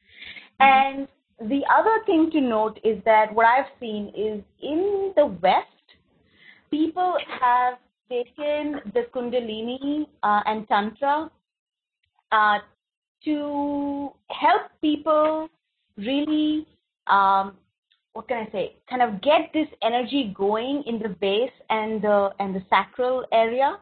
Mm-hmm. 0.60 1.08
And 1.42 1.50
the 1.50 1.62
other 1.78 2.04
thing 2.06 2.30
to 2.32 2.42
note 2.42 2.80
is 2.84 2.98
that 3.06 3.34
what 3.34 3.46
I've 3.46 3.72
seen 3.80 4.08
is 4.16 4.42
in 4.62 5.14
the 5.16 5.28
West, 5.28 5.68
people 6.72 7.16
have 7.42 7.78
taken 8.10 8.82
the 8.94 9.08
kundalini 9.14 10.08
uh, 10.24 10.42
and 10.46 10.68
tantra 10.68 11.30
uh, 12.32 12.58
to 13.24 14.12
help 14.30 14.64
people 14.82 15.48
really 15.98 16.68
um, 17.08 17.56
what 18.16 18.30
can 18.30 18.48
I 18.48 18.52
say, 18.52 18.76
kind 18.90 19.02
of 19.02 19.22
get 19.22 19.52
this 19.54 19.68
energy 19.84 20.34
going 20.36 20.84
in 20.88 21.00
the 21.00 21.10
base 21.10 21.52
and 21.70 22.02
the 22.02 22.30
and 22.40 22.56
the 22.56 22.64
sacral 22.70 23.26
area 23.32 23.78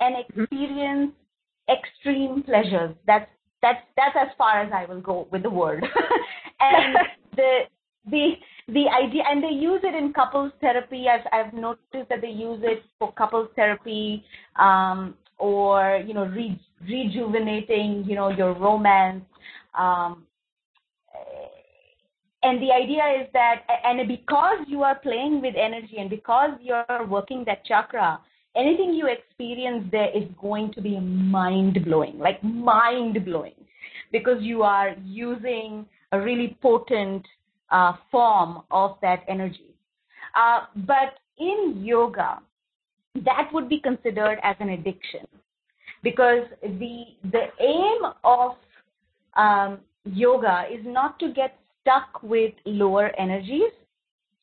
and 0.00 0.14
mm-hmm. 0.14 0.40
experience 0.40 1.12
mm-hmm. 1.12 1.72
extreme 1.72 2.42
pleasures. 2.42 2.94
That's 3.06 3.28
that's 3.62 3.80
that's 3.96 4.14
as 4.20 4.28
far 4.36 4.60
as 4.60 4.70
I 4.72 4.84
will 4.84 5.00
go 5.00 5.26
with 5.32 5.42
the 5.42 5.50
word. 5.50 5.84
and 6.60 6.96
the 7.36 7.60
the 8.10 8.32
the 8.68 8.86
idea 8.88 9.22
and 9.28 9.42
they 9.42 9.48
use 9.48 9.80
it 9.82 9.94
in 9.94 10.12
couples 10.12 10.52
therapy. 10.60 11.06
I've 11.08 11.26
I've 11.32 11.54
noticed 11.54 12.08
that 12.10 12.20
they 12.20 12.28
use 12.28 12.60
it 12.62 12.82
for 12.98 13.12
couples 13.12 13.48
therapy 13.56 14.24
um, 14.56 15.14
or 15.38 16.02
you 16.06 16.14
know 16.14 16.26
re- 16.26 16.60
rejuvenating 16.82 18.04
you 18.06 18.14
know 18.14 18.28
your 18.28 18.54
romance. 18.54 19.24
Um, 19.78 20.24
and 22.42 22.62
the 22.62 22.70
idea 22.70 23.02
is 23.20 23.28
that 23.32 23.62
and 23.84 24.06
because 24.06 24.58
you 24.66 24.82
are 24.82 24.98
playing 25.00 25.40
with 25.40 25.54
energy 25.56 25.96
and 25.98 26.08
because 26.08 26.50
you're 26.62 27.06
working 27.06 27.44
that 27.46 27.64
chakra 27.64 28.20
anything 28.56 28.94
you 28.94 29.06
experience 29.06 29.88
there 29.90 30.16
is 30.16 30.24
going 30.40 30.72
to 30.72 30.80
be 30.80 30.98
mind 31.00 31.84
blowing 31.84 32.18
like 32.18 32.42
mind 32.44 33.24
blowing 33.24 33.54
because 34.12 34.38
you 34.40 34.62
are 34.62 34.94
using 35.04 35.84
a 36.12 36.20
really 36.20 36.56
potent 36.62 37.26
uh, 37.70 37.92
form 38.10 38.62
of 38.70 38.96
that 39.02 39.24
energy 39.28 39.74
uh, 40.36 40.60
but 40.86 41.18
in 41.38 41.80
yoga 41.84 42.40
that 43.24 43.48
would 43.52 43.68
be 43.68 43.80
considered 43.80 44.38
as 44.42 44.56
an 44.60 44.70
addiction 44.70 45.26
because 46.02 46.44
the 46.62 47.04
the 47.32 47.46
aim 47.60 48.12
of 48.24 48.52
um, 49.36 49.78
yoga 50.04 50.64
is 50.70 50.80
not 50.84 51.18
to 51.20 51.32
get 51.32 51.58
stuck 51.80 52.22
with 52.22 52.52
lower 52.64 53.10
energies, 53.18 53.72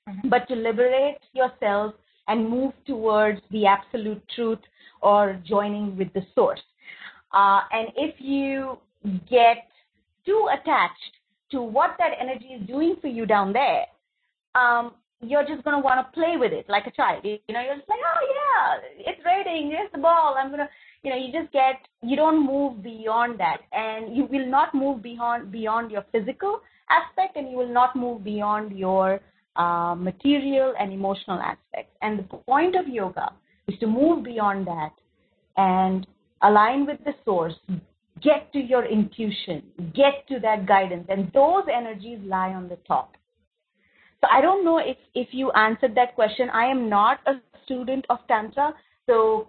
mm-hmm. 0.07 0.29
but 0.29 0.47
to 0.47 0.55
liberate 0.55 1.19
yourself 1.33 1.93
and 2.27 2.49
move 2.49 2.73
towards 2.87 3.39
the 3.51 3.65
absolute 3.65 4.21
truth 4.35 4.59
or 5.01 5.39
joining 5.45 5.95
with 5.97 6.11
the 6.13 6.21
source. 6.33 6.61
Uh, 7.31 7.61
and 7.71 7.89
if 7.95 8.15
you 8.19 8.77
get 9.29 9.67
too 10.25 10.47
attached 10.51 11.13
to 11.51 11.61
what 11.61 11.95
that 11.99 12.11
energy 12.19 12.47
is 12.47 12.67
doing 12.67 12.95
for 13.01 13.07
you 13.07 13.25
down 13.25 13.53
there, 13.53 13.85
um, 14.55 14.93
you're 15.21 15.45
just 15.45 15.63
going 15.63 15.75
to 15.75 15.81
want 15.81 16.05
to 16.05 16.11
play 16.13 16.35
with 16.37 16.51
it 16.51 16.65
like 16.69 16.87
a 16.87 16.91
child. 16.91 17.23
You 17.23 17.39
know, 17.49 17.61
you're 17.61 17.75
just 17.75 17.89
like, 17.89 17.99
oh 17.99 18.27
yeah, 18.35 19.11
it's 19.11 19.21
raining, 19.25 19.71
here's 19.71 19.91
the 19.91 19.97
ball. 19.97 20.35
I'm 20.37 20.47
going 20.47 20.59
to, 20.59 20.69
you 21.03 21.09
know, 21.09 21.17
you 21.17 21.31
just 21.31 21.51
get, 21.53 21.75
you 22.01 22.15
don't 22.15 22.45
move 22.45 22.83
beyond 22.83 23.39
that. 23.39 23.61
And 23.71 24.15
you 24.15 24.25
will 24.25 24.47
not 24.47 24.73
move 24.73 25.01
beyond, 25.01 25.51
beyond 25.51 25.91
your 25.91 26.05
physical 26.11 26.61
aspect 26.89 27.37
and 27.37 27.49
you 27.49 27.57
will 27.57 27.71
not 27.71 27.95
move 27.95 28.23
beyond 28.23 28.77
your 28.77 29.19
uh, 29.55 29.95
material 29.95 30.73
and 30.79 30.91
emotional 30.91 31.39
aspects. 31.39 31.95
And 32.01 32.19
the 32.19 32.23
point 32.23 32.75
of 32.75 32.87
yoga 32.87 33.31
is 33.67 33.79
to 33.79 33.87
move 33.87 34.23
beyond 34.23 34.67
that 34.67 34.91
and 35.57 36.05
align 36.41 36.85
with 36.85 36.99
the 37.05 37.13
source, 37.23 37.55
get 38.21 38.51
to 38.53 38.59
your 38.59 38.85
intuition, 38.85 39.63
get 39.93 40.27
to 40.29 40.39
that 40.39 40.65
guidance, 40.65 41.05
and 41.09 41.31
those 41.33 41.63
energies 41.73 42.19
lie 42.23 42.53
on 42.53 42.69
the 42.69 42.77
top. 42.87 43.15
So 44.21 44.27
I 44.31 44.41
don't 44.41 44.63
know 44.63 44.77
if, 44.77 44.97
if 45.13 45.29
you 45.31 45.51
answered 45.51 45.95
that 45.95 46.15
question. 46.15 46.49
I 46.49 46.65
am 46.65 46.89
not 46.89 47.19
a 47.27 47.33
student 47.65 48.05
of 48.09 48.19
Tantra, 48.27 48.73
so 49.07 49.47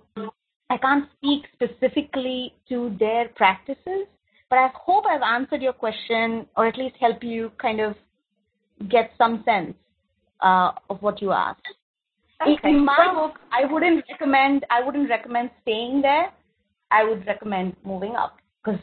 I 0.68 0.76
can't 0.78 1.08
speak 1.16 1.44
specifically 1.54 2.54
to 2.68 2.96
their 2.98 3.28
practices, 3.36 4.06
but 4.50 4.58
I 4.58 4.68
hope 4.74 5.04
I've 5.06 5.22
answered 5.22 5.62
your 5.62 5.72
question 5.72 6.46
or 6.56 6.66
at 6.66 6.76
least 6.76 6.96
help 7.00 7.22
you 7.22 7.52
kind 7.60 7.80
of 7.80 7.94
get 8.90 9.10
some 9.16 9.42
sense 9.44 9.74
uh, 10.40 10.72
of 10.90 11.00
what 11.00 11.22
you 11.22 11.32
asked. 11.32 11.62
Okay. 12.42 12.68
In 12.68 12.84
my 12.84 13.12
book, 13.14 13.38
I 13.50 13.72
wouldn't 13.72 14.04
recommend 14.10 14.66
I 14.70 14.84
wouldn't 14.84 15.08
recommend 15.08 15.50
staying 15.62 16.02
there. 16.02 16.26
I 16.90 17.02
would 17.02 17.26
recommend 17.26 17.76
moving 17.82 18.14
up 18.14 18.36
because 18.66 18.80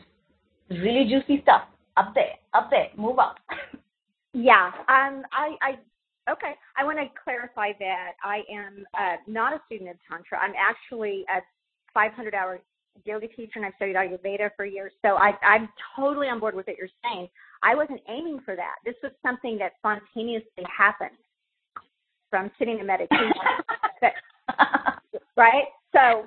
really 0.70 1.06
juicy 1.10 1.42
stuff 1.42 1.64
up 1.98 2.14
there, 2.16 2.36
up 2.54 2.70
there, 2.70 2.88
move 2.98 3.20
up. 3.20 3.38
yeah, 4.34 4.72
um, 4.88 5.24
I, 5.32 5.56
I 5.62 6.32
okay. 6.32 6.54
I 6.78 6.84
want 6.84 6.98
to 7.00 7.06
clarify 7.24 7.72
that 7.80 8.14
I 8.24 8.42
am 8.52 8.86
uh, 8.98 9.18
not 9.28 9.54
a 9.54 9.62
student 9.66 9.90
of 9.92 9.98
tantra. 10.10 10.40
I'm 10.40 10.54
actually 10.58 11.26
a 11.36 11.42
500 11.94 12.34
hour 12.34 12.60
yoga 13.06 13.28
teacher 13.28 13.54
and 13.56 13.66
I've 13.66 13.74
studied 13.76 13.96
Ayurveda 13.96 14.52
for 14.56 14.66
years. 14.66 14.92
So 15.02 15.16
I, 15.16 15.34
I'm 15.44 15.70
totally 15.96 16.28
on 16.28 16.40
board 16.40 16.56
with 16.56 16.68
what 16.68 16.78
you're 16.78 16.88
saying. 17.04 17.28
I 17.64 17.76
wasn't 17.76 18.02
aiming 18.10 18.40
for 18.46 18.56
that. 18.56 18.76
This 18.86 18.96
was 19.02 19.12
something 19.24 19.58
that 19.58 19.74
spontaneously 19.80 20.66
happened. 20.76 21.18
from 22.30 22.52
sitting 22.58 22.80
in 22.80 22.86
meditation. 22.86 23.32
but, 24.02 24.14
right? 25.38 25.66
So 25.94 26.26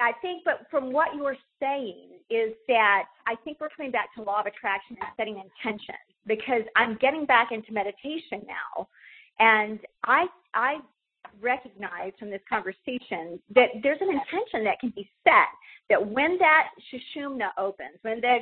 I 0.00 0.12
think, 0.20 0.42
but 0.44 0.66
from 0.70 0.92
what 0.92 1.14
you 1.14 1.24
were 1.24 1.36
saying 1.60 2.08
is 2.30 2.52
that 2.68 3.04
I 3.26 3.34
think 3.44 3.58
we're 3.60 3.70
coming 3.70 3.90
back 3.90 4.14
to 4.16 4.22
law 4.22 4.40
of 4.40 4.46
attraction 4.46 4.96
and 5.00 5.08
setting 5.16 5.42
intention 5.42 5.94
because 6.26 6.62
I'm 6.76 6.96
getting 7.00 7.24
back 7.24 7.52
into 7.52 7.72
meditation 7.72 8.46
now, 8.46 8.88
and 9.38 9.78
I 10.04 10.26
I 10.54 10.78
recognize 11.40 12.12
from 12.18 12.30
this 12.30 12.40
conversation 12.48 13.40
that 13.54 13.68
there's 13.82 14.00
an 14.00 14.08
intention 14.08 14.64
that 14.64 14.80
can 14.80 14.90
be 14.90 15.10
set 15.24 15.48
that 15.90 16.06
when 16.06 16.38
that 16.38 16.68
sushumna 16.92 17.48
opens, 17.56 17.98
when 18.02 18.20
that 18.20 18.38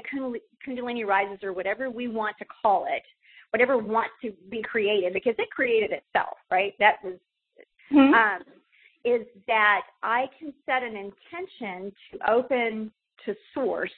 kundalini 0.66 1.06
rises 1.06 1.38
or 1.42 1.52
whatever 1.52 1.90
we 1.90 2.08
want 2.08 2.36
to 2.38 2.44
call 2.62 2.86
it, 2.88 3.02
whatever 3.50 3.78
wants 3.78 4.10
to 4.22 4.32
be 4.50 4.62
created, 4.62 5.12
because 5.12 5.34
it 5.38 5.48
created 5.50 5.92
itself, 5.92 6.36
right? 6.50 6.74
That 6.80 6.96
was, 7.04 7.14
mm-hmm. 7.92 8.14
um, 8.14 8.42
is 9.06 9.24
that 9.46 9.82
I 10.02 10.24
can 10.38 10.52
set 10.66 10.82
an 10.82 10.96
intention 10.96 11.92
to 12.10 12.30
open 12.30 12.90
to 13.24 13.34
source 13.54 13.90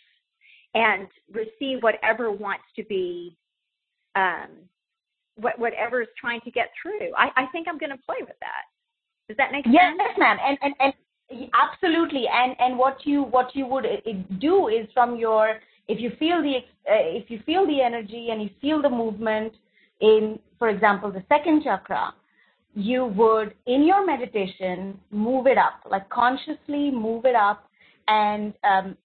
and 0.75 1.09
receive 1.33 1.83
whatever 1.83 2.31
wants 2.31 2.65
to 2.77 2.85
be, 2.85 3.35
um, 4.15 4.49
what, 5.37 5.59
whatever 5.59 6.03
is 6.03 6.09
trying 6.21 6.43
to 6.43 6.51
get 6.51 6.71
through. 6.81 7.09
I, 7.17 7.29
I 7.37 7.47
think 7.53 7.67
I'm 7.69 7.79
going 7.79 7.91
to 7.91 8.05
play 8.05 8.19
with 8.21 8.37
that. 8.41 8.65
Does 9.29 9.39
that 9.39 9.51
make 9.51 9.65
yes, 9.67 9.93
sense? 9.93 10.01
Yes, 10.01 10.19
ma'am. 10.19 10.37
And, 10.47 10.59
and, 10.61 10.75
and 11.31 11.51
absolutely. 11.55 12.25
And, 12.33 12.55
and 12.59 12.79
what 12.79 12.99
you, 13.05 13.23
what 13.23 13.57
you 13.57 13.67
would 13.67 13.87
uh, 13.87 14.13
do 14.39 14.69
is 14.69 14.87
from 14.93 15.17
your, 15.17 15.59
if 15.89 16.01
you 16.01 16.13
feel 16.19 16.43
the, 16.43 16.59
uh, 16.91 17.17
if 17.21 17.31
you 17.31 17.41
feel 17.47 17.67
the 17.67 17.81
energy 17.81 18.29
and 18.31 18.43
you 18.43 18.51
feel 18.61 18.83
the 18.83 18.91
movement 18.91 19.55
in, 20.01 20.39
for 20.59 20.69
example, 20.69 21.11
the 21.11 21.25
second 21.29 21.63
chakra, 21.65 22.13
you 22.75 23.07
would, 23.07 23.55
in 23.67 23.85
your 23.85 24.07
meditation, 24.07 24.99
move 25.11 25.47
it 25.47 25.59
up, 25.59 25.81
like 25.91 26.09
consciously 26.11 26.91
move 26.91 27.25
it 27.25 27.35
up. 27.35 27.69
And 28.07 28.55
um, 28.65 28.97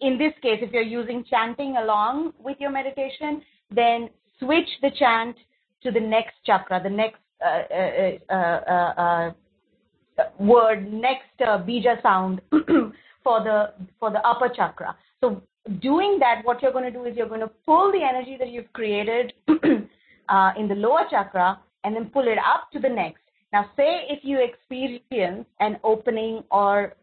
in 0.00 0.18
this 0.18 0.32
case, 0.42 0.60
if 0.62 0.72
you're 0.72 0.82
using 0.82 1.24
chanting 1.28 1.76
along 1.76 2.32
with 2.38 2.56
your 2.60 2.70
meditation, 2.70 3.42
then 3.70 4.10
switch 4.38 4.68
the 4.82 4.90
chant 4.98 5.36
to 5.82 5.90
the 5.90 6.00
next 6.00 6.34
chakra, 6.44 6.80
the 6.82 6.90
next 6.90 7.18
uh, 7.44 8.32
uh, 8.32 8.34
uh, 8.34 9.30
word, 10.38 10.92
next 10.92 11.24
bija 11.40 12.00
sound 12.02 12.40
for 13.24 13.42
the 13.42 13.72
for 13.98 14.10
the 14.10 14.20
upper 14.26 14.48
chakra. 14.48 14.96
So 15.20 15.42
doing 15.80 16.18
that, 16.20 16.42
what 16.44 16.62
you're 16.62 16.72
going 16.72 16.84
to 16.84 16.90
do 16.90 17.04
is 17.04 17.16
you're 17.16 17.28
going 17.28 17.40
to 17.40 17.50
pull 17.66 17.90
the 17.92 18.02
energy 18.02 18.36
that 18.38 18.50
you've 18.50 18.72
created 18.72 19.32
in 19.48 20.68
the 20.68 20.74
lower 20.76 21.04
chakra 21.10 21.58
and 21.84 21.94
then 21.94 22.06
pull 22.06 22.26
it 22.28 22.38
up 22.38 22.70
to 22.72 22.78
the 22.78 22.88
next. 22.88 23.20
Now, 23.52 23.70
say 23.76 24.06
if 24.08 24.20
you 24.22 24.40
experience 24.40 25.46
an 25.60 25.78
opening 25.84 26.42
or 26.50 26.94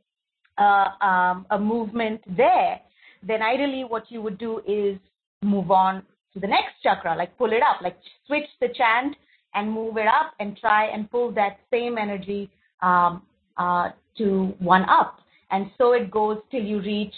uh, 0.57 0.87
um, 1.01 1.45
a 1.51 1.59
movement 1.59 2.21
there, 2.35 2.81
then 3.21 3.41
ideally 3.41 3.83
what 3.87 4.09
you 4.09 4.21
would 4.21 4.37
do 4.37 4.61
is 4.67 4.97
move 5.41 5.71
on 5.71 6.03
to 6.33 6.39
the 6.39 6.47
next 6.47 6.81
chakra, 6.83 7.15
like 7.15 7.37
pull 7.37 7.51
it 7.51 7.61
up, 7.61 7.81
like 7.81 7.97
switch 8.27 8.47
the 8.61 8.69
chant 8.75 9.15
and 9.53 9.71
move 9.71 9.97
it 9.97 10.07
up 10.07 10.33
and 10.39 10.57
try 10.57 10.85
and 10.85 11.09
pull 11.09 11.31
that 11.31 11.59
same 11.71 11.97
energy 11.97 12.49
um, 12.81 13.23
uh, 13.57 13.89
to 14.17 14.53
one 14.59 14.83
up. 14.89 15.19
And 15.51 15.71
so 15.77 15.93
it 15.93 16.11
goes 16.11 16.37
till 16.51 16.61
you 16.61 16.81
reach 16.81 17.13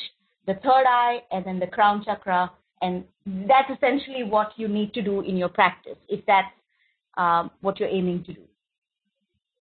the 0.47 0.53
third 0.55 0.85
eye 0.87 1.19
and 1.31 1.45
then 1.45 1.59
the 1.59 1.67
crown 1.67 2.03
chakra. 2.03 2.51
And 2.81 3.03
that's 3.25 3.69
essentially 3.75 4.23
what 4.23 4.53
you 4.55 4.67
need 4.67 4.93
to 4.93 5.01
do 5.01 5.21
in 5.21 5.37
your 5.37 5.49
practice, 5.49 5.97
if 6.09 6.25
that's 6.25 6.47
um, 7.17 7.51
what 7.61 7.79
you're 7.79 7.89
aiming 7.89 8.23
to 8.25 8.33
do. 8.33 8.41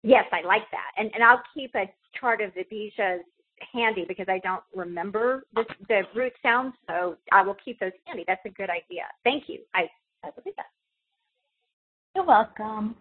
Yes, 0.02 0.24
I 0.32 0.46
like 0.46 0.68
that. 0.72 0.90
And, 0.96 1.10
and 1.14 1.22
I'll 1.22 1.42
keep 1.54 1.74
a 1.74 1.90
chart 2.18 2.40
of 2.40 2.52
the 2.54 2.64
bijas 2.64 3.20
handy 3.72 4.04
because 4.06 4.26
I 4.28 4.38
don't 4.38 4.62
remember 4.74 5.44
the, 5.54 5.64
the 5.88 6.02
root 6.14 6.32
sounds, 6.42 6.74
so 6.88 7.16
I 7.30 7.42
will 7.42 7.56
keep 7.64 7.78
those 7.78 7.92
handy. 8.04 8.24
That's 8.26 8.44
a 8.44 8.50
good 8.50 8.70
idea. 8.70 9.04
Thank 9.24 9.44
you. 9.48 9.60
I, 9.74 9.82
I 10.24 10.30
believe 10.30 10.56
that. 10.56 10.66
You're 12.14 12.26
welcome. 12.26 12.96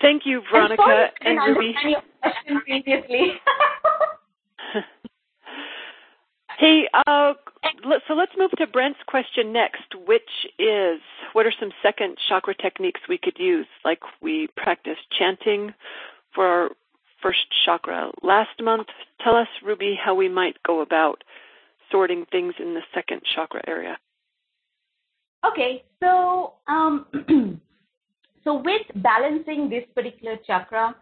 Thank 0.00 0.22
you, 0.24 0.42
Veronica 0.52 1.08
and 1.20 1.38
Ruby. 1.38 1.74
Your 1.84 2.02
question 2.22 2.60
previously. 2.60 3.32
hey, 6.58 6.88
uh, 7.06 7.34
so 8.06 8.14
let's 8.14 8.32
move 8.36 8.50
to 8.58 8.66
Brent's 8.66 8.98
question 9.06 9.52
next, 9.52 9.94
which 10.06 10.22
is 10.58 11.00
what 11.32 11.46
are 11.46 11.52
some 11.58 11.70
second 11.82 12.16
chakra 12.28 12.54
techniques 12.54 13.00
we 13.08 13.18
could 13.18 13.38
use? 13.38 13.66
Like 13.84 14.00
we 14.20 14.48
practiced 14.56 15.02
chanting 15.18 15.74
for 16.34 16.46
our 16.46 16.70
first 17.22 17.46
chakra 17.64 18.10
last 18.22 18.60
month. 18.60 18.88
Tell 19.22 19.36
us, 19.36 19.48
Ruby, 19.64 19.98
how 20.02 20.14
we 20.14 20.28
might 20.28 20.62
go 20.66 20.80
about 20.80 21.24
sorting 21.90 22.26
things 22.30 22.54
in 22.58 22.74
the 22.74 22.82
second 22.94 23.22
chakra 23.34 23.62
area. 23.66 23.98
Okay, 25.46 25.84
so 26.00 26.54
um, 26.66 27.60
So 28.44 28.54
with 28.54 28.82
balancing 28.96 29.70
this 29.70 29.84
particular 29.94 30.36
chakra, 30.46 30.94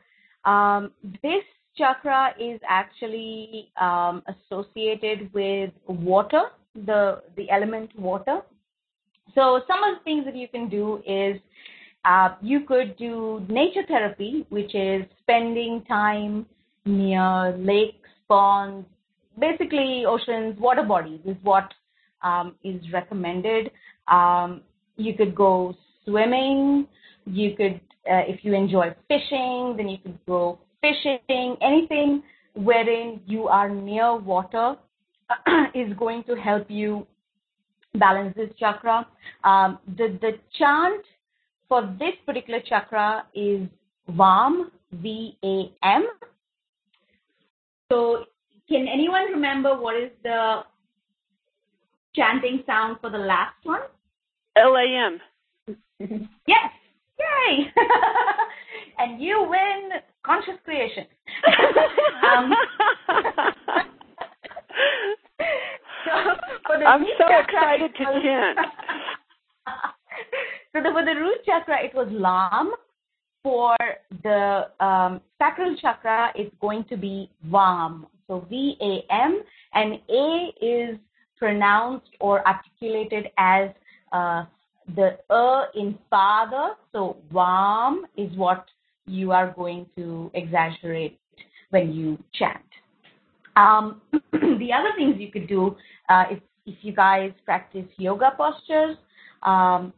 um, 0.45 0.93
this 1.23 1.45
chakra 1.77 2.35
is 2.39 2.61
actually 2.69 3.71
um, 3.81 4.23
associated 4.29 5.33
with 5.33 5.71
water, 5.87 6.43
the 6.75 7.23
the 7.37 7.51
element 7.51 7.91
water. 7.99 8.41
So 9.35 9.63
some 9.67 9.83
of 9.85 9.99
the 9.99 10.05
things 10.05 10.25
that 10.25 10.37
you 10.37 10.49
can 10.49 10.69
do 10.69 11.03
is 11.07 11.41
uh, 12.05 12.35
you 12.41 12.61
could 12.61 12.97
do 12.97 13.45
nature 13.49 13.85
therapy, 13.87 14.47
which 14.51 14.75
is 14.75 15.05
spending 15.23 15.85
time 15.89 16.47
near 16.85 17.57
lakes, 17.57 18.09
ponds, 18.29 18.87
basically 19.39 20.05
oceans, 20.07 20.59
water 20.59 20.83
bodies 20.83 21.21
is 21.25 21.37
what 21.43 21.73
um, 22.23 22.55
is 22.65 22.81
recommended. 22.93 23.71
Um, 24.09 24.63
you 24.97 25.15
could 25.15 25.35
go 25.35 25.75
swimming. 26.05 26.87
You 27.25 27.55
could, 27.57 27.81
uh, 28.11 28.25
if 28.27 28.45
you 28.45 28.55
enjoy 28.55 28.95
fishing, 29.09 29.75
then 29.77 29.89
you 29.89 29.99
could 29.99 30.19
go 30.27 30.59
fishing. 30.83 31.57
Anything 31.63 32.23
wherein 32.55 33.21
you 33.27 33.49
are 33.49 33.69
near 33.69 34.17
water 34.17 34.77
is 35.75 35.93
going 35.99 36.25
to 36.25 36.35
help 36.35 36.67
you 36.69 37.07
balance 37.95 38.35
this 38.37 38.51
chakra. 38.59 39.07
Um, 39.45 39.79
the, 39.97 40.19
the 40.21 40.33
chant 40.59 41.03
for 41.69 41.83
this 41.99 42.15
particular 42.27 42.61
chakra 42.61 43.25
is 43.35 43.67
VAM, 44.09 44.71
V-A-M. 44.93 46.07
So 47.91 48.25
can 48.69 48.87
anyone 48.93 49.25
remember 49.33 49.79
what 49.79 49.97
is 49.97 50.11
the 50.23 50.61
chanting 52.15 52.63
sound 52.67 52.99
for 53.01 53.11
the 53.11 53.19
last 53.19 53.57
one? 53.63 53.81
L-A-M. 54.57 55.21
yes. 56.47 56.71
Yay! 57.19 57.67
and 58.99 59.21
you 59.21 59.47
win 59.49 59.91
conscious 60.25 60.55
creation. 60.65 61.07
um, 62.27 62.53
so 66.67 66.73
I'm 66.87 67.05
so 67.19 67.25
chakra, 67.29 67.45
excited 67.45 67.95
to 67.97 68.05
chant. 68.05 68.59
so 70.73 70.83
the, 70.83 70.91
for 70.93 71.05
the 71.05 71.15
root 71.21 71.39
chakra, 71.45 71.85
it 71.85 71.95
was 71.95 72.09
Lam. 72.11 72.73
For 73.43 73.77
the 74.23 74.69
um, 74.79 75.21
sacral 75.37 75.77
chakra, 75.77 76.31
it's 76.37 76.55
going 76.61 76.85
to 76.85 76.97
be 76.97 77.29
Vam. 77.51 78.07
So 78.29 78.47
V 78.49 78.77
A 78.81 79.13
M, 79.13 79.43
and 79.75 79.95
A 80.09 80.53
is 80.65 80.97
pronounced 81.39 82.07
or 82.21 82.47
articulated 82.47 83.31
as 83.37 83.71
uh, 84.13 84.45
the 84.95 85.19
uh 85.31 85.65
in 85.75 85.99
father, 86.09 86.75
so 86.93 87.17
vam 87.33 88.03
is 88.17 88.37
what 88.37 88.65
you 89.07 89.33
are 89.33 89.53
going 89.53 89.87
to 89.97 90.31
exaggerate 90.35 91.19
when 91.71 91.93
you 91.93 92.19
chant. 92.35 92.63
Um, 93.57 94.01
the 94.33 94.73
other 94.73 94.93
things 94.97 95.17
you 95.19 95.31
could 95.31 95.49
do 95.49 95.77
uh, 96.09 96.25
if, 96.31 96.39
if 96.67 96.77
you 96.83 96.95
guys 96.95 97.33
practice 97.45 97.87
yoga 97.97 98.33
postures, 98.37 98.97
um, 99.43 99.93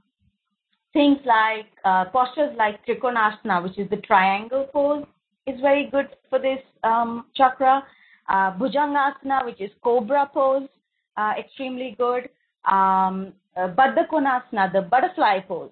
things 0.92 1.18
like 1.24 1.66
uh, 1.84 2.06
postures 2.06 2.54
like 2.56 2.84
Trikonasana, 2.86 3.62
which 3.62 3.78
is 3.78 3.88
the 3.90 3.98
triangle 3.98 4.68
pose, 4.72 5.04
is 5.46 5.60
very 5.60 5.88
good 5.90 6.08
for 6.30 6.38
this 6.38 6.60
um, 6.82 7.26
chakra. 7.36 7.84
Uh, 8.28 8.56
Bhujangasana, 8.56 9.44
which 9.44 9.60
is 9.60 9.70
cobra 9.82 10.30
pose, 10.32 10.68
uh, 11.16 11.32
extremely 11.38 11.94
good. 11.98 12.30
Um, 12.64 13.34
uh, 13.56 13.68
Baddha 13.68 14.08
Konasana, 14.10 14.72
the 14.72 14.82
butterfly 14.82 15.40
pose, 15.40 15.70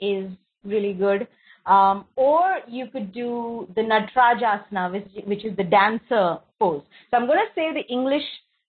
is 0.00 0.30
really 0.64 0.94
good. 0.94 1.28
Um, 1.66 2.06
or 2.16 2.58
you 2.66 2.86
could 2.86 3.12
do 3.12 3.68
the 3.74 3.82
Natarajasana, 3.82 4.92
which, 4.92 5.24
which 5.26 5.44
is 5.44 5.56
the 5.56 5.64
dancer 5.64 6.38
pose. 6.58 6.82
So 7.10 7.16
I'm 7.16 7.26
going 7.26 7.38
to 7.38 7.54
say 7.54 7.72
the 7.72 7.86
English 7.92 8.24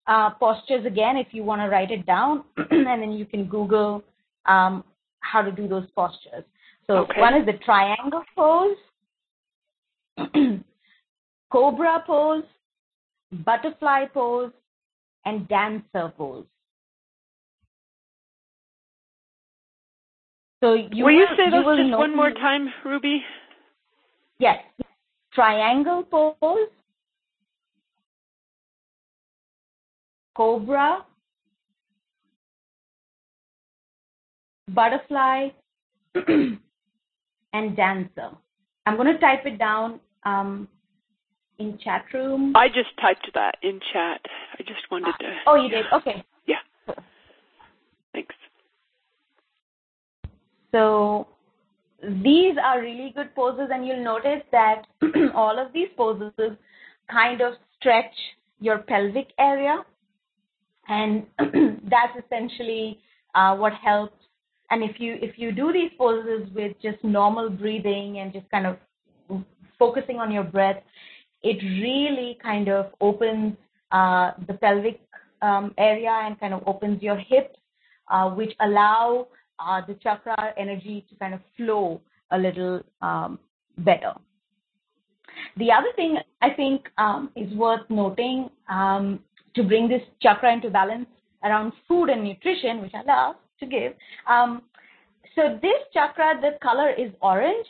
uh, 0.08 0.32
postures 0.32 0.86
again 0.86 1.18
if 1.18 1.28
you 1.32 1.44
want 1.44 1.62
to 1.62 1.70
write 1.70 1.92
it 1.92 2.06
down, 2.06 2.44
and 2.58 3.02
then 3.02 3.12
you 3.14 3.26
can 3.26 3.46
Google 3.46 4.04
um, 4.46 4.84
how 5.20 5.42
to 5.42 5.52
do 5.52 5.68
those 5.68 5.86
postures. 5.96 6.44
So 6.88 6.98
okay. 6.98 7.22
one 7.22 7.36
is 7.36 7.46
the 7.46 7.54
triangle 7.64 8.24
pose, 8.36 8.76
cobra 11.52 12.04
pose, 12.06 12.44
butterfly 13.46 14.06
pose, 14.14 14.52
and 15.26 15.48
dancer 15.48 16.12
pose. 16.18 16.46
So 20.62 20.74
you 20.76 21.04
will, 21.04 21.06
will 21.06 21.12
you 21.14 21.28
say 21.36 21.46
you 21.46 21.52
those 21.52 21.66
will 21.66 21.78
just 21.78 21.98
one 21.98 22.16
more 22.16 22.32
time, 22.32 22.70
Ruby? 22.86 23.24
Yes. 24.38 24.60
Triangle 25.34 26.04
pose, 26.04 26.68
cobra, 30.36 31.04
butterfly, 34.70 35.50
and 37.54 37.76
dancer. 37.76 38.30
I'm 38.86 38.98
going 38.98 39.14
to 39.14 39.20
type 39.20 39.46
it 39.46 39.58
down 39.58 40.00
um, 40.26 40.68
in 41.58 41.80
chat 41.84 42.06
room. 42.14 42.54
I 42.56 42.68
just 42.68 42.90
typed 43.02 43.30
that 43.34 43.56
in 43.64 43.80
chat. 43.94 44.22
I 44.60 44.64
just 44.64 44.90
wanted 44.92 45.14
to. 45.20 45.38
Oh, 45.48 45.56
you 45.56 45.70
did? 45.70 45.86
Okay. 45.94 46.24
Yeah. 46.46 46.58
Thanks. 48.14 48.36
So 50.72 51.28
these 52.02 52.56
are 52.64 52.82
really 52.82 53.14
good 53.16 53.34
poses, 53.36 53.70
and 53.72 53.86
you'll 53.86 54.04
notice 54.04 54.44
that 54.52 54.84
all 55.36 55.60
of 55.60 55.74
these 55.74 55.90
poses 55.96 56.32
kind 57.10 57.42
of 57.42 57.54
stretch 57.78 58.14
your 58.60 58.80
pelvic 58.80 59.28
area, 59.40 59.84
and 60.88 61.26
that's 61.40 62.26
essentially 62.26 63.00
uh, 63.36 63.56
what 63.56 63.74
helps. 63.74 64.16
And 64.70 64.84
if 64.84 65.00
you 65.00 65.18
if 65.22 65.38
you 65.38 65.52
do 65.52 65.74
these 65.74 65.92
poses 65.98 66.48
with 66.56 66.76
just 66.82 67.04
normal 67.04 67.50
breathing 67.50 68.20
and 68.20 68.32
just 68.32 68.50
kind 68.50 68.66
of 68.66 68.78
focusing 69.78 70.18
on 70.18 70.32
your 70.32 70.44
breath, 70.44 70.82
it 71.44 71.58
really 71.82 72.38
kind 72.42 72.70
of 72.70 72.88
opens 73.02 73.58
uh, 73.92 74.32
the 74.48 74.54
pelvic 74.54 75.02
um, 75.42 75.74
area 75.78 76.12
and 76.24 76.40
kind 76.40 76.54
of 76.54 76.64
opens 76.66 77.02
your 77.02 77.18
hips, 77.18 77.58
uh, 78.10 78.30
which 78.30 78.54
allow 78.62 79.28
the 79.88 79.96
chakra 79.96 80.54
energy 80.58 81.06
to 81.10 81.16
kind 81.16 81.34
of 81.34 81.40
flow 81.58 82.02
a 82.32 82.38
little 82.38 82.82
um, 83.02 83.40
better. 83.80 84.14
The 85.58 85.72
other 85.72 85.92
thing 85.96 86.18
I 86.42 86.50
think 86.52 86.88
um, 86.98 87.30
is 87.36 87.52
worth 87.54 87.90
noting 87.90 88.50
um, 88.70 89.20
to 89.56 89.64
bring 89.64 89.88
this 89.88 90.02
chakra 90.22 90.54
into 90.54 90.70
balance 90.70 91.08
around 91.44 91.74
food 91.88 92.10
and 92.10 92.24
nutrition, 92.24 92.82
which 92.82 92.94
I 92.94 93.04
love 93.04 93.36
to 93.60 93.66
give. 93.66 93.94
Um, 94.28 94.62
so 95.36 95.60
this 95.62 95.82
chakra, 95.94 96.40
the 96.42 96.58
color 96.62 96.92
is 96.92 97.12
orange. 97.22 97.66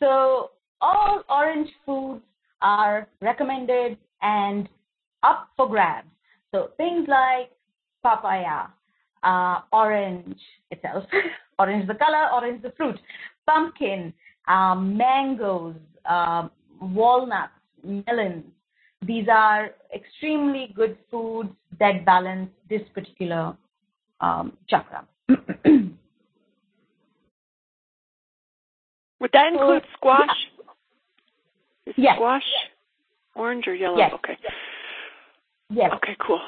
So 0.00 0.50
all 0.80 1.22
orange 1.28 1.70
foods 1.86 2.22
are 2.60 3.08
recommended 3.20 3.98
and 4.20 4.68
up 5.22 5.48
for 5.56 5.68
grabs. 5.68 6.08
So 6.52 6.70
things 6.76 7.06
like 7.08 7.50
papaya, 8.02 8.66
uh, 9.22 9.60
orange 9.72 10.38
itself, 10.70 11.04
orange 11.58 11.86
the 11.86 11.94
color, 11.94 12.30
orange 12.32 12.62
the 12.62 12.72
fruit, 12.76 12.98
pumpkin, 13.46 14.12
um, 14.48 14.96
mangoes, 14.96 15.76
um, 16.08 16.50
walnuts, 16.80 17.52
melons. 17.82 18.44
These 19.06 19.28
are 19.28 19.70
extremely 19.94 20.72
good 20.74 20.96
foods 21.10 21.50
that 21.78 22.04
balance 22.04 22.50
this 22.68 22.82
particular 22.94 23.56
um, 24.20 24.56
chakra. 24.68 25.04
Would 25.28 25.38
that 29.32 29.52
include 29.52 29.82
squash? 29.96 30.28
Yes. 31.96 32.16
Squash, 32.16 32.42
orange 33.34 33.66
or 33.66 33.74
yellow? 33.74 33.98
Yes. 33.98 34.12
Okay. 34.14 34.38
Yes. 35.70 35.90
Okay. 35.96 36.16
Cool. 36.24 36.40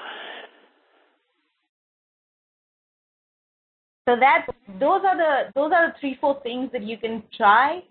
So 4.07 4.16
that 4.16 4.46
those 4.80 5.00
are 5.05 5.16
the 5.16 5.50
those 5.55 5.72
are 5.72 5.88
the 5.88 5.94
three 5.98 6.18
four 6.20 6.40
things 6.42 6.70
that 6.72 6.82
you 6.82 6.98
can 6.98 7.22
try. 7.36 7.82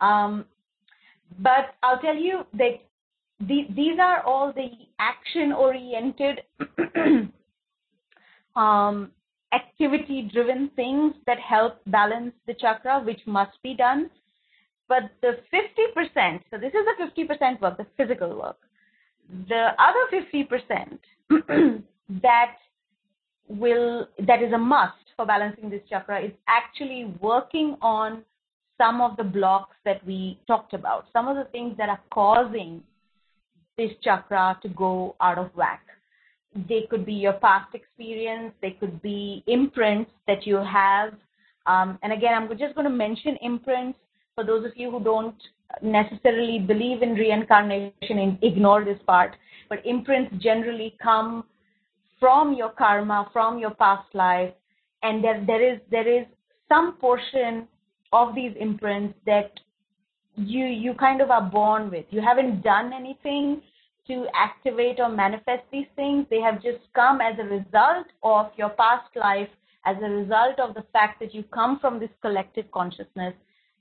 Um, 0.00 0.46
but 1.38 1.74
I'll 1.82 2.00
tell 2.00 2.16
you 2.16 2.44
that 2.54 2.80
the, 3.40 3.66
these 3.74 3.98
are 3.98 4.22
all 4.24 4.52
the 4.52 4.68
action 4.98 5.52
oriented, 5.52 6.42
um, 8.56 9.10
activity 9.52 10.28
driven 10.32 10.70
things 10.76 11.14
that 11.26 11.38
help 11.38 11.80
balance 11.86 12.32
the 12.46 12.54
chakra, 12.54 13.00
which 13.00 13.20
must 13.26 13.56
be 13.62 13.74
done. 13.74 14.10
But 14.88 15.10
the 15.22 15.38
50%, 15.54 16.40
so 16.50 16.58
this 16.58 16.72
is 16.74 16.84
the 17.14 17.24
50% 17.24 17.60
work, 17.60 17.76
the 17.76 17.86
physical 17.96 18.36
work. 18.36 18.58
The 19.48 19.68
other 19.78 20.06
50% 21.30 21.82
that 22.22 22.56
will 23.48 24.08
that 24.26 24.42
is 24.42 24.52
a 24.52 24.58
must 24.58 24.94
for 25.20 25.26
balancing 25.26 25.68
this 25.68 25.82
chakra 25.90 26.24
is 26.24 26.32
actually 26.48 27.12
working 27.20 27.76
on 27.82 28.22
some 28.78 29.02
of 29.02 29.18
the 29.18 29.22
blocks 29.22 29.76
that 29.84 30.02
we 30.06 30.40
talked 30.46 30.72
about, 30.72 31.04
some 31.12 31.28
of 31.28 31.36
the 31.36 31.44
things 31.52 31.76
that 31.76 31.90
are 31.90 32.00
causing 32.10 32.82
this 33.76 33.90
chakra 34.02 34.58
to 34.62 34.70
go 34.70 35.14
out 35.20 35.36
of 35.36 35.50
whack. 35.54 35.82
They 36.70 36.86
could 36.88 37.04
be 37.04 37.12
your 37.12 37.34
past 37.34 37.74
experience, 37.74 38.54
they 38.62 38.70
could 38.70 39.02
be 39.02 39.44
imprints 39.46 40.10
that 40.26 40.46
you 40.46 40.56
have. 40.56 41.12
Um, 41.66 41.98
and 42.02 42.14
again, 42.14 42.32
I'm 42.32 42.48
just 42.56 42.74
going 42.74 42.86
to 42.86 42.96
mention 43.06 43.36
imprints 43.42 43.98
for 44.34 44.42
those 44.42 44.64
of 44.64 44.72
you 44.74 44.90
who 44.90 45.04
don't 45.04 45.36
necessarily 45.82 46.60
believe 46.60 47.02
in 47.02 47.12
reincarnation 47.12 47.92
and 48.18 48.38
ignore 48.40 48.86
this 48.86 48.98
part. 49.06 49.36
But 49.68 49.84
imprints 49.84 50.34
generally 50.42 50.96
come 51.02 51.44
from 52.18 52.54
your 52.54 52.70
karma, 52.70 53.28
from 53.34 53.58
your 53.58 53.74
past 53.74 54.14
life, 54.14 54.54
and 55.02 55.24
there, 55.24 55.42
there 55.46 55.74
is 55.74 55.80
there 55.90 56.08
is 56.08 56.26
some 56.68 56.94
portion 56.96 57.66
of 58.12 58.34
these 58.34 58.52
imprints 58.58 59.18
that 59.26 59.52
you 60.36 60.66
you 60.66 60.94
kind 60.94 61.20
of 61.20 61.30
are 61.30 61.42
born 61.42 61.90
with. 61.90 62.06
You 62.10 62.20
haven't 62.20 62.62
done 62.62 62.92
anything 62.92 63.62
to 64.08 64.26
activate 64.34 64.98
or 64.98 65.08
manifest 65.08 65.62
these 65.70 65.86
things. 65.96 66.26
They 66.30 66.40
have 66.40 66.62
just 66.62 66.80
come 66.94 67.20
as 67.20 67.38
a 67.38 67.44
result 67.44 68.06
of 68.22 68.50
your 68.56 68.70
past 68.70 69.14
life, 69.14 69.48
as 69.86 69.96
a 70.02 70.08
result 70.08 70.58
of 70.58 70.74
the 70.74 70.84
fact 70.92 71.20
that 71.20 71.34
you 71.34 71.44
come 71.44 71.78
from 71.80 72.00
this 72.00 72.10
collective 72.20 72.70
consciousness 72.72 73.34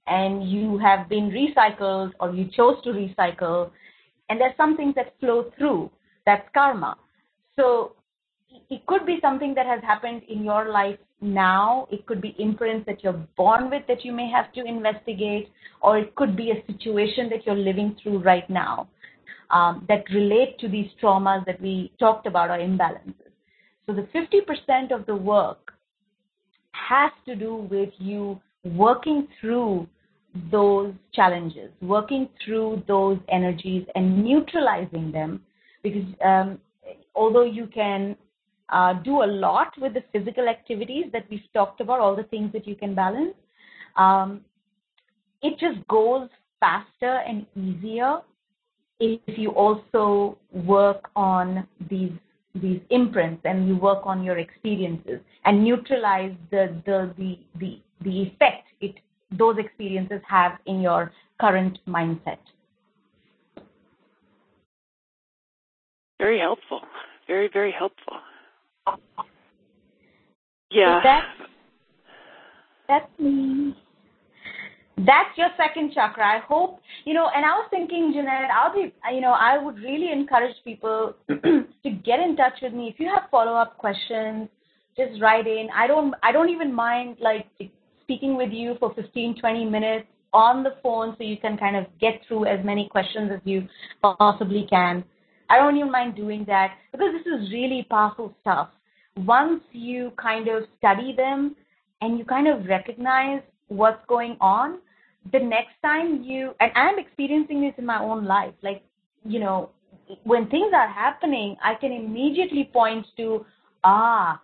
and 0.08 0.50
you 0.50 0.78
have 0.78 1.10
been 1.10 1.30
recycled 1.30 2.12
or 2.20 2.32
you 2.34 2.46
chose 2.56 2.82
to 2.84 2.90
recycle. 2.90 3.72
And 4.30 4.40
there's 4.40 4.56
some 4.58 4.78
things 4.78 4.96
that 4.96 5.20
flow 5.20 5.52
through. 5.58 5.92
That's 6.26 6.48
karma. 6.54 6.98
So 7.56 7.94
it 8.70 8.86
could 8.86 9.06
be 9.06 9.18
something 9.22 9.54
that 9.56 9.66
has 9.66 9.82
happened 9.82 10.22
in 10.28 10.44
your 10.44 10.70
life 10.70 11.00
now. 11.22 11.88
It 11.92 12.06
could 12.06 12.22
be 12.22 12.36
imprints 12.40 12.86
that 12.86 13.04
you're 13.04 13.26
born 13.38 13.70
with 13.70 13.84
that 13.88 14.06
you 14.06 14.12
may 14.12 14.30
have 14.30 14.52
to 14.54 14.64
investigate, 14.64 15.50
or 15.82 15.98
it 15.98 16.16
could 16.16 16.36
be 16.36 16.52
a 16.52 16.66
situation 16.72 17.30
that 17.30 17.46
you're 17.46 17.56
living 17.56 17.96
through 18.02 18.20
right 18.20 18.50
now 18.50 18.88
um, 19.52 19.86
that 19.88 20.04
relate 20.14 20.60
to 20.60 20.68
these 20.68 20.90
traumas 21.02 21.46
that 21.46 21.62
we 21.62 21.92
talked 22.00 22.28
about 22.28 22.50
or 22.50 22.58
imbalances. 22.58 23.14
So 23.86 23.94
the 23.94 24.08
50% 24.14 24.92
of 24.92 25.06
the 25.06 25.16
work 25.16 25.74
has 26.72 27.12
to 27.26 27.36
do 27.36 27.56
with 27.56 27.90
you 27.98 28.40
working 28.64 29.28
through 29.40 29.88
those 30.52 30.94
challenges, 31.14 31.72
working 31.82 32.30
through 32.44 32.84
those 32.88 33.18
energies 33.30 33.86
and 33.96 34.24
neutralizing 34.24 35.12
them 35.12 35.42
because 35.82 36.06
um, 36.24 36.60
although 37.16 37.44
you 37.44 37.68
can 37.68 38.16
uh, 38.72 38.94
do 38.94 39.24
a 39.24 39.26
lot 39.26 39.74
with 39.80 39.94
the 39.94 40.04
physical 40.12 40.48
activities 40.48 41.06
that 41.14 41.26
we've 41.30 41.42
talked 41.54 41.82
about, 41.82 42.00
all 42.00 42.16
the 42.16 42.24
things 42.24 42.52
that 42.54 42.68
you 42.68 42.76
can 42.76 42.96
balance, 42.96 43.34
um, 43.96 44.42
it 45.42 45.58
just 45.60 45.86
goes 45.88 46.30
faster 46.60 47.22
and 47.28 47.46
easier 47.56 48.20
if 49.00 49.38
you 49.38 49.52
also 49.52 50.38
work 50.52 51.10
on 51.16 51.68
these 51.90 52.12
these 52.56 52.82
imprints 52.90 53.42
and 53.46 53.68
you 53.68 53.78
work 53.78 54.00
on 54.04 54.24
your 54.24 54.40
experiences 54.40 55.20
and 55.46 55.64
neutralize 55.64 56.36
the 56.52 56.76
the 56.86 57.14
the 57.18 57.40
the, 57.60 57.80
the 58.02 58.22
effect 58.24 58.68
it 58.82 58.96
those 59.32 59.58
experiences 59.58 60.20
have 60.28 60.58
in 60.66 60.82
your 60.82 61.12
current 61.40 61.80
mindset. 61.88 62.40
Very 66.20 66.40
helpful. 66.40 66.82
Very, 67.28 67.50
very 67.52 67.72
helpful. 67.72 68.18
Yeah. 70.72 71.00
So 71.00 71.04
that's, 71.04 71.50
that's 72.88 73.20
me. 73.20 73.76
That's 74.98 75.38
your 75.38 75.48
second 75.56 75.94
chakra. 75.94 76.26
I 76.26 76.40
hope, 76.40 76.82
you 77.06 77.14
know, 77.14 77.30
and 77.34 77.46
I 77.46 77.50
was 77.52 77.68
thinking, 77.70 78.12
Jeanette, 78.14 78.52
I'll 78.52 78.74
be, 78.74 78.94
you 79.14 79.22
know, 79.22 79.32
I 79.32 79.58
would 79.58 79.78
really 79.78 80.12
encourage 80.12 80.56
people 80.66 81.14
to 81.30 81.90
get 82.04 82.20
in 82.20 82.36
touch 82.36 82.60
with 82.62 82.74
me. 82.74 82.90
If 82.90 83.00
you 83.00 83.08
have 83.08 83.30
follow-up 83.32 83.78
questions, 83.78 84.50
just 84.98 85.22
write 85.22 85.48
in. 85.48 85.70
I 85.74 85.88
don't, 85.88 86.14
I 86.22 86.34
don't 86.34 86.50
even 86.50 86.74
mind 86.74 87.18
like 87.22 87.48
speaking 88.02 88.36
with 88.36 88.52
you 88.52 88.76
for 88.80 88.94
15, 88.94 89.40
20 89.40 89.66
minutes 89.66 90.08
on 90.34 90.64
the 90.64 90.76
phone 90.84 91.16
so 91.18 91.24
you 91.24 91.38
can 91.38 91.58
kind 91.58 91.76
of 91.76 91.86
get 92.00 92.22
through 92.28 92.46
as 92.46 92.64
many 92.66 92.90
questions 92.90 93.32
as 93.34 93.40
you 93.46 93.68
possibly 94.02 94.68
can. 94.70 95.04
I 95.50 95.58
don't 95.58 95.78
even 95.78 95.92
mind 95.92 96.16
doing 96.16 96.44
that 96.46 96.74
because 96.92 97.10
this 97.14 97.26
is 97.26 97.52
really 97.52 97.88
powerful 97.90 98.36
stuff. 98.42 98.70
Once 99.26 99.62
you 99.72 100.12
kind 100.22 100.48
of 100.48 100.64
study 100.78 101.14
them 101.16 101.56
and 102.02 102.18
you 102.18 102.26
kind 102.26 102.48
of 102.48 102.66
recognize 102.66 103.42
what's 103.68 104.04
going 104.08 104.38
on, 104.40 104.80
the 105.32 105.40
next 105.40 105.74
time 105.82 106.24
you, 106.24 106.54
and 106.60 106.72
I'm 106.76 106.98
experiencing 106.98 107.62
this 107.62 107.74
in 107.78 107.86
my 107.86 108.02
own 108.02 108.26
life, 108.26 108.54
like, 108.62 108.84
you 109.26 109.40
know, 109.40 109.70
when 110.24 110.48
things 110.50 110.72
are 110.74 110.88
happening, 110.88 111.56
I 111.64 111.76
can 111.76 111.92
immediately 111.92 112.70
point 112.72 113.06
to, 113.18 113.46
ah, 113.84 114.42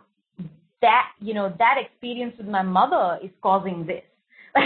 that, 0.82 1.07
you 1.19 1.34
know, 1.34 1.53
that 1.57 1.76
experience 1.80 2.36
with 2.38 2.47
my 2.47 2.61
mother 2.61 3.19
is 3.23 3.32
causing 3.41 3.86
this. 3.86 4.03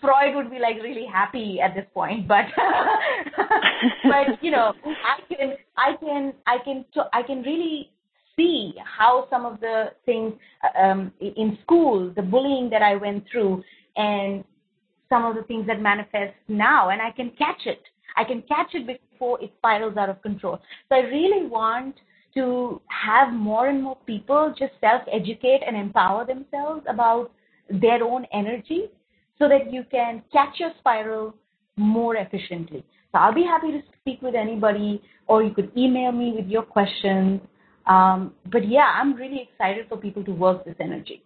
Freud 0.00 0.34
would 0.36 0.50
be 0.50 0.58
like 0.58 0.76
really 0.82 1.06
happy 1.10 1.58
at 1.60 1.74
this 1.74 1.86
point, 1.92 2.28
but 2.28 2.44
but 4.04 4.42
you 4.42 4.52
know, 4.52 4.72
I 4.84 5.34
can 5.34 5.54
I 5.76 5.96
can 5.98 6.32
I 6.46 6.58
can 6.64 6.84
I 7.12 7.22
can 7.22 7.42
really 7.42 7.90
see 8.36 8.74
how 8.84 9.26
some 9.30 9.44
of 9.46 9.60
the 9.60 9.92
things 10.04 10.34
um, 10.80 11.12
in 11.20 11.58
school, 11.62 12.12
the 12.14 12.22
bullying 12.22 12.70
that 12.70 12.82
I 12.82 12.96
went 12.96 13.24
through, 13.30 13.64
and 13.96 14.44
some 15.08 15.24
of 15.24 15.36
the 15.36 15.42
things 15.42 15.66
that 15.66 15.80
manifest 15.80 16.34
now, 16.48 16.90
and 16.90 17.00
I 17.00 17.10
can 17.10 17.30
catch 17.30 17.62
it. 17.66 17.80
I 18.16 18.24
can 18.24 18.42
catch 18.42 18.74
it 18.74 18.86
before 18.86 19.42
it 19.42 19.52
spirals 19.58 19.96
out 19.96 20.08
of 20.08 20.20
control. 20.22 20.60
So 20.88 20.96
I 20.96 21.00
really 21.00 21.46
want 21.46 21.94
to 22.34 22.80
have 22.88 23.32
more 23.32 23.68
and 23.68 23.82
more 23.82 23.96
people 24.06 24.54
just 24.58 24.72
self-educate 24.80 25.62
and 25.66 25.76
empower 25.76 26.26
themselves 26.26 26.82
about 26.88 27.32
their 27.70 28.02
own 28.02 28.26
energy 28.32 28.90
so 29.38 29.48
that 29.48 29.72
you 29.72 29.84
can 29.90 30.22
catch 30.32 30.58
your 30.58 30.72
spiral 30.78 31.34
more 31.76 32.16
efficiently. 32.16 32.84
So 33.12 33.18
I'll 33.18 33.34
be 33.34 33.44
happy 33.44 33.72
to 33.72 33.80
speak 34.00 34.20
with 34.22 34.34
anybody, 34.34 35.02
or 35.26 35.42
you 35.42 35.52
could 35.54 35.70
email 35.76 36.12
me 36.12 36.32
with 36.36 36.46
your 36.46 36.62
questions. 36.62 37.40
Um, 37.86 38.34
but 38.50 38.68
yeah, 38.68 38.92
I'm 39.00 39.14
really 39.14 39.48
excited 39.50 39.86
for 39.88 39.96
people 39.96 40.24
to 40.24 40.32
work 40.32 40.64
this 40.64 40.76
energy. 40.80 41.22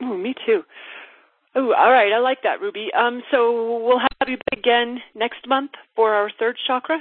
Oh, 0.00 0.16
me 0.16 0.34
too. 0.46 0.62
Oh, 1.54 1.72
all 1.74 1.92
right. 1.92 2.12
I 2.12 2.18
like 2.18 2.38
that, 2.42 2.60
Ruby. 2.60 2.88
Um, 2.98 3.22
so 3.30 3.82
we'll 3.84 3.98
have 3.98 4.28
you 4.28 4.38
again 4.52 4.98
next 5.14 5.46
month 5.46 5.72
for 5.94 6.12
our 6.12 6.30
third 6.38 6.56
chakra. 6.66 6.98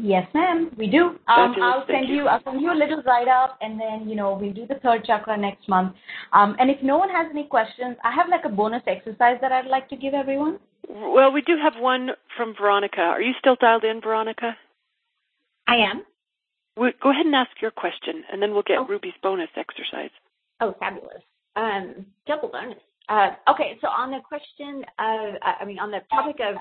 Yes, 0.00 0.28
ma'am. 0.32 0.70
We 0.78 0.86
do. 0.86 1.18
Um, 1.26 1.56
I'll 1.60 1.84
send 1.86 2.08
you. 2.08 2.16
you. 2.16 2.28
I'll 2.28 2.42
send 2.44 2.60
you 2.62 2.72
a 2.72 2.78
little 2.78 3.02
write 3.02 3.26
up, 3.26 3.58
and 3.60 3.80
then 3.80 4.08
you 4.08 4.14
know 4.14 4.38
we'll 4.40 4.52
do 4.52 4.64
the 4.64 4.76
third 4.76 5.04
chakra 5.04 5.36
next 5.36 5.68
month. 5.68 5.94
Um, 6.32 6.56
and 6.60 6.70
if 6.70 6.80
no 6.82 6.98
one 6.98 7.10
has 7.10 7.26
any 7.30 7.44
questions, 7.44 7.96
I 8.04 8.12
have 8.14 8.28
like 8.28 8.44
a 8.44 8.48
bonus 8.48 8.82
exercise 8.86 9.38
that 9.40 9.50
I'd 9.50 9.66
like 9.66 9.88
to 9.88 9.96
give 9.96 10.14
everyone. 10.14 10.60
Well, 10.88 11.32
we 11.32 11.42
do 11.42 11.56
have 11.60 11.74
one 11.82 12.10
from 12.36 12.54
Veronica. 12.58 13.00
Are 13.00 13.20
you 13.20 13.34
still 13.40 13.56
dialed 13.60 13.82
in, 13.82 14.00
Veronica? 14.00 14.56
I 15.66 15.74
am. 15.74 16.04
We 16.78 16.92
go 17.02 17.10
ahead 17.10 17.26
and 17.26 17.34
ask 17.34 17.50
your 17.60 17.70
question, 17.70 18.22
and 18.30 18.40
then 18.40 18.52
we'll 18.52 18.62
get 18.62 18.78
oh. 18.78 18.86
Ruby's 18.86 19.12
bonus 19.22 19.48
exercise. 19.56 20.10
Oh, 20.60 20.74
fabulous! 20.78 21.22
Um, 21.56 22.06
double 22.26 22.48
bonus. 22.48 22.78
Uh, 23.08 23.30
okay, 23.50 23.78
so 23.80 23.88
on 23.88 24.10
the 24.10 24.20
question 24.26 24.84
of, 24.98 25.34
I 25.42 25.64
mean, 25.64 25.78
on 25.78 25.90
the 25.90 26.00
topic 26.12 26.36
of 26.40 26.56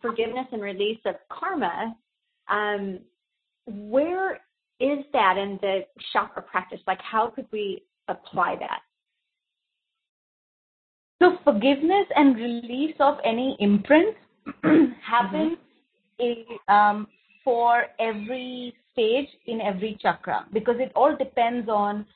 forgiveness 0.00 0.46
and 0.52 0.62
release 0.62 1.00
of 1.04 1.16
karma, 1.28 1.96
um, 2.48 3.00
where 3.66 4.40
is 4.78 5.00
that 5.12 5.36
in 5.36 5.58
the 5.60 5.80
chakra 6.12 6.42
practice? 6.42 6.80
Like, 6.86 7.00
how 7.02 7.28
could 7.28 7.46
we 7.50 7.82
apply 8.08 8.56
that? 8.60 8.80
So, 11.20 11.38
forgiveness 11.44 12.06
and 12.14 12.36
release 12.36 12.94
of 13.00 13.18
any 13.24 13.56
imprint 13.58 14.16
happens 15.02 15.58
mm-hmm. 16.20 16.72
um, 16.72 17.06
for 17.44 17.84
every 17.98 18.74
stage 18.92 19.28
in 19.46 19.60
every 19.60 19.98
chakra 20.00 20.46
because 20.52 20.76
it 20.78 20.92
all 20.94 21.16
depends 21.16 21.68
on 21.68 22.06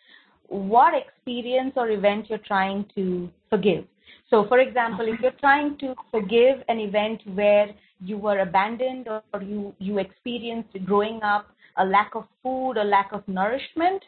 what 0.49 0.93
experience 0.95 1.72
or 1.77 1.91
event 1.91 2.27
you're 2.29 2.47
trying 2.47 2.85
to 2.95 3.31
forgive. 3.51 3.85
So, 4.31 4.47
for 4.49 4.59
example, 4.59 5.07
if 5.09 5.20
you're 5.20 5.41
trying 5.41 5.79
to 5.79 5.95
forgive 6.11 6.62
an 6.68 6.79
event 6.79 7.22
where 7.35 7.68
you 8.01 8.18
were 8.18 8.41
abandoned 8.41 9.09
or 9.09 9.43
you, 9.43 9.75
you 9.79 9.99
experienced 9.99 10.70
growing 10.85 11.22
up 11.22 11.47
a 11.77 11.85
lack 11.85 12.14
of 12.14 12.25
food 12.43 12.72
or 12.72 12.85
lack 12.85 13.12
of 13.12 13.27
nourishment, 13.29 14.03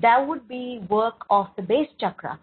that 0.00 0.26
would 0.26 0.46
be 0.48 0.84
work 0.88 1.24
of 1.30 1.46
the 1.56 1.62
base 1.62 1.88
chakra. 1.98 2.38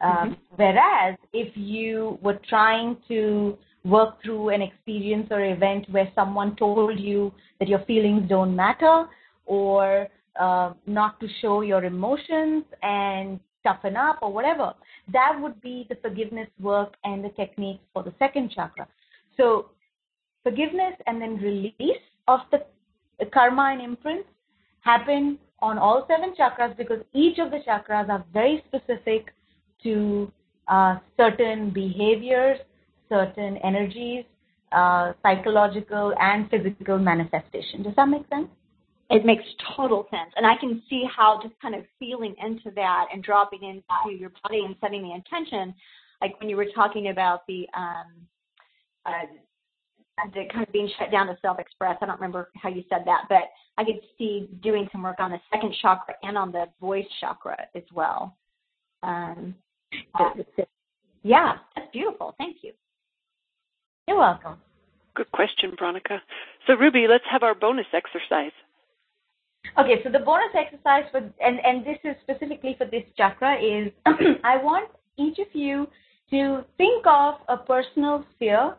Um, 0.00 0.10
mm-hmm. 0.10 0.32
Whereas 0.56 1.16
if 1.32 1.56
you 1.56 2.18
were 2.22 2.38
trying 2.48 2.96
to 3.08 3.58
work 3.84 4.22
through 4.22 4.50
an 4.50 4.62
experience 4.62 5.28
or 5.30 5.44
event 5.44 5.86
where 5.90 6.10
someone 6.14 6.56
told 6.56 6.98
you 6.98 7.32
that 7.58 7.68
your 7.68 7.80
feelings 7.80 8.28
don't 8.28 8.54
matter 8.54 9.06
or 9.46 10.08
uh, 10.38 10.72
not 10.86 11.18
to 11.20 11.26
show 11.40 11.62
your 11.62 11.84
emotions 11.84 12.64
and 12.82 13.40
toughen 13.64 13.96
up 13.96 14.18
or 14.22 14.32
whatever, 14.32 14.72
that 15.12 15.36
would 15.40 15.60
be 15.60 15.86
the 15.88 15.96
forgiveness 15.96 16.48
work 16.60 16.94
and 17.04 17.24
the 17.24 17.30
techniques 17.30 17.82
for 17.92 18.02
the 18.02 18.12
second 18.18 18.50
chakra. 18.54 18.86
So 19.36 19.70
forgiveness 20.42 20.94
and 21.06 21.20
then 21.20 21.36
release 21.36 22.02
of 22.26 22.40
the 22.50 22.64
karma 23.26 23.70
and 23.72 23.82
imprints 23.82 24.28
happen 24.80 25.38
on 25.60 25.78
all 25.78 26.06
seven 26.08 26.34
chakras 26.38 26.76
because 26.76 27.00
each 27.14 27.38
of 27.38 27.50
the 27.50 27.58
chakras 27.66 28.08
are 28.08 28.24
very 28.32 28.62
specific 28.68 29.32
to 29.82 30.30
uh, 30.68 30.98
certain 31.16 31.70
behaviors, 31.70 32.58
certain 33.08 33.56
energies, 33.58 34.24
uh, 34.72 35.12
psychological 35.22 36.12
and 36.20 36.50
physical 36.50 36.98
manifestation. 36.98 37.82
Does 37.82 37.94
that 37.96 38.08
make 38.08 38.28
sense? 38.28 38.48
It 39.10 39.24
makes 39.24 39.44
total 39.76 40.06
sense. 40.10 40.32
And 40.36 40.46
I 40.46 40.56
can 40.60 40.82
see 40.90 41.04
how 41.14 41.40
just 41.42 41.54
kind 41.62 41.74
of 41.74 41.84
feeling 41.98 42.34
into 42.44 42.70
that 42.74 43.06
and 43.12 43.22
dropping 43.22 43.62
into 43.62 44.18
your 44.18 44.30
body 44.42 44.64
and 44.66 44.76
setting 44.80 45.02
the 45.02 45.14
intention, 45.14 45.74
like 46.20 46.38
when 46.40 46.50
you 46.50 46.56
were 46.56 46.66
talking 46.74 47.08
about 47.08 47.46
the 47.46 47.66
um, 47.74 48.06
uh, 49.06 50.30
the 50.34 50.44
kind 50.52 50.66
of 50.66 50.72
being 50.72 50.90
shut 50.98 51.10
down 51.10 51.28
to 51.28 51.38
self-express. 51.40 51.96
I 52.02 52.06
don't 52.06 52.16
remember 52.16 52.50
how 52.56 52.68
you 52.68 52.84
said 52.90 53.02
that, 53.06 53.22
but 53.28 53.44
I 53.78 53.84
could 53.84 54.00
see 54.18 54.48
doing 54.62 54.88
some 54.90 55.02
work 55.02 55.20
on 55.20 55.30
the 55.30 55.40
second 55.52 55.74
chakra 55.80 56.14
and 56.22 56.36
on 56.36 56.52
the 56.52 56.66
voice 56.80 57.06
chakra 57.20 57.56
as 57.74 57.84
well. 57.94 58.36
Um, 59.02 59.54
yeah, 61.22 61.54
that's 61.74 61.90
beautiful. 61.92 62.34
Thank 62.36 62.58
you. 62.62 62.72
You're 64.08 64.16
welcome. 64.16 64.56
Good 65.14 65.30
question, 65.32 65.74
Veronica. 65.78 66.22
So, 66.66 66.72
Ruby, 66.72 67.06
let's 67.06 67.24
have 67.30 67.42
our 67.42 67.54
bonus 67.54 67.84
exercise. 67.92 68.52
Okay, 69.78 70.02
so 70.02 70.10
the 70.10 70.20
bonus 70.20 70.48
exercise 70.54 71.04
for 71.10 71.18
and 71.18 71.60
and 71.62 71.84
this 71.84 71.98
is 72.04 72.16
specifically 72.22 72.74
for 72.78 72.86
this 72.86 73.02
chakra 73.18 73.56
is 73.60 73.92
I 74.44 74.56
want 74.56 74.88
each 75.18 75.38
of 75.38 75.48
you 75.52 75.86
to 76.30 76.64
think 76.78 77.04
of 77.06 77.34
a 77.48 77.58
personal 77.58 78.24
fear 78.38 78.76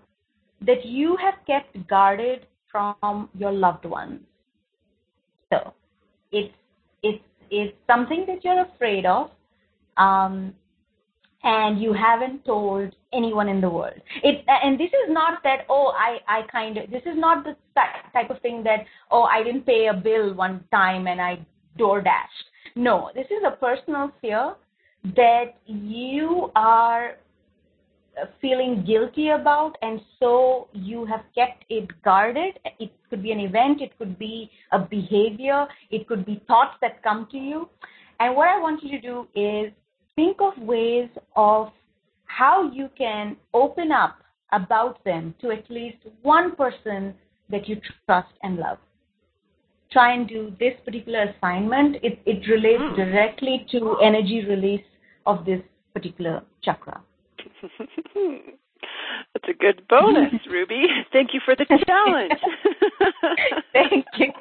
that 0.61 0.83
you 0.83 1.15
have 1.17 1.35
kept 1.45 1.87
guarded 1.87 2.47
from 2.71 3.29
your 3.37 3.51
loved 3.51 3.85
ones. 3.85 4.21
So 5.53 5.73
it's 6.31 6.53
it's 7.03 7.23
it's 7.51 7.77
something 7.85 8.25
that 8.25 8.43
you're 8.43 8.61
afraid 8.61 9.05
of, 9.05 9.29
um, 9.97 10.55
and 11.43 11.81
you 11.81 11.93
haven't 11.93 12.45
told 12.45 12.95
anyone 13.13 13.47
in 13.47 13.61
the 13.61 13.69
world. 13.69 13.99
It 14.23 14.43
and 14.47 14.79
this 14.79 14.89
is 14.89 15.09
not 15.09 15.41
that 15.43 15.65
oh 15.69 15.93
I 15.97 16.19
I 16.27 16.41
kind 16.51 16.77
of 16.77 16.89
this 16.89 17.03
is 17.05 17.15
not 17.15 17.43
the 17.43 17.55
type 18.13 18.29
of 18.29 18.41
thing 18.41 18.63
that 18.63 18.85
oh 19.11 19.23
I 19.23 19.43
didn't 19.43 19.65
pay 19.65 19.87
a 19.87 19.93
bill 19.93 20.33
one 20.33 20.63
time 20.71 21.07
and 21.07 21.21
I 21.21 21.39
door 21.77 22.01
dashed. 22.01 22.45
No, 22.75 23.09
this 23.15 23.27
is 23.27 23.43
a 23.45 23.51
personal 23.51 24.11
fear 24.21 24.55
that 25.15 25.55
you 25.65 26.51
are 26.55 27.15
feeling 28.41 28.83
guilty 28.85 29.29
about 29.29 29.77
and 29.81 30.01
so 30.19 30.67
you 30.73 31.05
have 31.05 31.21
kept 31.35 31.63
it 31.69 31.89
guarded 32.03 32.59
it 32.79 32.91
could 33.09 33.23
be 33.23 33.31
an 33.31 33.39
event 33.39 33.81
it 33.81 33.97
could 33.97 34.19
be 34.19 34.51
a 34.73 34.79
behavior 34.79 35.65
it 35.89 36.05
could 36.07 36.25
be 36.25 36.41
thoughts 36.45 36.75
that 36.81 37.01
come 37.01 37.27
to 37.31 37.37
you 37.37 37.69
and 38.19 38.35
what 38.35 38.49
i 38.49 38.59
want 38.59 38.83
you 38.83 38.91
to 38.91 38.99
do 38.99 39.27
is 39.35 39.71
think 40.19 40.41
of 40.41 40.53
ways 40.61 41.09
of 41.37 41.69
how 42.25 42.69
you 42.73 42.89
can 42.97 43.37
open 43.53 43.89
up 43.89 44.17
about 44.51 45.01
them 45.05 45.33
to 45.39 45.49
at 45.49 45.63
least 45.69 45.97
one 46.23 46.55
person 46.57 47.13
that 47.49 47.69
you 47.69 47.79
trust 48.05 48.33
and 48.43 48.57
love 48.57 48.79
try 49.93 50.13
and 50.13 50.27
do 50.27 50.53
this 50.59 50.73
particular 50.83 51.21
assignment 51.31 51.95
it, 52.03 52.19
it 52.25 52.45
relates 52.49 52.81
mm. 52.81 52.95
directly 52.97 53.65
to 53.71 53.97
energy 54.03 54.43
release 54.45 54.89
of 55.25 55.45
this 55.45 55.61
particular 55.93 56.43
chakra 56.63 57.01
That's 59.33 59.49
a 59.49 59.53
good 59.53 59.81
bonus, 59.89 60.33
Ruby. 60.49 60.85
Thank 61.11 61.33
you 61.33 61.41
for 61.43 61.53
the 61.55 61.65
challenge. 61.85 62.31
Thank 63.73 64.05
you. 64.17 64.31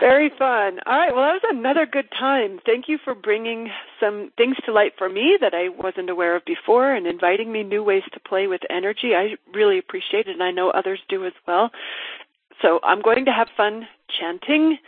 Very 0.00 0.30
fun. 0.38 0.78
All 0.86 0.98
right. 0.98 1.14
Well, 1.14 1.24
that 1.24 1.40
was 1.42 1.56
another 1.56 1.86
good 1.86 2.08
time. 2.18 2.60
Thank 2.66 2.88
you 2.88 2.98
for 3.02 3.14
bringing 3.14 3.68
some 4.00 4.30
things 4.36 4.56
to 4.66 4.72
light 4.72 4.92
for 4.98 5.08
me 5.08 5.38
that 5.40 5.54
I 5.54 5.68
wasn't 5.68 6.10
aware 6.10 6.36
of 6.36 6.44
before 6.44 6.94
and 6.94 7.06
inviting 7.06 7.52
me 7.52 7.62
new 7.62 7.82
ways 7.82 8.02
to 8.12 8.20
play 8.20 8.46
with 8.46 8.60
energy. 8.70 9.14
I 9.14 9.36
really 9.52 9.78
appreciate 9.78 10.26
it, 10.26 10.32
and 10.32 10.42
I 10.42 10.50
know 10.50 10.70
others 10.70 11.00
do 11.08 11.24
as 11.26 11.32
well. 11.46 11.70
So 12.62 12.80
I'm 12.82 13.02
going 13.02 13.24
to 13.24 13.32
have 13.32 13.48
fun 13.56 13.86
chanting 14.18 14.78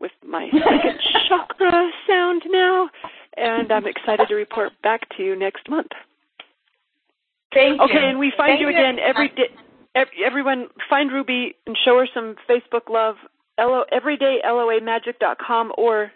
with 0.00 0.12
my 0.26 0.48
second 0.52 1.00
chakra 1.28 1.90
sound 2.06 2.42
now, 2.50 2.90
and 3.36 3.72
I'm 3.72 3.86
excited 3.86 4.28
to 4.28 4.34
report 4.34 4.72
back 4.82 5.02
to 5.16 5.22
you 5.22 5.36
next 5.36 5.68
month. 5.68 5.90
Thank 7.54 7.78
you. 7.78 7.84
okay, 7.84 8.08
and 8.08 8.18
we 8.18 8.32
find 8.36 8.50
Thank 8.50 8.60
you 8.60 8.68
again 8.68 8.98
every 8.98 9.28
day. 9.28 9.50
Everyone, 10.24 10.68
find 10.88 11.12
Ruby 11.12 11.54
and 11.66 11.76
show 11.84 11.98
her 11.98 12.08
some 12.14 12.34
Facebook 12.48 12.88
love. 12.88 13.16
Lo, 13.58 13.84
everydayloamagic.com 13.92 15.72
or 15.76 16.10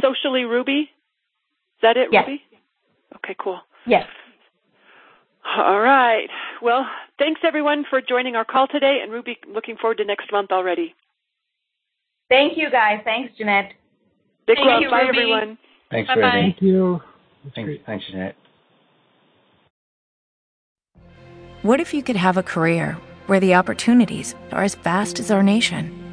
socially 0.00 0.44
Ruby. 0.44 0.80
Is 0.80 1.82
that 1.82 1.96
it, 1.96 2.08
yes. 2.12 2.24
Ruby? 2.26 2.42
Okay, 3.16 3.36
cool. 3.38 3.60
Yes. 3.86 4.06
All 5.56 5.80
right. 5.80 6.28
Well, 6.62 6.86
thanks 7.18 7.40
everyone 7.44 7.84
for 7.88 8.00
joining 8.00 8.36
our 8.36 8.44
call 8.44 8.66
today, 8.68 9.00
and 9.02 9.12
Ruby, 9.12 9.38
looking 9.48 9.76
forward 9.76 9.98
to 9.98 10.04
next 10.04 10.30
month 10.30 10.50
already. 10.52 10.94
Thank 12.28 12.56
you, 12.56 12.70
guys. 12.70 13.00
Thanks, 13.04 13.32
Jeanette. 13.36 13.72
Big 14.46 14.56
Thank 14.56 14.68
love. 14.68 14.82
you, 14.82 14.90
Bye, 14.90 15.02
Ruby. 15.02 15.18
everyone. 15.18 15.58
Thanks, 15.90 16.08
Bye-bye. 16.08 16.20
Ruby. 16.20 16.40
Thank 16.40 16.62
you. 16.62 17.00
That's 17.44 17.54
Thanks, 17.54 17.82
thanks, 17.86 18.04
Jeanette. 18.10 18.36
What 21.62 21.80
if 21.80 21.92
you 21.92 22.02
could 22.02 22.16
have 22.16 22.36
a 22.36 22.42
career 22.42 22.96
where 23.26 23.40
the 23.40 23.54
opportunities 23.54 24.34
are 24.52 24.62
as 24.62 24.74
vast 24.76 25.20
as 25.20 25.30
our 25.30 25.42
nation, 25.42 25.99